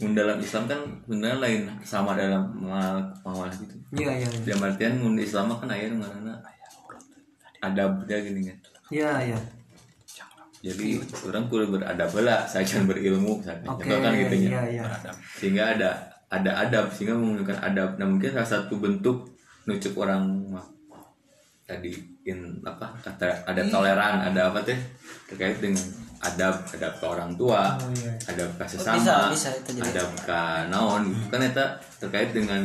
Mun 0.00 0.16
dalam 0.16 0.40
Islam 0.40 0.64
kan 0.64 0.80
sebenarnya 1.04 1.38
lain 1.44 1.62
sama 1.84 2.16
dalam 2.16 2.56
muamalah 2.56 3.04
muamalah 3.20 3.52
gitu. 3.52 3.76
Iya 4.00 4.24
iya 4.24 4.28
dalam 4.48 4.64
artian 4.64 4.96
mun 4.96 5.20
Islam 5.20 5.52
kan 5.52 5.68
nu 5.68 6.00
ngaranna 6.00 6.40
adabnya 7.60 8.16
gini 8.24 8.48
kan 8.48 8.69
iya 8.90 9.12
iya. 9.24 9.38
Jadi 10.60 11.00
orang 11.24 11.48
kudu 11.48 11.72
beradab 11.72 12.12
lah 12.20 12.44
saja 12.44 12.84
berilmu 12.84 13.40
oke 13.40 13.48
Contoh 13.64 13.96
kan 13.96 14.12
gitu 14.12 14.34
ya. 14.44 14.60
iya 14.60 14.62
iya. 14.76 14.84
Sehingga 15.32 15.72
ada 15.72 15.90
ada 16.28 16.50
adab 16.60 16.92
sehingga 16.92 17.16
menggunakan 17.16 17.58
adab. 17.64 17.90
Nah 17.96 18.04
mungkin 18.04 18.28
salah 18.30 18.44
satu 18.60 18.76
bentuk 18.76 19.24
nucuk 19.64 19.96
orang 19.96 20.20
mah 20.52 20.66
tadi 21.64 21.96
in 22.28 22.60
apa 22.60 22.92
kata 23.00 23.46
ada 23.48 23.62
toleran 23.64 24.20
ada 24.20 24.52
apa 24.52 24.60
teh 24.60 24.76
terkait 25.30 25.56
dengan 25.64 25.80
adab 26.20 26.60
adab 26.76 26.92
ke 26.98 27.06
orang 27.08 27.32
tua 27.40 27.78
Oh, 27.80 27.88
iya. 27.96 28.12
adab 28.28 28.50
ke 28.58 28.64
bisa, 28.68 28.76
sesama 28.76 29.32
bisa, 29.32 29.48
itu 29.56 29.70
jadi. 29.80 29.88
adab 29.96 30.08
ke 30.20 30.40
naon 30.68 31.02
gitu. 31.08 31.24
Kan 31.32 31.40
eta 31.40 31.66
terkait 31.96 32.36
dengan 32.36 32.62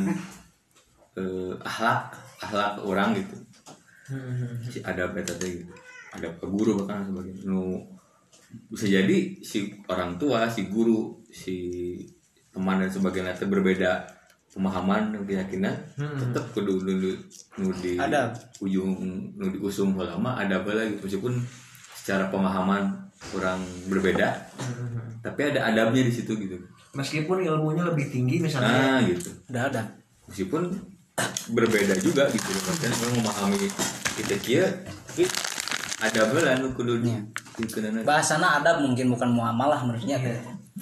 eh, 1.15 1.53
akhlak 1.63 2.11
akhlak 2.43 2.73
orang 2.83 3.15
gitu. 3.15 3.37
Si 4.67 4.83
adab 4.83 5.15
eta 5.15 5.31
teh 5.39 5.63
gitu 5.63 5.71
adab 6.15 6.33
ke 6.39 6.45
guru 6.47 6.71
bahkan 6.79 7.05
sebagainya 7.05 7.41
nu 7.45 7.83
bisa 8.71 8.87
jadi 8.87 9.17
si 9.39 9.67
orang 9.85 10.15
tua 10.15 10.47
si 10.47 10.67
guru 10.67 11.19
si 11.27 11.55
teman 12.49 12.79
dan 12.79 12.87
sebagainya 12.87 13.35
itu 13.35 13.45
berbeda 13.45 14.07
pemahaman 14.55 15.11
dan 15.11 15.21
keyakinan 15.27 15.75
tetap 15.95 16.47
kudu 16.55 16.79
nu 16.81 16.93
nu- 16.95 17.19
nu 17.59 17.67
di 17.75 17.99
Adab. 17.99 18.31
ujung 18.63 18.95
nu 19.35 19.45
di 19.51 19.59
usum 19.59 19.91
lama 19.93 20.39
ada 20.39 20.63
apa 20.63 20.71
lagi 20.71 20.95
meskipun 20.95 21.35
secara 21.91 22.31
pemahaman 22.31 22.95
kurang 23.31 23.59
berbeda 23.91 24.31
tapi 25.19 25.51
ada 25.51 25.67
adabnya 25.67 26.05
di 26.05 26.13
situ 26.13 26.37
gitu. 26.37 26.53
Meskipun 26.93 27.41
ilmunya 27.41 27.81
lebih 27.81 28.07
tinggi 28.07 28.37
misalnya. 28.37 28.69
Nah 28.71 28.99
gitu. 29.03 29.33
Udah 29.49 29.63
ada. 29.67 29.81
Meskipun 30.29 30.69
berbeda 31.49 31.95
juga 31.97 32.27
gitu 32.27 32.45
maksudnya 32.45 32.91
memang 32.91 33.13
memahami 33.23 33.57
kita 34.15 34.35
kia 34.39 34.65
tapi 35.07 35.23
ada 36.03 36.19
lah 36.27 36.55
nu 36.59 36.75
kudu 36.75 36.99
di 36.99 37.11
dikeunana. 37.55 38.03
bahasana 38.03 38.59
ada 38.59 38.83
mungkin 38.83 39.15
bukan 39.15 39.31
muamalah 39.31 39.79
menurutnya 39.87 40.19
teh. 40.19 40.35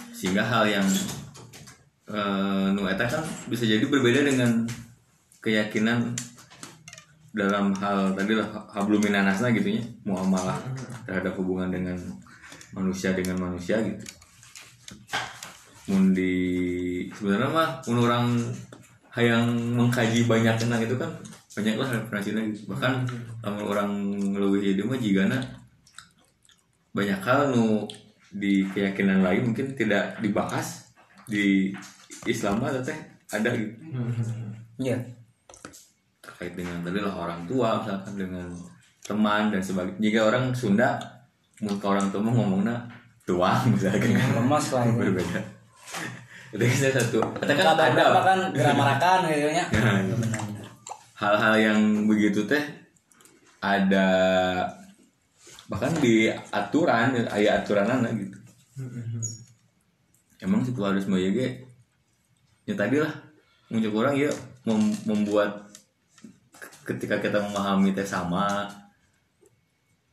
sehingga 0.09 0.41
hal 0.41 0.65
yang 0.65 0.87
eh, 2.09 2.65
nu 2.73 2.81
eta 2.89 3.05
kan 3.05 3.21
bisa 3.45 3.69
jadi 3.69 3.85
berbeda 3.85 4.25
dengan 4.25 4.65
keyakinan 5.43 6.17
dalam 7.33 7.73
hal 7.77 8.13
tadi 8.17 8.37
lah 8.37 8.45
habluminanasna 8.73 9.53
gitu 9.53 9.77
ya 9.77 9.83
muamalah 10.05 10.57
terhadap 11.05 11.33
hubungan 11.37 11.69
dengan 11.69 11.97
manusia 12.73 13.13
dengan 13.13 13.37
manusia 13.37 13.81
gitu 13.81 14.01
mun 15.93 16.15
di 16.15 16.33
sebenarnya 17.11 17.49
mah 17.51 17.69
mun 17.85 17.99
orang 18.07 18.25
yang 19.19 19.45
mengkaji 19.77 20.25
banyak 20.25 20.55
tentang 20.57 20.81
itu 20.81 20.95
kan 20.97 21.11
banyak 21.53 21.75
lah 21.77 21.89
referensinya. 21.93 22.41
Gitu 22.45 22.65
bahkan 22.69 23.05
lamun 23.45 23.63
orang 23.65 23.89
ngeluih 24.33 24.73
itu 24.73 24.83
mah 24.85 24.97
jigana 24.97 25.37
banyak 26.93 27.19
hal 27.25 27.49
nu 27.49 27.85
di 28.33 28.65
keyakinan 28.69 29.21
lain 29.21 29.49
mungkin 29.53 29.73
tidak 29.77 30.17
dibahas 30.21 30.89
di 31.29 31.69
Islam 32.25 32.61
mah 32.61 32.73
teh 32.81 32.97
ada 33.29 33.49
gitu. 33.53 33.73
Iya. 34.81 34.97
Terkait 36.21 36.53
dengan 36.57 36.81
tadi 36.81 36.99
lah 37.01 37.13
orang 37.13 37.45
tua 37.45 37.81
misalkan 37.81 38.13
dengan 38.17 38.47
teman 39.03 39.49
dan 39.53 39.61
sebagainya. 39.61 39.99
Jika 40.01 40.19
orang 40.29 40.53
Sunda 40.53 40.97
mun 41.61 41.77
ke 41.77 41.85
orang 41.85 42.09
tua 42.09 42.21
mah 42.21 42.33
ngomongnya 42.33 42.77
tuang 43.25 43.73
misalkan. 43.73 44.17
Lemas 44.17 44.65
lah 44.73 44.83
ini. 44.85 44.97
berbeda. 44.97 45.39
Itu 46.53 46.61
kan 46.69 46.77
satu 47.01 47.17
kata 47.33 47.53
kan 47.57 47.65
Kabar 47.65 47.87
ada. 47.97 48.03
apa 48.13 48.21
kan 48.21 48.39
gramarakan 48.53 49.17
gitu 49.25 49.49
nya 49.49 49.65
Ya, 49.73 49.81
iya. 50.05 50.15
Hal-hal 51.23 51.55
yang 51.55 51.79
begitu 52.03 52.43
teh 52.43 52.59
ada 53.63 54.07
bahkan 55.71 55.95
di 56.03 56.27
aturan 56.51 57.15
ayat 57.31 57.63
aturan 57.63 57.87
anak 57.87 58.11
gitu 58.19 58.37
emang 60.43 60.67
si 60.67 60.75
keluarga 60.75 60.99
semua 60.99 61.23
ge 61.23 61.63
ya 62.67 62.75
tadi 62.75 62.99
lah 62.99 63.13
muncul 63.71 64.03
orang 64.03 64.19
ya 64.19 64.31
mem- 64.67 64.99
membuat 65.07 65.71
ketika 66.83 67.23
kita 67.23 67.39
memahami 67.39 67.95
teh 67.95 68.03
sama 68.03 68.67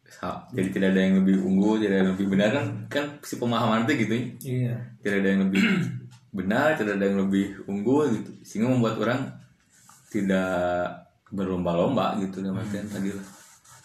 sa- 0.07 0.47
jadi 0.55 0.71
tidak 0.71 0.89
ada 0.95 1.01
yang 1.03 1.15
lebih 1.23 1.43
unggul 1.43 1.83
tidak 1.83 1.91
ada 1.91 1.99
yang 2.07 2.11
lebih 2.15 2.27
benar 2.31 2.49
kan 2.55 2.67
kan 2.87 3.05
si 3.27 3.35
pemahaman 3.39 3.83
teh 3.87 3.99
gitu 3.99 4.15
ya. 4.15 4.25
Iya. 4.43 4.75
Tidak 5.03 5.19
ada 5.19 5.29
yang 5.35 5.43
lebih 5.51 5.65
benar 6.31 6.79
tidak 6.79 6.95
ada 6.99 7.05
yang 7.11 7.19
lebih 7.27 7.47
unggul 7.67 8.07
gitu. 8.15 8.31
Sehingga 8.47 8.71
membuat 8.71 9.03
orang 9.03 9.21
tidak 10.11 11.00
berlomba-lomba 11.31 12.19
gitu 12.19 12.43
dalam 12.43 12.59
artian 12.59 12.87
tadi 12.91 13.15
lah. 13.15 13.27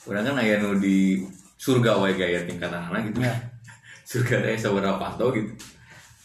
Orang 0.06 0.26
kan 0.26 0.36
aya 0.38 0.62
nu 0.62 0.78
di 0.78 1.22
surga 1.58 1.98
wae 1.98 2.14
gaya 2.18 2.46
tingkatan 2.46 2.89
anak 2.89 3.10
gitu. 3.10 3.26
Surga 4.10 4.46
teh 4.46 4.58
seberapa 4.58 5.06
tau 5.18 5.34
gitu. 5.34 5.54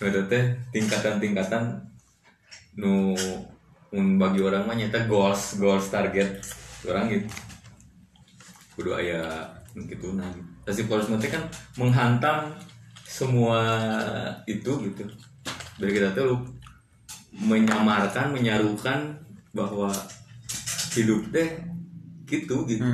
Itu 0.00 0.20
teh 0.28 0.42
tingkatan-tingkatan 0.72 1.80
nu 2.80 3.16
mun 3.90 4.06
bagi 4.20 4.40
orang 4.44 4.68
mah 4.68 4.76
nyata 4.76 5.08
goals 5.08 5.56
goals 5.56 5.88
target 5.88 6.40
orang 6.84 7.08
gitu. 7.08 7.28
Kudu 8.76 8.96
aya 8.96 9.48
gitu 9.76 10.12
nah 10.16 10.28
gitu. 10.32 10.50
Tapi 10.64 10.84
polos 10.88 11.08
teh 11.08 11.30
kan 11.32 11.44
menghantam 11.80 12.52
semua 13.04 13.60
itu 14.44 14.72
gitu. 14.88 15.04
Dari 15.80 15.92
kita 15.96 16.12
tuh 16.12 16.36
menyamarkan 17.32 18.36
menyarukan 18.36 19.16
bahwa 19.56 19.88
hidup. 20.92 21.20
Teh 21.30 21.48
gitu 22.26 22.62
gitu. 22.64 22.84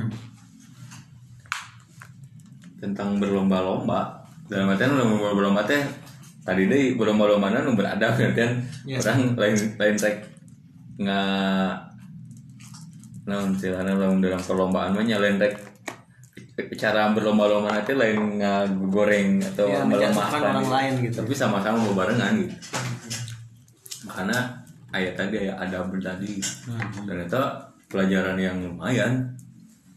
Tentang 2.76 3.16
berlomba-lomba. 3.16 4.20
Dalam 4.46 4.70
artian 4.70 4.94
lomba 4.94 5.32
berlomba 5.32 5.62
teh 5.64 5.82
tadi 6.46 6.70
deh 6.70 6.94
berlomba-lomba 6.94 7.50
nu 7.50 7.74
beradab 7.74 8.14
artian 8.14 8.62
Iya. 8.86 9.02
orang 9.02 9.34
lain 9.34 9.56
lain 9.74 9.96
rek 9.98 10.16
nggak 10.96 11.74
nah 13.26 13.42
istilahnya 13.50 13.98
lamun 13.98 14.22
dalam 14.22 14.38
perlombaan 14.38 14.94
mah 14.94 15.02
lain 15.02 15.42
rek 15.42 15.58
cara 16.78 17.10
berlomba-lomba 17.10 17.74
nanti 17.74 17.98
lain 17.98 18.38
goreng 18.86 19.42
atau 19.42 19.66
Iya, 19.66 19.82
melemahkan. 19.82 20.40
orang 20.54 20.70
lain 20.70 20.92
gitu. 21.02 21.26
tapi 21.26 21.34
sama-sama 21.34 21.82
berbarengan 21.90 22.32
gitu. 22.38 22.54
Makanya 24.06 24.38
ayat 24.94 25.18
tadi 25.18 25.42
ayat 25.42 25.58
adab 25.66 25.90
tadi. 25.98 26.38
Dan 27.02 27.26
itu 27.26 27.42
pelajaran 27.86 28.38
yang 28.38 28.58
lumayan 28.62 29.36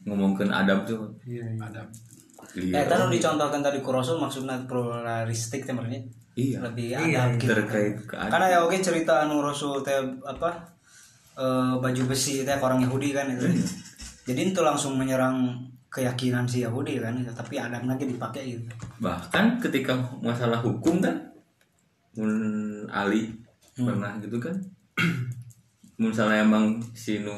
ngomongin 0.05 0.49
adab 0.49 0.85
tuh. 0.85 1.09
Iya 1.25 1.45
iya. 1.45 1.61
ada 1.61 1.81
eh 2.49 2.85
tadi 2.87 3.19
dicontohkan 3.19 3.61
tadi 3.61 3.77
ku 3.83 3.93
Rasul 3.93 4.17
maksudnya 4.17 4.57
pluralistik 4.65 5.67
teh 5.67 5.73
maksudnya? 5.75 6.01
Iya. 6.33 6.57
Lebih 6.65 6.85
Iya, 6.95 7.29
adab 7.29 7.29
gitu. 7.37 7.51
Terkait 7.51 7.95
ke 8.07 8.15
karena 8.15 8.47
ya 8.49 8.57
oke 8.65 8.77
cerita 8.79 9.27
anu 9.27 9.43
Rasul 9.43 9.85
teh 9.85 9.97
apa 10.25 10.49
eh, 11.37 11.73
baju 11.77 12.01
besi 12.09 12.41
teh 12.47 12.57
orang 12.57 12.81
Yahudi 12.81 13.09
kan 13.13 13.29
itu. 13.29 13.45
Jadi 14.29 14.53
itu 14.53 14.61
langsung 14.61 14.97
menyerang 14.97 15.57
keyakinan 15.89 16.45
si 16.45 16.61
Yahudi 16.61 17.01
kan 17.01 17.17
itu 17.17 17.33
tapi 17.33 17.57
adab 17.57 17.85
lagi 17.85 18.05
dipakai 18.05 18.41
gitu. 18.55 18.69
Bahkan 19.01 19.57
ketika 19.61 19.97
masalah 20.21 20.61
hukum 20.61 21.01
kan 21.01 21.17
mun 22.17 22.31
Ali 22.89 23.29
pernah 23.77 24.17
gitu 24.19 24.37
kan 24.41 24.55
misalnya 25.99 26.47
emang 26.47 26.79
si 26.95 27.19
nu 27.19 27.35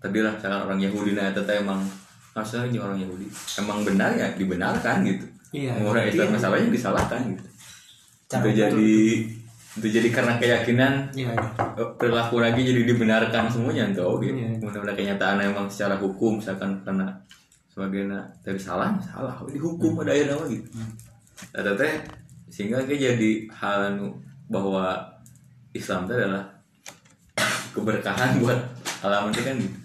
tadi 0.00 0.24
lah 0.24 0.32
misalkan 0.34 0.64
orang 0.64 0.80
Yahudi 0.80 1.12
nah 1.12 1.28
itu 1.28 1.44
emang 1.44 1.84
harusnya 2.32 2.64
ini 2.70 2.78
orang 2.80 2.96
Yahudi 2.96 3.26
emang 3.60 3.84
benar 3.84 4.16
ya 4.16 4.28
dibenarkan 4.32 5.04
gitu 5.04 5.26
Iya. 5.48 5.80
orang 5.80 6.04
Islam 6.04 6.36
masalahnya 6.36 6.68
disalahkan 6.68 7.20
gitu 7.32 7.44
Cara 8.28 8.44
itu 8.44 8.50
jadi 8.60 8.92
itu 9.78 9.88
jadi 9.88 10.08
karena 10.12 10.36
keyakinan 10.36 10.92
iya 11.16 11.32
iya. 11.32 11.48
eh, 11.80 11.90
perilaku 11.96 12.44
lagi 12.44 12.60
jadi 12.60 12.84
dibenarkan 12.84 13.48
semuanya 13.48 13.88
tuh 13.96 14.20
gitu. 14.20 14.36
Iya. 14.36 14.60
Mudah-mudahan 14.60 14.96
kenyataan 14.96 15.40
emang 15.40 15.64
secara 15.72 15.96
hukum 15.96 16.36
misalkan 16.36 16.76
karena 16.84 17.08
sebagainya 17.72 18.20
dari 18.44 18.60
salah 18.60 18.92
salah 19.00 19.40
dihukum 19.48 19.96
pada 19.96 20.12
akhirnya 20.12 20.36
gitu. 20.52 20.68
Ada 21.56 21.72
teh 21.78 21.94
sehingga 22.52 22.84
kayak 22.84 23.16
jadi 23.16 23.30
hal 23.48 23.96
anu 23.96 24.12
bahwa 24.52 25.00
Islam 25.78 26.04
itu 26.04 26.12
adalah 26.14 26.44
keberkahan 27.70 28.42
buat 28.42 28.58
alamat 29.00 29.32
kan 29.32 29.56
gitu. 29.56 29.78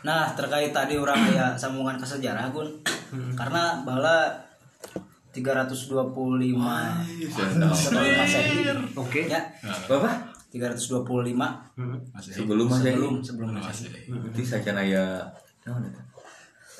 Nah 0.00 0.32
terkait 0.32 0.72
tadi 0.72 0.96
orang 0.96 1.28
aya 1.28 1.52
sambungan 1.56 1.96
ke 1.96 2.06
sejarah 2.06 2.48
Gun 2.48 2.68
Karena 3.36 3.84
bala 3.84 4.32
325 5.30 6.00
sebelum 7.70 8.12
masehi 8.16 8.64
Oke. 8.96 9.20
ya 9.28 9.40
Apa? 9.62 10.10
325 10.50 11.36
Hmm. 11.76 11.96
masih 12.10 12.32
Sebelum 12.34 12.66
masa 12.66 12.82
sebelum 12.88 13.14
sebelum 13.22 13.48
masehi 13.54 14.08
Berarti 14.10 14.42
saja 14.42 14.72
ya 14.80 15.04
eta? 15.62 15.72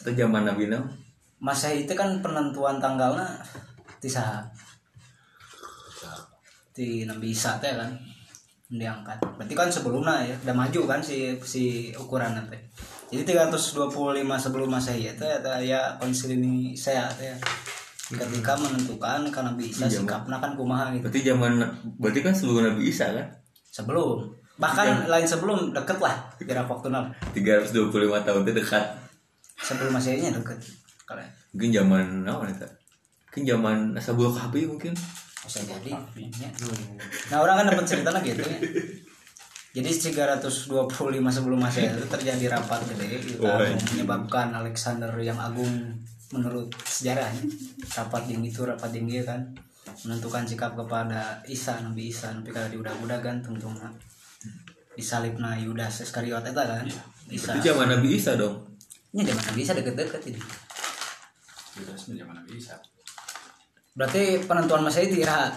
Atau 0.01 0.13
zaman 0.13 0.43
Nabi 0.45 0.67
naon? 0.67 0.89
masehi 1.41 1.85
itu 1.85 1.93
kan 1.93 2.21
penentuan 2.21 2.77
tanggalnya 2.77 3.25
di 3.97 4.09
saha 4.09 4.45
di 6.81 7.05
Nabi 7.05 7.37
Isa 7.37 7.61
teh 7.61 7.77
kan 7.77 7.93
diangkat 8.73 9.21
berarti 9.37 9.53
kan 9.53 9.69
sebelumnya 9.69 10.25
ya 10.25 10.33
udah 10.47 10.57
maju 10.57 10.81
kan 10.89 11.01
si 11.05 11.37
si 11.45 11.93
ukuran 11.93 12.33
nanti 12.33 12.57
jadi 13.11 13.43
325 13.51 13.91
sebelum 14.39 14.71
masehi 14.71 15.11
itu 15.11 15.25
ya 15.27 15.43
ya 15.59 15.81
konsili 15.99 16.39
ini 16.39 16.79
saya 16.79 17.11
teh. 17.11 17.35
Ketika 18.11 18.55
menentukan 18.59 19.23
karena 19.31 19.55
Nabi 19.55 19.71
Isa 19.71 19.87
Iya, 19.87 20.03
sikapna 20.03 20.39
kan 20.43 20.55
kumaha 20.59 20.91
gitu. 20.95 21.07
Berarti 21.07 21.23
zaman 21.27 21.63
berarti 21.99 22.21
kan 22.27 22.35
sebelum 22.35 22.63
Nabi 22.71 22.91
Isa 22.91 23.11
kan? 23.11 23.27
sebelum. 23.71 24.31
Bahkan 24.59 25.07
lain 25.07 25.27
sebelum 25.27 25.71
deket 25.71 25.99
lah 26.03 26.15
jarak 26.43 26.67
waktu 26.67 26.91
nol. 26.91 27.07
325 27.35 28.27
tahun 28.27 28.41
itu 28.47 28.53
dekat. 28.63 28.87
Sebelum 29.63 29.95
masehinya 29.95 30.35
deket 30.35 30.59
kalau 31.11 31.27
mungkin 31.51 31.71
zaman 31.75 32.07
apa 32.23 32.43
nih 32.47 32.57
mungkin 33.27 33.43
zaman 33.43 33.79
Ashabul 33.99 34.31
Kahfi 34.31 34.63
mungkin 34.71 34.95
bisa 35.41 35.61
jadi 35.65 35.91
ya. 35.93 36.49
nah 37.33 37.39
orang 37.41 37.65
kan 37.65 37.67
dapat 37.73 37.85
cerita 37.89 38.11
lagi 38.13 38.37
gitu 38.37 38.45
ya. 38.45 38.59
Jadi 39.71 39.87
325 39.87 40.67
sebelum 41.31 41.59
masehi 41.63 41.87
itu 41.95 42.03
terjadi 42.11 42.59
rapat 42.59 42.83
gede 42.91 43.23
gitu, 43.23 43.47
Oh, 43.47 43.63
iya. 43.63 43.79
menyebabkan 43.95 44.51
Alexander 44.51 45.15
yang 45.23 45.39
agung 45.39 45.95
menurut 46.35 46.75
sejarahnya 46.83 47.47
rapat 47.95 48.27
tinggi 48.27 48.51
itu 48.51 48.67
rapat 48.67 48.91
tinggi 48.91 49.23
kan. 49.23 49.39
Menentukan 50.03 50.43
sikap 50.43 50.75
kepada 50.75 51.39
Isa 51.47 51.79
Nabi 51.87 52.11
Isa 52.11 52.35
Nabi 52.35 52.51
kada 52.51 52.67
diudah-udah 52.67 53.23
gantung 53.23 53.55
tuh 53.63 53.71
nah. 53.79 53.95
disalibna 54.99 55.55
Yudas 55.55 56.03
Iskariot 56.03 56.43
itu 56.43 56.59
kan. 56.59 56.83
Isa. 57.31 57.55
Itu 57.55 57.71
zaman 57.71 57.95
Nabi 57.95 58.19
Isa 58.19 58.35
dong. 58.35 58.59
Ini 59.15 59.23
zaman 59.23 59.55
Nabi 59.55 59.61
Isa 59.63 59.73
deket-deket 59.79 60.23
ini. 60.35 60.41
Sudah 61.79 61.95
zaman 61.95 62.35
Nabi 62.43 62.59
Isa. 62.59 62.75
Berarti 63.91 64.39
penentuan 64.47 64.87
masehi 64.87 65.11
tidak 65.11 65.51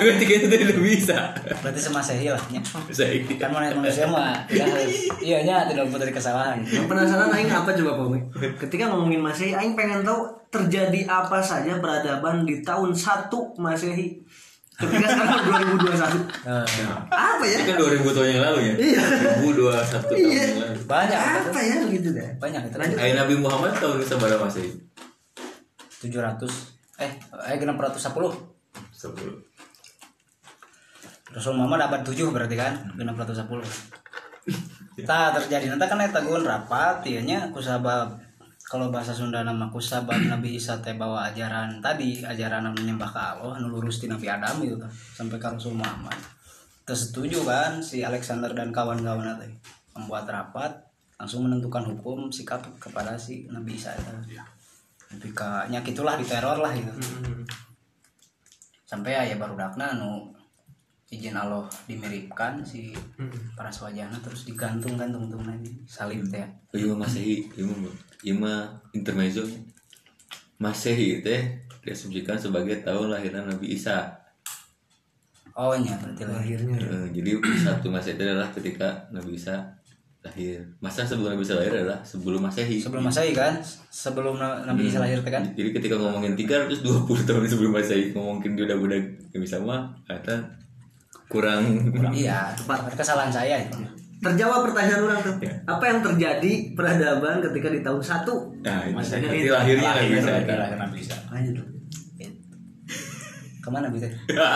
ketika 0.00 0.32
itu 0.34 0.46
tidak 0.48 0.78
bisa 0.78 1.36
berarti 1.60 1.80
semasehi 1.80 2.32
lah 2.32 2.40
ya. 2.48 2.60
saya 2.88 3.12
kan 3.36 3.52
manusia 3.52 4.08
mah 4.08 4.40
ya 4.48 4.64
harus 4.64 5.12
iya 5.20 5.44
nya 5.44 5.68
tidak 5.68 5.84
luput 5.84 6.00
dari 6.00 6.10
kesalahan 6.10 6.64
Yang 6.64 6.88
penasaran 6.88 7.28
Aing 7.28 7.52
apa 7.52 7.70
coba 7.70 7.92
Pak? 8.00 8.08
Ketika 8.58 8.88
ngomongin 8.88 9.20
Masehi, 9.20 9.52
Aing 9.52 9.76
pengen 9.76 10.00
tahu 10.00 10.32
terjadi 10.48 11.04
apa 11.04 11.38
saja 11.38 11.76
peradaban 11.76 12.42
di 12.42 12.60
tahun 12.60 12.96
1 12.96 13.28
Masehi. 13.56 14.24
Ketika 14.72 15.06
sekarang 15.06 15.44
2021. 15.84 16.48
Eh, 16.48 16.64
Apa 17.12 17.44
ya? 17.44 17.56
itu 17.58 17.64
kan 17.68 17.76
2000 17.76 18.16
tahun 18.16 18.28
yang 18.30 18.42
lalu 18.42 18.60
ya 18.62 18.74
Iya. 18.74 19.02
2021 19.44 20.00
tahun 20.00 20.16
Iya. 20.16 20.40
yang 20.42 20.58
lalu 20.58 20.80
banyak 20.82 21.18
Apa 21.20 21.58
ya 21.60 21.74
begitu 21.84 22.08
deh? 22.10 22.28
banyak 22.40 22.62
itu 22.64 22.76
Ayah 22.96 23.14
Nabi 23.20 23.34
Muhammad 23.36 23.76
tahun 23.76 24.00
ini 24.00 24.06
seberapa 24.08 24.40
masih? 24.40 24.66
700 26.00 26.80
eh 27.00 27.12
eh 27.48 27.56
genap 27.56 27.80
ratus 27.80 28.02
sepuluh. 28.02 28.32
Sepuluh. 28.92 29.40
Rasul 31.32 31.56
Muhammad 31.56 31.88
abad 31.88 32.04
7 32.04 32.28
berarti 32.28 32.56
kan? 32.60 32.92
Genap 32.92 33.16
ratus 33.16 33.40
sepuluh. 33.40 33.64
Tak 34.92 35.40
terjadi. 35.40 35.72
Nanti 35.72 35.88
kan 35.88 36.04
eta 36.04 36.20
gun 36.20 36.44
rapat 36.44 37.00
ieu 37.08 37.24
nya 37.24 37.48
kusabab. 37.48 38.12
Kalau 38.68 38.92
bahasa 38.92 39.16
Sunda 39.16 39.40
nama 39.40 39.72
kusabab 39.72 40.20
Nabi 40.32 40.60
Isa 40.60 40.76
teh 40.84 40.92
bawa 40.92 41.32
ajaran 41.32 41.80
tadi 41.80 42.20
ajaran 42.20 42.68
menyembah 42.76 43.08
ka 43.08 43.20
Allah 43.36 43.56
anu 43.56 43.72
lurus 43.72 44.04
ti 44.04 44.06
Nabi 44.08 44.28
Adam 44.28 44.60
gitu 44.60 44.76
kan 44.76 44.92
sampai 44.92 45.40
ke 45.40 45.48
Rasul 45.48 45.80
Muhammad. 45.80 46.12
Terus 46.84 47.08
setuju 47.08 47.40
kan 47.48 47.80
si 47.80 48.04
Alexander 48.04 48.52
dan 48.52 48.68
kawan-kawan 48.68 49.32
teh? 49.40 49.48
Membuat 49.96 50.28
rapat 50.28 50.72
langsung 51.16 51.48
menentukan 51.48 51.88
hukum 51.88 52.28
sikap 52.28 52.60
kepada 52.76 53.16
si 53.16 53.48
Nabi 53.48 53.80
Isa 53.80 53.96
itu. 53.96 54.36
Tapi 55.12 55.28
kayaknya 55.36 55.84
gitulah 55.84 56.16
diteror 56.16 56.64
lah 56.64 56.72
gitu. 56.72 56.88
Sampai 58.88 59.12
ya 59.12 59.36
baru 59.36 59.56
dakna 59.56 59.96
anu 59.96 60.32
izin 61.12 61.36
Allah 61.36 61.68
dimiripkan 61.84 62.64
si 62.64 62.96
para 63.52 63.68
swajana 63.68 64.16
terus 64.24 64.48
digantung-gantung 64.48 65.28
tuh 65.28 65.44
nanti 65.44 65.68
salib 65.84 66.24
teh. 66.32 66.48
Oh 66.72 66.80
iya 66.80 66.96
Masehi, 66.96 67.52
iya 67.52 67.68
iya 68.24 68.56
intermezzo. 68.96 69.44
Masehi 70.56 71.20
teh 71.20 71.60
diasumsikan 71.84 72.40
sebagai 72.40 72.80
tahun 72.80 73.12
lahiran 73.12 73.52
Nabi 73.52 73.76
Isa. 73.76 74.08
Oh 75.52 75.76
iya 75.76 75.92
berarti 76.00 76.24
lah. 76.24 76.40
Akhirnya. 76.40 76.76
Eh, 76.80 77.06
jadi 77.12 77.30
satu 77.60 77.92
Masehi 77.92 78.16
itu 78.16 78.24
adalah 78.24 78.48
ketika 78.48 78.88
Nabi 79.12 79.36
Isa 79.36 79.68
lahir. 80.22 80.58
Masa 80.78 81.02
sebelum 81.02 81.34
Nabi 81.34 81.42
Isa 81.42 81.54
lahir 81.54 81.72
adalah 81.76 81.98
sebelum 82.00 82.38
Masehi. 82.40 82.78
Sebelum 82.78 83.02
Masehi 83.02 83.30
kan, 83.32 83.58
sebelum 83.88 84.38
Na- 84.38 84.62
Nabi 84.64 84.86
Isa 84.86 84.98
lahir 84.98 85.18
teh 85.18 85.28
kan. 85.28 85.42
Jadi 85.48 85.70
ketika 85.72 85.94
ngomongin 85.94 86.32
320 86.32 86.78
tahun 87.22 87.42
sebelum 87.44 87.72
Masehi, 87.72 88.10
ngomongin 88.10 88.54
dia 88.54 88.64
udah 88.64 88.78
udah 88.78 88.98
Nabi 89.28 89.44
Isa 89.44 89.58
mah 89.58 89.90
kata 90.04 90.36
kurang 91.26 91.64
Iya, 92.12 92.54
tepat. 92.54 92.92
Kesalahan 92.92 93.28
saya 93.28 93.56
itu. 93.58 93.82
Terjawab 94.22 94.62
pertanyaan 94.64 95.02
orang 95.02 95.18
tuh. 95.20 95.34
Apa 95.66 95.84
yang 95.84 95.98
terjadi 95.98 96.52
peradaban 96.72 97.42
ketika 97.42 97.68
di 97.68 97.82
tahun 97.82 97.98
1? 97.98 98.62
Nah, 98.62 98.78
itu 98.84 98.94
Maksudnya 98.94 99.26
berarti 99.26 99.38
itu. 99.40 99.50
lahirnya 99.50 99.82
Nabi 99.82 99.98
Lahir, 99.98 100.22
Isa. 100.22 100.30
lahir 100.54 100.76
Nabi 100.78 100.96
Isa. 101.02 101.16
Aja 101.26 101.50
dong. 101.50 101.70
Ke 103.58 103.68
mana 103.70 103.86
gitu? 103.90 104.06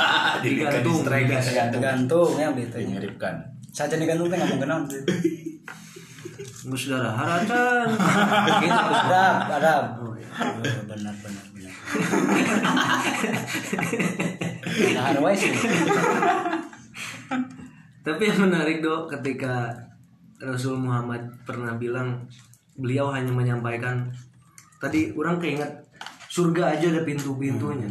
Digantung. 0.44 0.98
Tergantung 1.02 2.30
ya 2.34 2.48
gitu. 2.54 2.74
Dimiripkan. 2.76 3.34
Saja 3.76 4.00
digantung 4.00 4.32
teh 4.32 4.40
nggak 4.40 4.56
mau 4.56 4.60
kenal. 4.64 4.80
Mus 6.64 6.88
darah 6.88 7.12
harapan. 7.12 7.92
Gitu, 8.64 8.72
Arab. 9.52 10.00
Oh, 10.00 10.16
benar, 10.16 11.12
benar, 11.20 11.44
benar. 11.52 11.72
Nah, 14.96 15.32
sih. 15.36 15.52
Tapi 18.00 18.22
yang 18.24 18.38
menarik 18.48 18.80
dok 18.80 19.12
ketika 19.12 19.76
Rasul 20.40 20.80
Muhammad 20.80 21.20
pernah 21.44 21.76
bilang 21.76 22.24
beliau 22.76 23.12
hanya 23.12 23.32
menyampaikan 23.32 24.08
tadi 24.80 25.12
orang 25.16 25.40
keinget 25.40 25.68
surga 26.28 26.76
aja 26.76 26.92
ada 26.92 27.02
pintu-pintunya 27.08 27.88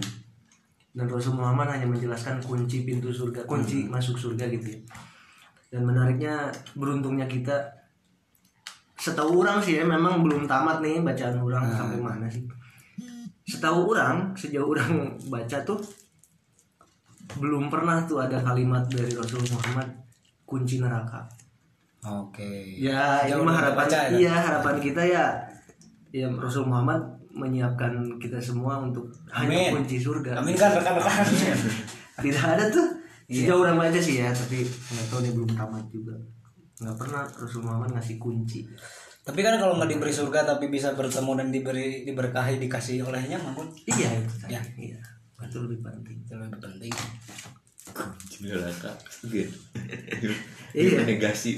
dan 0.94 1.06
Rasul 1.10 1.34
Muhammad 1.34 1.74
hanya 1.74 1.90
menjelaskan 1.90 2.38
kunci 2.46 2.86
pintu 2.86 3.10
surga 3.10 3.50
kunci 3.50 3.90
masuk 3.90 4.14
surga 4.14 4.46
gitu 4.54 4.78
ya 4.78 4.80
dan 5.70 5.82
menariknya 5.84 6.50
beruntungnya 6.78 7.26
kita 7.26 7.56
setahu 8.96 9.44
orang 9.44 9.60
sih 9.60 9.78
ya 9.78 9.84
memang 9.86 10.24
belum 10.24 10.48
tamat 10.48 10.80
nih 10.80 11.04
bacaan 11.04 11.38
orang 11.38 11.66
sampai 11.70 12.00
mana 12.00 12.26
sih 12.32 12.42
setahu 13.46 13.94
orang 13.94 14.34
sejauh 14.34 14.72
orang 14.72 15.14
baca 15.34 15.58
tuh 15.62 15.78
belum 17.38 17.68
pernah 17.70 18.06
tuh 18.06 18.22
ada 18.22 18.40
kalimat 18.42 18.86
dari 18.88 19.12
Rasul 19.14 19.42
Muhammad 19.52 19.90
kunci 20.46 20.82
neraka 20.82 21.26
Oke. 22.06 22.78
ya 22.78 23.26
ini 23.26 23.42
mah 23.42 23.56
harapan 23.58 23.86
baca 23.86 23.98
ya? 24.10 24.10
iya 24.14 24.34
harapan 24.38 24.76
kita 24.78 25.02
ya 25.02 25.26
ya 26.14 26.30
Rasul 26.32 26.70
Muhammad 26.70 27.02
menyiapkan 27.36 27.92
kita 28.22 28.40
semua 28.40 28.80
untuk 28.80 29.12
hanya 29.34 29.74
Amin. 29.74 29.84
kunci 29.84 30.00
surga 30.00 30.40
Amin 30.40 30.56
kan 30.56 30.72
rekan-rekan. 30.80 31.26
tidak 32.24 32.44
ada 32.46 32.66
tuh 32.72 32.88
Iya. 33.26 33.42
sejauh 33.44 33.62
orang 33.62 33.78
baca 33.80 33.98
sih 33.98 34.16
ya 34.18 34.30
tapi 34.30 34.62
nggak 34.62 35.08
tahu 35.08 35.20
nih 35.20 35.32
belum 35.32 35.50
tamat 35.52 35.86
juga 35.90 36.14
nggak 36.78 36.96
pernah 36.96 37.24
Rasul 37.26 37.62
Muhammad 37.62 37.90
ngasih 37.94 38.18
kunci 38.18 38.68
Tapi 39.22 39.42
kan 39.42 39.58
kalau 39.58 39.74
nggak 39.76 39.90
diberi 39.90 40.14
surga 40.14 40.46
tapi 40.46 40.70
bisa 40.70 40.94
bertemu 40.94 41.32
dan 41.36 41.48
diberi 41.50 41.86
diberkahi 42.04 42.60
dikasih 42.60 43.02
olehnya 43.02 43.38
mah 43.38 43.58
iya 43.84 44.10
itu. 44.14 44.34
Ya. 44.46 44.62
iya 44.78 45.00
itu 45.42 45.58
lebih 45.60 45.82
penting 45.82 46.18
itu 46.20 46.34
lebih 46.34 46.60
penting. 46.60 46.94
neraka 48.38 48.92
gitu 49.26 49.58
Iya. 50.72 51.00
negasi 51.10 51.56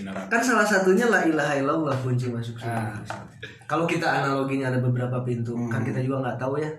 neraka. 0.00 0.26
kan 0.32 0.40
salah 0.40 0.64
satunya 0.64 1.06
la 1.06 1.22
ilaha 1.22 1.54
illallah 1.54 1.94
kunci 1.96 2.26
masuk 2.28 2.56
Ah. 2.58 2.96
surga 2.98 3.22
kalau 3.64 3.84
kita 3.84 4.06
analoginya 4.06 4.72
ada 4.72 4.80
beberapa 4.80 5.22
pintu 5.22 5.52
Hmm. 5.52 5.70
kan 5.70 5.84
kita 5.84 6.00
juga 6.00 6.24
nggak 6.24 6.38
tahu 6.38 6.58
ya 6.58 6.70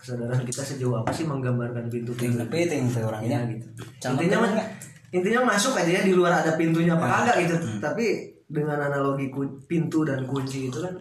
kesadaran 0.00 0.40
kita 0.42 0.64
sejauh 0.64 0.96
apa 0.96 1.12
sih 1.12 1.22
menggambarkan 1.22 1.86
pintu-pintu 1.86 2.40
Tapi 2.40 2.64
ting 2.64 2.88
teh 2.88 3.04
orangnya 3.04 3.44
gitu. 3.46 3.66
Contoh 3.98 4.24
intinya 4.24 4.48
nggak? 4.48 4.68
intinya 5.10 5.40
masuk 5.44 5.74
aja 5.74 5.90
ya 5.90 6.02
di 6.02 6.14
luar 6.14 6.32
ada 6.32 6.54
pintunya 6.54 6.94
apa 6.94 7.02
Nah. 7.02 7.18
enggak 7.20 7.36
gitu 7.42 7.56
Hmm. 7.58 7.78
tapi 7.80 8.06
dengan 8.46 8.78
analogi 8.80 9.26
pintu 9.66 10.02
dan 10.02 10.22
kunci 10.24 10.66
itu 10.66 10.78
kan 10.78 10.94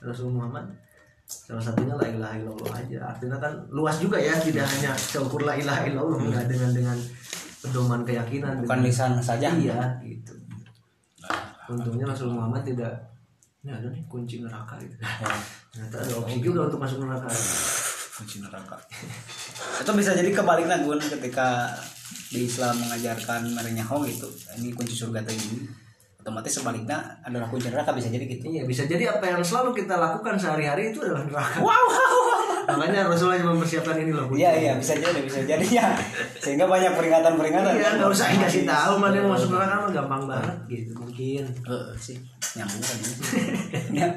Rasul 0.00 0.30
Muhammad 0.30 0.70
salah 1.26 1.58
satunya 1.60 1.92
la 1.92 2.06
ilaha 2.06 2.34
illallah 2.36 2.70
aja 2.72 2.98
artinya 3.08 3.34
kan 3.36 3.50
luas 3.68 3.98
juga 3.98 4.16
ya 4.16 4.38
tidak 4.38 4.62
hanya 4.68 4.94
seukur 4.94 5.42
la 5.42 5.54
ilaha 5.54 5.82
illallah 5.84 6.14
enggak 6.16 6.46
dengan 6.46 6.70
dengan 6.72 6.96
pedoman 7.58 8.00
keyakinan 8.02 8.54
Hmm. 8.54 8.62
bukan 8.62 8.70
dengan- 8.72 8.86
lisan 8.86 9.12
saja. 9.18 9.48
iya 9.52 9.98
gitu 10.00 10.32
untungnya 11.68 12.06
Rasul 12.06 12.30
Muhammad 12.30 12.62
tidak 12.62 12.94
ini 13.60 13.70
ada 13.72 13.90
nih 13.90 14.06
kunci 14.06 14.38
neraka 14.38 14.78
gitu 14.78 14.94
Ya. 14.94 15.26
ternyata 15.74 15.96
ada 16.00 16.12
opsi 16.16 16.38
juga 16.38 16.70
untuk 16.70 16.78
masuk 16.78 17.02
neraka 17.02 17.26
Kunci 18.16 18.40
neraka. 18.40 18.76
Itu 19.84 19.92
bisa 19.92 20.16
jadi 20.16 20.32
kebaliknya 20.32 20.80
gun 20.80 20.96
ketika 20.96 21.68
di 22.32 22.48
Islam 22.48 22.80
mengajarkan 22.80 23.44
merenyaho 23.52 24.00
gitu. 24.08 24.24
Ini 24.56 24.72
kunci 24.72 24.96
surga 24.96 25.20
teh 25.20 25.36
ini. 25.36 25.68
Otomatis 26.24 26.58
sebaliknya 26.58 26.96
adalah 27.22 27.46
kunci 27.46 27.68
neraka 27.68 27.92
bisa 27.92 28.08
jadi 28.08 28.24
gitu. 28.24 28.48
Iya 28.48 28.64
bisa 28.64 28.88
jadi 28.88 29.12
apa 29.12 29.30
yang 29.30 29.44
selalu 29.44 29.76
kita 29.76 30.00
lakukan 30.00 30.34
sehari-hari 30.40 30.90
itu 30.90 31.04
adalah 31.04 31.22
neraka. 31.28 31.60
Wow. 31.60 31.86
Makanya 32.66 33.06
Rasulullah 33.06 33.38
mempersiapkan 33.46 33.94
ini 34.00 34.10
loh. 34.10 34.26
Iya 34.34 34.50
iya 34.58 34.72
bisa 34.74 34.98
jadi 34.98 35.20
bisa 35.22 35.44
jadi 35.46 35.66
ya. 35.68 35.94
Sehingga 36.42 36.66
banyak 36.66 36.98
peringatan-peringatan. 36.98 37.72
Iya 37.78 37.88
nggak 38.00 38.10
usah 38.10 38.26
dikasih 38.34 38.66
tahu 38.66 38.98
mana 38.98 39.14
yang 39.22 39.30
masuk 39.30 39.54
neraka 39.54 39.86
mah 39.86 39.90
gampang 39.94 40.22
banget 40.26 40.56
gitu 40.66 40.92
mungkin. 40.98 41.44
Heeh 41.46 41.94
sih 42.00 42.18
nyambung 42.56 42.82
kan 42.82 42.96
ini. 42.98 43.14
Ya. 44.02 44.08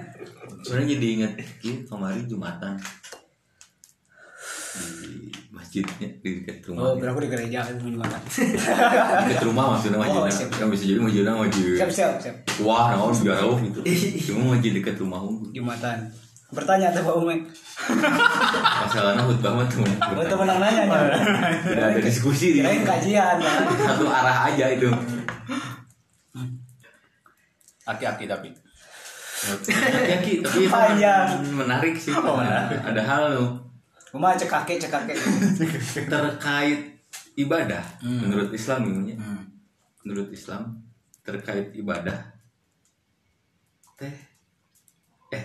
sebenarnya 0.59 0.99
jadi 0.99 1.07
ingat 1.15 1.33
iya 1.63 1.75
kemarin 1.87 2.23
jumatan 2.27 2.73
masjidnya 5.69 6.09
di 6.17 6.29
dekat 6.41 6.65
oh 6.65 6.73
rumah 6.73 6.97
berarti 6.97 7.21
di 7.21 7.29
gereja? 7.29 7.59
Itu 7.61 7.85
Jumatan 7.85 8.21
di 8.25 8.41
dekat 9.29 9.41
rumah 9.45 9.63
maksudnya 9.77 9.97
Oh, 10.01 10.25
masjidnya 10.25 10.33
siap. 10.33 10.49
kan 10.57 10.67
bisa 10.73 10.83
jadi 10.89 10.97
masjidnya 10.97 11.33
masjid 11.37 11.65
siap 11.77 11.91
siap 11.93 12.11
siap. 12.17 12.35
Wah 12.65 12.89
naon 12.89 13.13
juga 13.13 13.37
tahu 13.37 13.53
gitu. 13.69 13.79
Cuma 14.33 14.57
masjid 14.57 14.71
dekat 14.73 14.97
rumah 14.97 15.21
unggul 15.21 15.53
Jumatan. 15.53 16.09
Bertanya 16.49 16.89
tuh 16.89 17.05
Pak 17.05 17.15
Ume 17.21 17.35
masalahnya 18.89 19.21
khutbah 19.21 19.53
mah 19.53 19.69
temen 19.69 19.85
oh 20.01 20.25
temen 20.25 20.49
yang 20.49 20.59
nanya 20.59 20.83
nya 20.83 20.99
tidak 21.61 21.85
ada 21.93 22.01
diskusi 22.01 22.57
di 22.57 22.59
kirain 22.59 22.81
kajian 22.81 23.37
kan 23.37 23.69
satu 23.69 24.09
arah 24.09 24.49
aja 24.49 24.65
itu. 24.73 24.89
Aki-aki 27.85 28.25
tapi. 28.25 28.49
Aki-aki 29.45 30.33
tapi 30.41 30.57
itu 30.65 30.73
Panjang. 30.73 31.37
menarik 31.53 31.93
sih. 32.01 32.09
Ada 32.09 33.01
hal 33.05 33.23
loh 33.37 33.68
Kuma 34.09 34.33
cek 34.33 34.49
kakek 34.49 34.77
cek 34.79 34.91
kakek 34.95 35.17
terkait 36.05 36.79
ibadah 37.35 37.83
menurut 38.01 38.49
Islam 38.51 38.81
ini 38.85 39.13
Hmm. 39.13 39.45
menurut 40.01 40.29
Islam 40.29 40.75
terkait 41.21 41.69
ibadah 41.71 42.17
teh 43.95 44.15
eh 45.29 45.43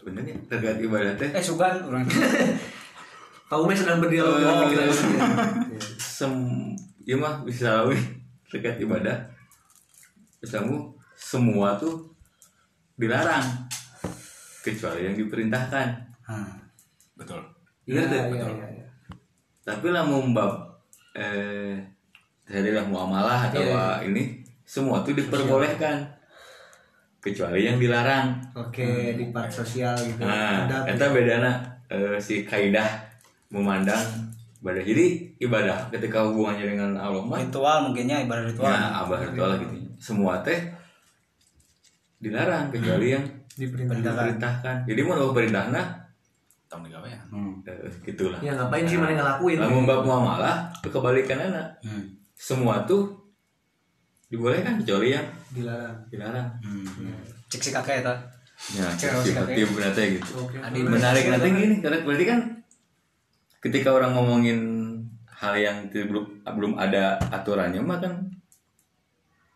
bener 0.00 0.22
ya 0.24 0.36
terkait 0.46 0.78
ibadah 0.78 1.12
teh 1.14 1.28
eh 1.28 1.40
sugan 1.40 1.82
orang 1.82 2.06
Pak 3.50 3.58
Ume 3.58 3.74
sedang 3.74 3.98
berdialog 3.98 4.30
Oh, 4.30 4.38
dengan 4.38 4.56
pikiran 4.62 4.86
iya. 4.86 4.94
sendiri. 4.94 5.78
sem 5.98 6.32
ya 7.02 7.16
mah 7.16 7.42
bisa 7.42 7.82
wih 7.84 7.98
terkait 8.46 8.78
ibadah 8.78 9.18
Islamu 10.38 10.94
semua 11.12 11.74
tuh 11.74 12.06
dilarang 12.94 13.42
kecuali 14.60 15.04
yang 15.04 15.16
diperintahkan 15.16 15.88
Hmm. 16.22 16.54
Betul. 17.12 17.42
Iya, 17.88 18.06
Bener, 18.06 18.12
iya, 18.12 18.22
betul. 18.28 18.50
iya, 18.56 18.66
iya. 18.76 18.86
tapi 19.64 19.86
lah 19.92 20.02
mau 20.04 20.20
bab 20.32 20.52
eh 21.16 21.76
lah 22.50 22.86
muamalah 22.86 23.50
atau 23.50 23.62
Iya, 23.62 24.10
ini 24.10 24.42
semua 24.66 25.02
tuh 25.02 25.14
diperbolehkan. 25.14 26.18
Kecuali 27.20 27.68
yang 27.68 27.76
dilarang. 27.76 28.32
Oke, 28.56 29.12
di 29.12 29.28
part 29.28 29.52
sosial 29.52 29.92
gitu. 29.98 30.24
nah 30.24 30.64
kita 30.88 31.12
bedana 31.12 31.52
eh, 31.92 32.16
si 32.16 32.48
kaidah 32.48 32.86
memandang 33.52 34.30
ibadah. 34.64 34.82
Jadi 34.82 35.36
ibadah 35.36 35.78
ketika 35.92 36.24
hubungannya 36.24 36.64
dengan 36.64 36.90
Allah 36.96 37.20
mah 37.20 37.44
ritual 37.44 37.90
mungkinnya 37.90 38.24
ibarat 38.24 38.48
ritual. 38.48 38.72
Ya 38.72 39.04
abah 39.04 39.18
ritual 39.20 39.50
gitu. 39.60 39.74
Semua 40.00 40.40
teh 40.40 40.58
dilarang 42.20 42.72
kecuali 42.72 43.12
yang 43.12 43.24
diperintahkan. 43.56 44.00
diperintahkan. 44.00 44.76
Jadi 44.88 45.00
mau 45.04 45.32
perintahnya 45.36 45.82
Tahu 46.70 46.86
nih 46.86 46.94
ya. 46.94 47.18
hmm. 47.28 47.66
eh, 47.66 47.90
gitulah 48.00 48.38
Ya 48.38 48.54
ngapain 48.54 48.86
sih 48.86 48.94
mana 48.94 49.12
ngelakuin? 49.12 49.58
lamun 49.58 49.82
bab 49.84 50.00
muamalah 50.00 50.70
kebalikan 50.80 51.42
anak 51.42 51.66
Hmm. 51.82 52.06
semua 52.32 52.86
tuh 52.86 53.10
dibolehkan 54.26 54.78
kecuali 54.78 55.10
yang 55.10 55.26
Dilarang. 55.50 55.98
dilarang 56.06 56.46
Hmm. 56.62 56.86
cek 57.44 57.58
si 57.60 57.70
kakek 57.70 58.00
eta 58.00 58.14
ya 58.70 58.86
Cero 58.94 59.18
si 59.18 59.34
sekali. 59.34 59.52
hati 59.52 59.62
berarti 59.66 60.02
gitu 60.14 60.30
Oke. 60.38 60.56
Adi 60.56 60.78
menarik 60.80 61.24
nanti 61.26 61.48
gini 61.50 61.76
karena 61.80 61.98
berarti 62.00 62.24
kan 62.24 62.40
ketika 63.58 63.90
orang 63.90 64.12
ngomongin 64.12 64.60
hal 65.28 65.52
yang 65.52 65.76
belum 65.90 66.22
belum 66.46 66.72
ada 66.76 67.18
aturannya 67.26 67.80
mah 67.80 67.98
kan 67.98 68.14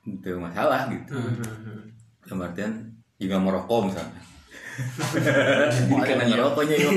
itu 0.03 0.35
masalah 0.35 0.91
gitu 0.91 1.15
Hmm. 1.15 1.87
dalam 2.21 2.43
artian 2.43 2.73
juga 3.15 3.39
merokok 3.39 3.81
misalnya 3.87 4.19
jadi 5.14 5.95
karena 6.03 6.25
ngerokoknya 6.27 6.77
yuk 6.77 6.93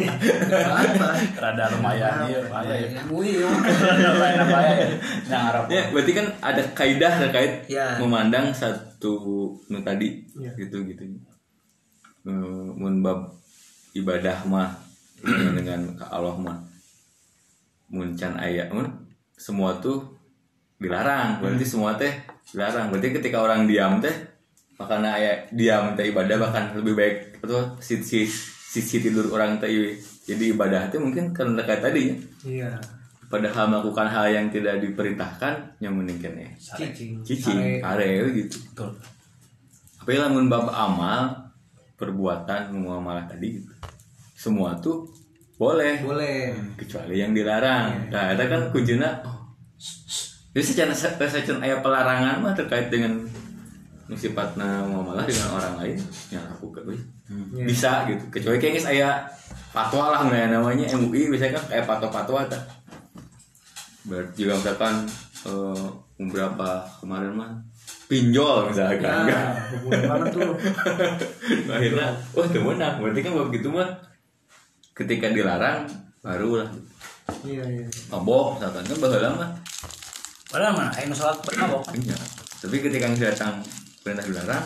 Apa? 0.49 1.07
Rada 1.37 1.65
lumayan 1.77 2.25
iya, 2.25 2.39
bahaya 2.49 2.75
ya. 2.89 3.01
Mui 3.05 3.37
bahaya 3.37 4.73
ya. 4.81 5.41
Ya 5.69 5.81
berarti 5.93 6.11
kan 6.13 6.25
ada 6.41 6.61
kaidah 6.73 7.13
terkait 7.21 7.53
Ya. 7.69 7.97
memandang 8.01 8.49
satu 8.49 9.13
nu 9.69 9.77
tadi 9.81 10.25
Ya. 10.37 10.49
gitu 10.57 10.81
gitu 10.85 11.03
Eh, 12.27 12.67
mun 12.75 12.99
bab 12.99 13.31
ibadah 13.93 14.43
mah 14.43 14.67
dengan 15.57 15.95
ke 15.95 16.05
Allah 16.05 16.35
mah 16.35 16.57
mun 17.87 18.11
can 18.13 18.35
aya 18.35 18.67
mun 18.67 18.83
semua 19.31 19.79
tuh 19.79 20.03
dilarang 20.77 21.39
berarti 21.39 21.63
semua 21.63 21.95
teh 21.95 22.11
dilarang 22.51 22.91
berarti 22.91 23.15
ketika 23.15 23.39
orang 23.39 23.63
diam 23.63 24.03
teh 24.03 24.11
makanya 24.77 25.09
aya 25.17 25.33
diam 25.49 25.97
teh 25.97 26.13
ibadah 26.13 26.37
bahkan 26.37 26.63
lebih 26.77 26.93
baik 26.93 27.15
atau 27.41 27.73
si 27.81 27.97
si 27.99 28.29
si, 28.67 28.79
si 28.79 28.97
tidur 29.01 29.25
orang 29.33 29.57
teh 29.57 29.69
jadi 30.23 30.53
ibadah 30.53 30.87
teh 30.87 31.01
mungkin 31.01 31.33
kan 31.33 31.57
terkait 31.57 31.81
tadi 31.81 32.01
ya 32.07 32.15
Iya. 32.45 32.71
padahal 33.27 33.73
melakukan 33.73 34.07
hal 34.07 34.25
yang 34.29 34.45
tidak 34.47 34.77
diperintahkan 34.79 35.81
yang 35.81 35.97
mendingkan 35.97 36.31
ya 36.37 36.49
Cicing. 36.55 37.25
cicing 37.25 37.81
are 37.81 38.05
gitu 38.31 38.61
Betul. 38.71 38.93
tapi 39.97 40.13
lamun 40.15 40.45
bab 40.45 40.69
amal 40.69 41.51
perbuatan 41.97 42.71
muamalah 42.77 43.25
tadi 43.25 43.57
gitu 43.57 43.73
semua 44.37 44.77
tuh 44.77 45.09
boleh 45.57 46.05
Boleh. 46.05 46.53
kecuali 46.77 47.17
yang 47.17 47.33
dilarang 47.33 48.13
nah 48.13 48.29
itu 48.29 48.45
kan 48.45 48.61
kuncinya 48.69 49.09
oh. 49.25 49.41
jadi 50.53 50.61
secara 50.63 50.93
secara 50.93 51.65
ayat 51.65 51.81
pelarangan 51.81 52.45
mah 52.45 52.53
terkait 52.53 52.93
dengan 52.93 53.25
sifatnya 54.09 54.85
muamalah 54.85 55.23
dengan 55.23 55.51
orang 55.51 55.73
lain 55.77 55.97
yang 56.29 56.45
aku 56.47 56.71
ke 56.71 56.79
Iya. 57.27 57.67
bisa 57.67 57.91
gitu 58.07 58.23
kecuali 58.31 58.55
kayak 58.55 58.79
saya 58.79 59.27
fatwa 59.67 60.15
lah 60.15 60.23
namanya 60.23 60.55
namanya 60.55 60.87
MUI 60.95 61.27
biasanya 61.27 61.59
kan 61.59 61.63
kayak 61.67 61.83
fatwa-fatwa 61.83 62.47
tak 62.47 62.63
berarti 64.07 64.37
juga 64.39 64.55
misalkan 64.55 65.03
eh, 65.43 65.85
beberapa 66.17 66.69
kemarin 66.97 67.35
mah 67.35 67.51
pinjol 68.07 68.71
misalkan 68.71 69.27
Ya, 69.27 69.59
hubungan 69.75 70.01
banget 70.07 70.27
tuh. 70.31 70.51
akhirnya 71.75 72.07
wah 72.31 72.45
itu 72.47 72.59
menang 72.63 72.95
berarti 72.97 73.19
kan 73.19 73.31
begitu 73.43 73.67
mah 73.67 73.89
ketika 74.95 75.27
dilarang 75.27 75.83
baru 76.23 76.63
lah 76.63 76.69
Iya, 77.43 77.59
iya. 77.67 77.83
mabok 78.07 78.55
misalkan 78.55 78.87
kan 78.87 78.97
baheula 78.97 79.29
mah 79.35 79.51
Padahal 80.47 80.79
mana 80.79 80.91
ayo 80.95 81.11
salat 81.11 81.43
bermabok. 81.43 81.83
iya 81.93 82.15
tapi 82.57 82.79
ketika 82.79 83.11
datang 83.11 83.59
perintah 84.07 84.23
dilarang 84.23 84.63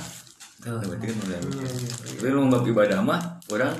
ya 0.61 0.71
berarti 0.77 1.05
kan 1.09 1.17
udah 1.19 1.39
Iya, 1.41 1.69
iya. 1.73 1.89
tapi 2.13 2.27
lu 2.29 2.45
bab 2.47 2.61
ibadah 2.63 2.99
mah 3.01 3.21
orang 3.49 3.73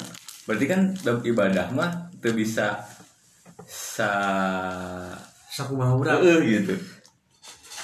berarti 0.44 0.66
kan 0.66 0.82
bab 1.00 1.22
ibadah 1.22 1.70
mah 1.70 1.90
itu 2.12 2.30
bisa 2.34 2.82
sa 3.64 4.10
Saku 5.48 5.76
mau 5.76 6.00
urang. 6.00 6.18
Heeh, 6.18 6.40
gitu 6.58 6.74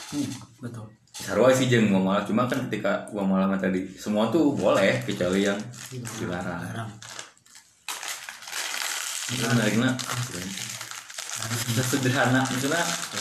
Hmm, 0.07 0.23
betul. 0.57 0.87
sarwa 1.11 1.51
sih 1.51 1.67
jeung 1.67 1.91
muamalah 1.91 2.23
cuma 2.23 2.47
kan 2.47 2.63
ketika 2.65 3.03
muamalah 3.11 3.59
tadi 3.59 3.83
semua 3.93 4.29
tuh 4.29 4.53
boleh 4.53 5.03
kecuali 5.03 5.43
yang 5.43 5.59
dilarang 6.15 6.63
Larang. 6.63 6.89
itu 9.27 9.43
menariknya 9.43 9.91
bisa 11.67 11.83
sederhana 11.83 12.39
misalnya 12.47 12.79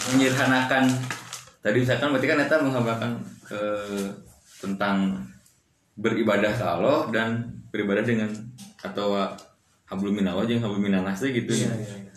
menyederhanakan 0.08 0.84
tadi 1.58 1.76
misalkan 1.82 2.08
berarti 2.14 2.26
kan 2.26 2.38
kita 2.38 2.56
menggambarkan 2.62 3.10
ke 3.42 3.60
tentang 4.56 5.16
beribadah 5.94 6.52
ke 6.52 6.64
Allah 6.64 7.08
dan 7.08 7.28
beribadah 7.68 8.02
dengan 8.02 8.28
atau 8.78 9.16
hablum 9.84 10.12
minallah 10.14 10.44
jeung 10.44 10.60
hablum 10.60 10.82
minanas 10.82 11.20
teh 11.20 11.30
gitu 11.30 11.52
Iya, 11.52 11.72
iya, 11.72 11.96
iya. 12.02 12.12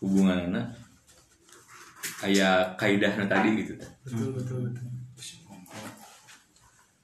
hubungan 0.00 0.50
anak 0.50 0.66
kayak 2.16 2.76
kaidahnya 2.76 3.24
tadi 3.26 3.50
gitu 3.60 3.74
Betul, 4.04 4.30
betul, 4.34 4.58
betul. 4.66 4.86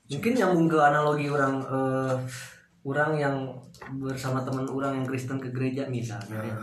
Mungkin 0.09 0.33
nyambung 0.37 0.69
ke 0.69 0.77
analogi 0.77 1.27
orang 1.27 1.57
eh, 1.65 2.15
orang 2.85 3.11
yang 3.17 3.37
bersama 3.97 4.45
teman 4.45 4.69
orang 4.69 5.01
yang 5.01 5.07
Kristen 5.09 5.41
ke 5.41 5.49
gereja 5.49 5.89
misalnya. 5.89 6.37
ya. 6.39 6.57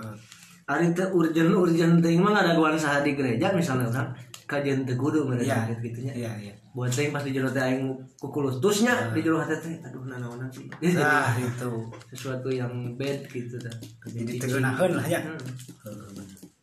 Ari 0.70 0.94
teh 0.94 1.10
urgen 1.10 1.50
urgen 1.50 1.98
teuing 1.98 2.22
mah 2.22 2.38
ngadaguan 2.38 2.78
saha 2.78 3.02
di 3.02 3.18
gereja 3.18 3.50
misalnya 3.50 3.90
kan 3.90 4.06
kajian 4.46 4.86
teu 4.86 4.94
kudu 4.94 5.26
mereka 5.26 5.66
Iya. 5.66 5.82
gitu 5.82 6.00
nya. 6.06 6.14
Iya, 6.14 6.32
iya. 6.40 6.54
Buat 6.80 6.96
teuing 6.96 7.12
pas 7.12 7.20
di 7.20 7.36
jero 7.36 7.52
teh 7.52 7.60
aing 7.60 7.92
kukulutusnya 8.16 9.12
di 9.12 9.20
jero 9.20 9.36
hati 9.36 9.60
teh 9.60 9.76
aduh 9.84 10.08
nanaonan 10.08 10.48
sih. 10.48 10.72
Nah, 10.96 11.36
itu. 11.44 11.72
sesuatu 12.08 12.48
yang 12.48 12.72
bad 12.96 13.28
gitu 13.28 13.60
dah. 13.60 13.76
Jadi 14.08 14.40
tegenaheun 14.40 14.96
lah 14.96 15.04
ya. 15.04 15.20
Hmm. 15.20 16.16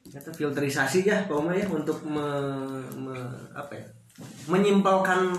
Kata 0.08 0.32
filterisasi 0.32 1.04
ya, 1.04 1.28
Umar 1.28 1.52
ya 1.52 1.68
untuk 1.68 2.00
me- 2.08 2.88
me- 2.96 3.36
apa 3.52 3.76
ya? 3.76 3.84
Menyimpalkan 4.48 5.36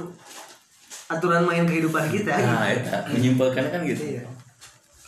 aturan 1.10 1.42
main 1.42 1.66
kehidupan 1.66 2.14
kita. 2.14 2.38
nah 2.38 2.70
itu 2.70 2.86
menyimpulkannya 3.18 3.72
kan 3.74 3.82
gitu 3.82 4.04
Iya. 4.14 4.24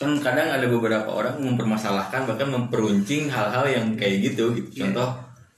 kan 0.00 0.10
kadang 0.18 0.48
ada 0.48 0.64
beberapa 0.66 1.06
orang 1.06 1.36
mempermasalahkan 1.38 2.24
bahkan 2.24 2.48
memperuncing 2.48 3.28
hal-hal 3.28 3.68
yang 3.68 3.86
kayak 3.94 4.32
gitu, 4.32 4.50
gitu. 4.56 4.82
contoh 4.82 5.12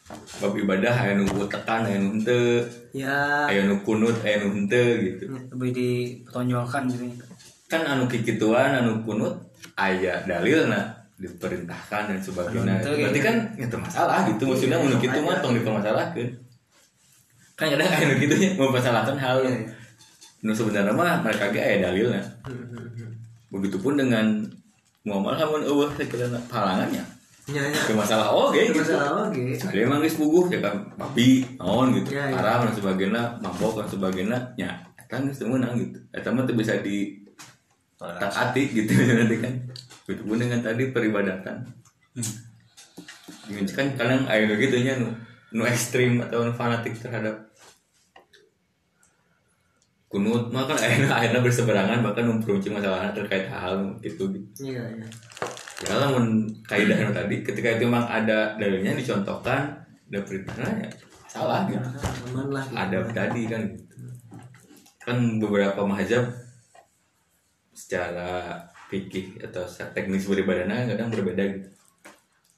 bab 0.05 0.53
ibadah 0.53 0.91
aya 0.93 1.13
nu 1.15 1.25
tekan 1.47 1.83
aya 1.83 1.97
nu 1.97 2.13
henteu 2.13 2.59
Ya. 2.93 3.47
aya 3.47 3.65
nu 3.65 3.79
kunut 3.81 4.19
aya 4.21 4.39
nu 4.39 4.51
henteu 4.53 4.99
gitu 4.99 5.25
Lebih 5.49 5.71
dipertonjolkan 5.73 6.83
gitu. 6.87 7.05
kan 7.67 7.81
anu 7.83 8.05
kikituan 8.05 8.77
anu 8.77 9.01
kunut 9.01 9.33
aya 9.75 10.21
dalilna 10.23 10.91
diperintahkan 11.17 12.11
dan 12.11 12.19
sebagainya 12.19 12.83
Itu 12.83 12.91
berarti 12.93 13.15
gitu. 13.15 13.25
kan 13.25 13.37
itu 13.57 13.77
masalah 13.77 14.19
gitu 14.27 14.43
maksudnya 14.45 14.75
Iya, 14.75 14.85
menurut 14.85 15.01
itu 15.01 15.09
makanya. 15.13 15.29
mah 15.29 15.37
tong 15.39 15.55
dipermasalahkan 15.55 16.29
kan 17.53 17.67
ada 17.71 17.85
kayak 17.87 18.17
gitu 18.19 18.35
ya 18.37 18.51
mempermasalahkan 18.53 19.17
hal 19.17 19.37
Iya, 19.41 19.51
iya. 19.55 19.71
nu 20.43 20.51
sebenarnya 20.51 20.91
mah 20.93 21.23
mereka 21.23 21.49
ge 21.49 21.61
aya 21.61 21.79
dalilnya 21.81 22.23
begitupun 23.49 23.95
dengan 23.95 24.43
muamal 25.03 25.33
kamu 25.33 25.63
eueuh 25.65 25.91
sekiranya 25.95 26.41
halangannya 26.49 27.05
Ya, 27.51 27.59
ya. 27.59 27.75
ke 27.75 27.91
masalah 27.91 28.31
oke 28.31 28.55
gitu 28.71 28.87
Masalah 28.87 29.27
oke. 29.27 29.43
Sekali 29.59 29.83
emang 29.83 29.99
geus 29.99 30.15
ya 30.47 30.63
kan 30.63 30.79
babi 30.95 31.43
naon 31.59 31.91
gitu 31.99 32.15
Ya, 32.15 32.31
ya. 32.31 32.39
haram 32.39 32.71
dan 32.71 32.75
sebagainya 32.79 33.23
mabok 33.43 33.83
dan 33.83 33.89
sebagainya 33.91 34.39
ya 34.55 34.71
kan 35.11 35.27
geus 35.27 35.43
teu 35.43 35.51
meunang 35.51 35.75
gitu 35.75 35.99
eta 36.15 36.31
mah 36.31 36.47
teu 36.47 36.55
bisa 36.55 36.79
di 36.79 37.19
taati 37.99 38.63
gitu 38.71 38.95
nanti 39.19 39.37
kan 39.43 39.53
itu 40.07 40.23
pun 40.23 40.39
dengan 40.39 40.63
tadi 40.63 40.95
peribadatan 40.95 41.67
hmm. 42.15 43.67
kan 43.75 43.87
kadang 43.99 44.23
ayo 44.31 44.55
gitu 44.55 44.79
nya 44.79 44.99
nu 45.03 45.11
nu 45.51 45.67
ekstrim 45.67 46.23
atau 46.23 46.47
nu 46.47 46.55
fanatik 46.55 46.95
terhadap 46.95 47.53
kunut 50.13 50.53
mah 50.53 50.69
kan 50.69 50.77
akhirnya 50.77 51.09
akhirnya 51.09 51.41
berseberangan 51.41 52.05
bahkan 52.05 52.29
memperuncing 52.29 52.77
masalahnya 52.77 53.17
terkait 53.17 53.49
hal 53.49 53.97
gitu 54.05 54.29
gitu 54.29 54.47
Iya, 54.61 54.85
iya. 55.01 55.07
Ya 55.83 55.95
lamun 55.99 56.47
kaidahnya 56.63 57.11
tadi 57.11 57.43
ketika 57.43 57.79
itu 57.79 57.85
memang 57.91 58.07
ada 58.07 58.55
dalilnya 58.55 58.95
dicontohkan 58.95 59.75
ada 59.83 60.19
perintahnya 60.23 60.87
ya 60.87 60.91
salah 61.27 61.65
gitu 61.65 61.81
lah. 62.53 62.63
gitu. 62.63 62.77
ada 62.77 62.99
tadi 63.11 63.43
kan 63.49 63.63
kan 65.03 65.19
beberapa 65.43 65.83
mazhab 65.83 66.29
secara 67.73 68.61
fikih 68.93 69.41
atau 69.41 69.65
secara 69.65 69.91
teknis 69.97 70.29
beribadahnya 70.29 70.93
kadang 70.93 71.09
berbeda 71.09 71.43
gitu 71.43 71.69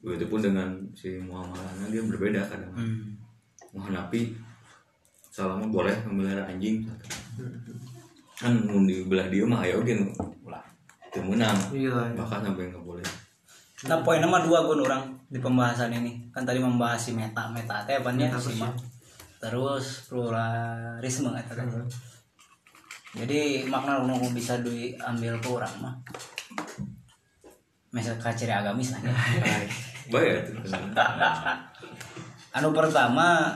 begitupun 0.05 0.41
dengan 0.45 0.69
si 0.93 1.17
muamalahnya 1.17 1.89
dia 1.89 2.03
berbeda 2.05 2.41
kadang 2.45 2.73
Hmm. 2.75 3.17
Hanafi 3.75 4.31
selama 5.35 5.67
boleh 5.67 5.97
memelihara 6.07 6.47
anjing 6.47 6.87
kan 8.39 8.55
mun 8.71 8.87
di 8.87 9.03
belah 9.03 9.27
dia 9.27 9.43
mah 9.43 9.67
ayo 9.67 9.83
gen 9.83 10.15
meunang 11.23 11.59
Iya, 11.71 11.93
iya. 11.93 12.17
bahkan 12.19 12.41
sampai 12.43 12.73
nggak 12.73 12.83
boleh 12.83 13.05
Nah 13.85 14.01
poin 14.01 14.17
nama 14.17 14.41
dua 14.41 14.65
gun 14.65 14.81
orang 14.81 15.13
di 15.29 15.37
pembahasan 15.37 15.93
ini 15.93 16.33
kan 16.33 16.49
tadi 16.49 16.57
membahas 16.57 16.97
si 16.97 17.13
meta 17.13 17.45
meta 17.53 17.85
teh 17.85 18.01
apa 18.01 18.17
si 18.41 18.57
ma- 18.57 18.73
terus 19.37 20.09
pluralisme 20.09 21.29
eta 21.37 21.53
kan. 21.53 21.69
Jadi 23.13 23.69
makna 23.69 24.01
nu 24.01 24.17
bisa 24.33 24.57
diambil 24.65 25.37
ke 25.37 25.49
orang 25.53 25.75
mah. 25.85 25.95
Misal 27.93 28.17
ka 28.17 28.33
ciri 28.33 28.57
agamis 28.57 28.97
lah 28.97 29.05
ya. 29.05 29.13
baik 30.13 30.49
Anu 32.57 32.73
pertama 32.73 33.53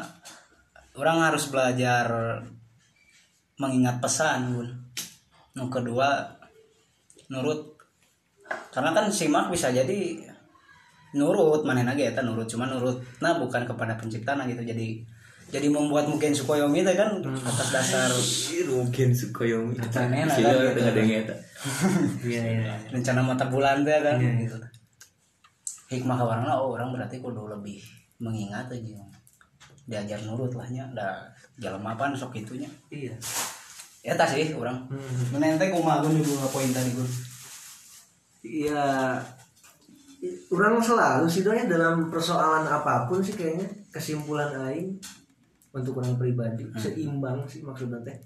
orang 0.93 1.25
harus 1.25 1.49
belajar 1.49 2.05
mengingat 3.57 3.97
pesan 3.99 4.53
bun. 4.53 4.69
Nu 5.57 5.73
kedua 5.73 6.38
nurut. 7.33 7.77
Karena 8.73 8.97
kan 8.97 9.13
simak 9.13 9.53
bisa 9.53 9.69
jadi 9.73 10.25
nurut 11.17 11.65
mana 11.65 11.85
lagi 11.85 12.09
ya 12.09 12.21
nurut. 12.21 12.49
Cuma 12.49 12.69
nurut 12.69 13.01
nah 13.21 13.37
bukan 13.37 13.65
kepada 13.65 13.97
penciptanya 13.97 14.45
gitu. 14.49 14.65
Jadi 14.65 15.05
jadi 15.49 15.73
membuat 15.73 16.05
mungkin 16.05 16.37
Sukoyomi 16.37 16.85
itu 16.85 16.93
kan 16.93 17.25
atas 17.25 17.69
dasar 17.73 18.09
mungkin 18.69 19.17
sukoyomi. 19.17 19.81
Rencana 19.81 20.29
sih 20.29 20.45
ada 20.45 20.77
gitu. 20.77 21.35
Iya, 22.23 22.43
iya. 22.55 22.75
rencana 22.95 23.19
mata 23.19 23.51
bulan 23.51 23.83
teh 23.83 23.99
kan 23.99 24.15
Iya, 24.21 24.47
gitu. 24.47 24.57
Hikmah 25.91 26.15
kawarna 26.21 26.53
oh 26.55 26.77
orang 26.77 26.95
berarti 26.95 27.19
kudu 27.19 27.49
lebih 27.49 27.81
mengingat 28.21 28.69
aja. 28.71 29.01
Diajar 29.89 30.21
nurut 30.29 30.53
lahnya 30.53 30.85
dah 30.93 31.27
jalan 31.59 31.81
mapan 31.81 32.13
sok 32.13 32.37
itunya. 32.37 32.69
Iya. 32.93 33.17
Ya 34.09 34.15
tas 34.15 34.33
sih 34.33 34.49
orang 34.51 34.89
Hmm. 34.89 35.29
menente 35.31 35.69
kumaha 35.69 36.01
dua 36.01 36.49
poin 36.49 36.69
tadi 36.69 36.91
gun 36.91 37.05
Iya. 38.41 39.19
Orang 40.49 40.79
selalu 40.79 41.27
sih 41.27 41.43
doanya 41.43 41.69
dalam 41.69 42.07
persoalan 42.07 42.65
apa 42.65 43.05
pun 43.05 43.19
sih 43.19 43.35
kayaknya 43.35 43.63
kesimpulan 43.89 44.51
aing 44.65 44.97
untuk 45.71 45.95
orang 45.97 46.17
pribadi 46.17 46.65
seimbang 46.75 47.45
sih 47.45 47.61
maksudnya 47.61 47.99
teh. 48.01 48.17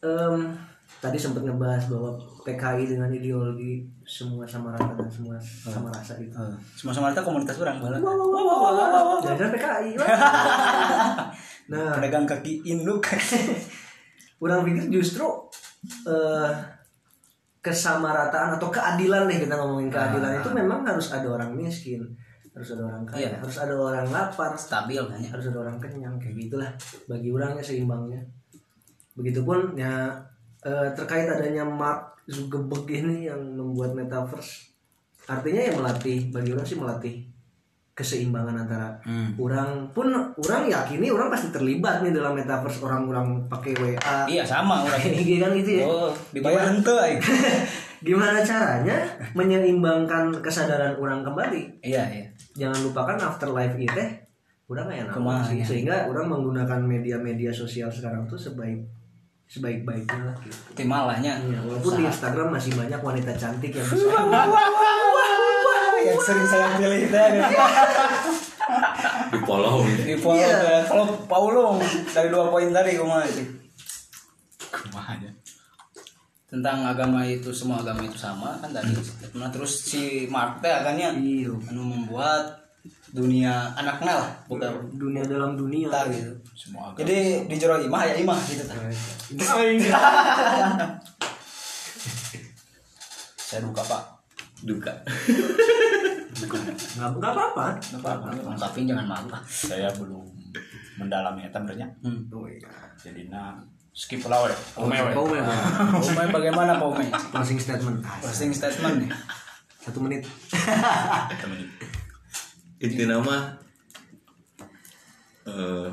Em, 0.00 0.36
tadi 0.98 1.16
sempat 1.16 1.40
ngebahas 1.42 1.84
bahwa 1.86 2.10
PKI 2.42 2.84
dengan 2.86 3.08
ideologi 3.08 3.80
semua 4.02 4.44
sama 4.44 4.68
rata 4.70 4.92
dan 4.94 5.08
semua 5.08 5.36
sama 5.40 5.88
rasa 5.88 6.16
itu. 6.16 6.36
semua 6.74 6.92
sama 6.92 7.08
kita 7.08 7.22
komunitas 7.22 7.56
orang 7.56 7.76
bala 7.78 7.96
Jangan 9.22 9.50
PKI. 9.50 9.90
nah, 11.66 11.96
pedagang 11.96 12.26
kaki 12.26 12.60
induk 12.62 13.04
orang 14.44 14.60
pikir 14.62 14.84
justru 14.92 15.24
eh 16.04 16.52
kesamarataan 17.64 18.60
atau 18.60 18.68
keadilan 18.68 19.24
nih 19.24 19.48
kita 19.48 19.56
ngomongin 19.56 19.88
keadilan 19.88 20.36
itu 20.36 20.48
memang 20.52 20.84
harus 20.84 21.08
ada 21.16 21.24
orang 21.32 21.56
miskin 21.56 22.04
harus 22.52 22.76
ada 22.76 22.84
orang 22.84 23.02
kaya 23.08 23.24
Iya. 23.24 23.40
harus 23.40 23.56
ada 23.56 23.74
orang 23.74 24.06
lapar 24.12 24.52
stabil 24.54 25.00
harus 25.00 25.44
ada 25.48 25.58
orang 25.58 25.80
kenyang 25.80 26.20
kayak 26.20 26.36
gitulah 26.38 26.70
bagi 27.08 27.32
orangnya 27.32 27.64
seimbangnya. 27.64 28.20
Begitupun 29.16 29.74
ya 29.74 30.12
eh, 30.60 30.88
terkait 30.92 31.24
adanya 31.26 31.64
Mark 31.64 32.20
Zuckerberg 32.28 32.84
ini 32.88 33.26
yang 33.26 33.40
membuat 33.56 33.96
metaverse 33.96 34.70
artinya 35.24 35.60
ya 35.60 35.72
melatih 35.72 36.28
bagi 36.30 36.52
orang 36.52 36.66
sih 36.68 36.76
melatih 36.76 37.16
keseimbangan 37.94 38.58
antara 38.58 38.90
Hmm. 39.00 39.30
orang 39.36 39.86
pun 39.90 40.10
orang 40.10 40.62
yakini 40.66 41.08
orang 41.08 41.30
pasti 41.30 41.48
terlibat 41.48 42.02
nih 42.02 42.10
dalam 42.10 42.34
metaverse 42.34 42.82
orang-orang 42.82 43.46
pakai 43.46 43.70
WA 43.72 44.26
iya 44.26 44.42
sama 44.42 44.82
orang 44.82 44.98
ini. 45.08 45.38
kan 45.38 45.54
gitu 45.54 45.70
ya. 45.78 45.84
Oh 45.84 46.10
dibayar 46.30 46.66
aing 46.66 46.82
gimana 48.04 48.42
caranya 48.42 48.98
menyeimbangkan 49.32 50.34
kesadaran 50.38 50.92
orang 50.94 51.22
kembali? 51.22 51.80
Iya 51.80 52.02
iya. 52.10 52.26
Jangan 52.54 52.82
lupakan 52.84 53.16
afterlife 53.16 53.74
itu 53.76 53.88
teh 53.88 54.10
udah 54.64 54.84
kayak 54.84 55.06
nama 55.06 55.38
sih 55.40 55.60
ya. 55.60 55.64
sehingga 55.64 55.96
orang 56.04 56.26
menggunakan 56.26 56.80
media-media 56.80 57.48
sosial 57.48 57.86
sekarang 57.86 58.24
tuh 58.24 58.34
sebaik 58.34 58.82
sebaik-baiknya 59.46 60.20
lah 60.24 60.36
gitu. 60.40 60.56
Timalahnya 60.74 61.36
Ya, 61.38 61.60
walaupun 61.60 61.94
di 61.94 62.04
Instagram 62.04 62.48
masih 62.50 62.74
banyak 62.74 62.98
wanita 62.98 63.32
cantik 63.34 63.70
yang 63.70 63.86
bisa 63.92 64.18
yang 66.04 66.20
sering 66.20 66.44
saya 66.44 66.66
pilih 66.74 67.00
itu 67.02 67.16
di 69.30 69.38
follow 69.42 69.82
di 69.84 70.14
follow 70.14 70.38
Iya. 70.38 70.56
tuh. 70.56 70.82
kalau 70.86 71.04
Paulo 71.24 71.66
dari 72.10 72.28
dua 72.28 72.48
poin 72.48 72.68
tadi 72.70 72.94
kumaha 72.94 73.24
sih 73.26 73.46
Kumaha 74.70 75.14
aja. 75.14 75.30
tentang 76.46 76.82
agama 76.84 77.22
itu 77.22 77.50
semua 77.50 77.78
agama 77.78 78.02
itu 78.02 78.14
sama 78.14 78.54
kan 78.58 78.70
tadi 78.70 78.94
nah 79.34 79.48
terus 79.48 79.84
si 79.84 80.24
Mark 80.26 80.60
teh 80.60 80.70
akannya 80.70 81.18
iya 81.18 81.50
anu 81.68 81.82
membuat 81.82 82.62
dunia 83.10 83.74
anaknya 83.74 84.12
lah 84.18 84.30
bukan 84.46 84.70
dunia 84.92 85.22
dalam 85.24 85.54
dunia 85.54 85.86
kita 85.86 86.00
gitu 86.10 86.32
Semua 86.54 86.88
agama. 86.88 86.98
jadi 87.00 87.16
di 87.44 87.54
jero 87.54 87.74
imah 87.76 88.02
ya 88.04 88.14
imah 88.16 88.38
gitu 88.44 88.62
tah. 88.62 88.76
saya 93.36 93.60
duka 93.62 93.82
pak 93.82 94.02
duka 94.64 94.92
nggak 96.94 97.08
nggak 97.14 97.32
apa-apa 97.32 97.66
Nggak 97.78 98.00
apa-apa 98.00 98.26
lengkapin 98.32 98.84
jangan 98.88 99.06
malu 99.06 99.28
lah 99.30 99.42
Saya 99.44 99.88
belum 99.94 100.24
mendalami 100.94 101.42
eta 101.44 101.58
bernya. 101.58 101.86
hmm. 102.02 102.30
Jadi 102.96 103.26
nah 103.26 103.58
skip 103.90 104.22
lah 104.26 104.46
we. 104.46 104.54
Ome 104.78 104.94
we. 104.94 105.12
Paume, 105.14 105.38
Paume. 105.46 106.02
Paume 106.02 106.22
bagaimana 106.30 106.72
Paume 106.78 107.04
closing 107.30 107.58
statement 107.58 108.02
closing 108.20 108.50
statement 108.50 109.06
nih 109.06 109.10
satu 109.78 110.00
menit 110.00 110.24
Temen. 111.36 111.60
itu 112.80 113.04
nama 113.04 113.52
eh 115.44 115.88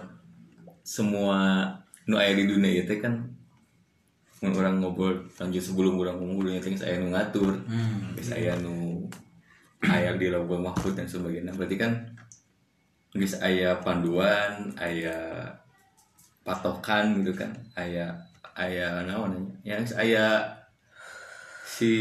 semua 0.82 1.68
nu 2.06 2.16
aya 2.16 2.34
di 2.34 2.48
dunia 2.48 2.82
itu 2.82 2.94
kan 2.98 3.20
orang 4.42 4.82
ngobrol 4.82 5.22
lanjut 5.38 5.62
sebelum 5.62 6.02
orang 6.02 6.18
ngomong 6.18 6.50
itu 6.50 6.74
saya 6.74 6.98
nu 6.98 7.14
ngatur. 7.14 7.54
Saya 8.18 8.58
nu 8.58 9.06
aya 9.86 10.18
di 10.18 10.34
lauh 10.34 10.50
mahfud 10.50 10.98
dan 10.98 11.06
sebagainya. 11.06 11.54
Berarti 11.54 11.78
kan 11.78 11.94
geus 13.14 13.38
aya 13.38 13.78
panduan 13.86 14.74
aya 14.82 15.46
patokan 16.42 17.22
gitu 17.22 17.38
kan. 17.38 17.54
Aya 17.78 18.18
aya 18.58 19.06
naon 19.06 19.54
ya 19.62 19.78
geus 19.78 19.94
aya 19.94 20.42
si 21.62 21.94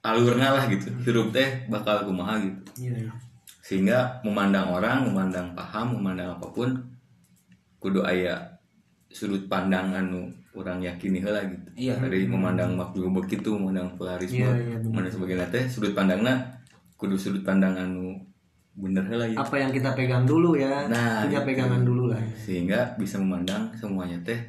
alurna 0.00 0.56
lah 0.56 0.64
gitu. 0.72 0.88
Hirup 1.04 1.36
teh 1.36 1.68
bakal 1.68 2.08
kumaha 2.08 2.40
gitu. 2.40 2.60
Iya 2.80 3.08
iya. 3.08 3.12
sehingga 3.66 4.22
memandang 4.22 4.70
orang 4.70 5.10
memandang 5.10 5.50
paham 5.50 5.98
memandang 5.98 6.38
apa 6.38 6.46
pun 6.54 6.70
kudu 7.82 8.06
aya 8.06 8.38
sudut 9.10 9.50
pandang 9.50 9.90
anu 9.90 10.30
orang 10.56 10.80
yakini 10.80 11.20
heula 11.20 11.44
gitu. 11.44 11.68
Iya. 11.76 12.00
dari 12.00 12.24
memandang 12.24 12.72
makhluk 12.74 13.22
begitu 13.22 13.52
memandang 13.54 13.92
pluralisme 13.94 14.40
Iya, 14.40 14.50
iya, 14.56 14.76
mana 14.88 15.12
sebagainya. 15.12 15.46
Teh 15.52 15.68
sudut 15.68 15.92
pandangnya 15.92 16.34
kudu 16.96 17.14
sudut 17.20 17.44
pandang 17.44 17.76
anu 17.76 18.16
bener 18.76 19.04
heula 19.04 19.28
gitu. 19.28 19.38
Apa 19.38 19.60
yang 19.60 19.70
kita 19.70 19.92
pegang 19.92 20.24
dulu 20.24 20.56
ya. 20.56 20.88
Nah, 20.88 21.28
punya 21.28 21.44
gitu. 21.44 21.48
pegangan 21.52 21.82
dulu 21.84 22.08
lah 22.08 22.20
sehingga 22.40 22.96
bisa 22.96 23.20
memandang 23.20 23.68
semuanya 23.76 24.16
teh 24.24 24.40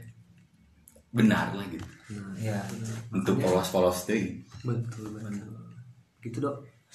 benar 1.12 1.52
lah 1.52 1.68
gitu. 1.68 1.86
Ya 2.40 2.64
untuk 3.12 3.44
polos-polos 3.44 4.08
teh 4.08 4.40
betul 4.64 5.12
betul 5.12 5.44
gitu 6.24 6.40
dok 6.44 6.56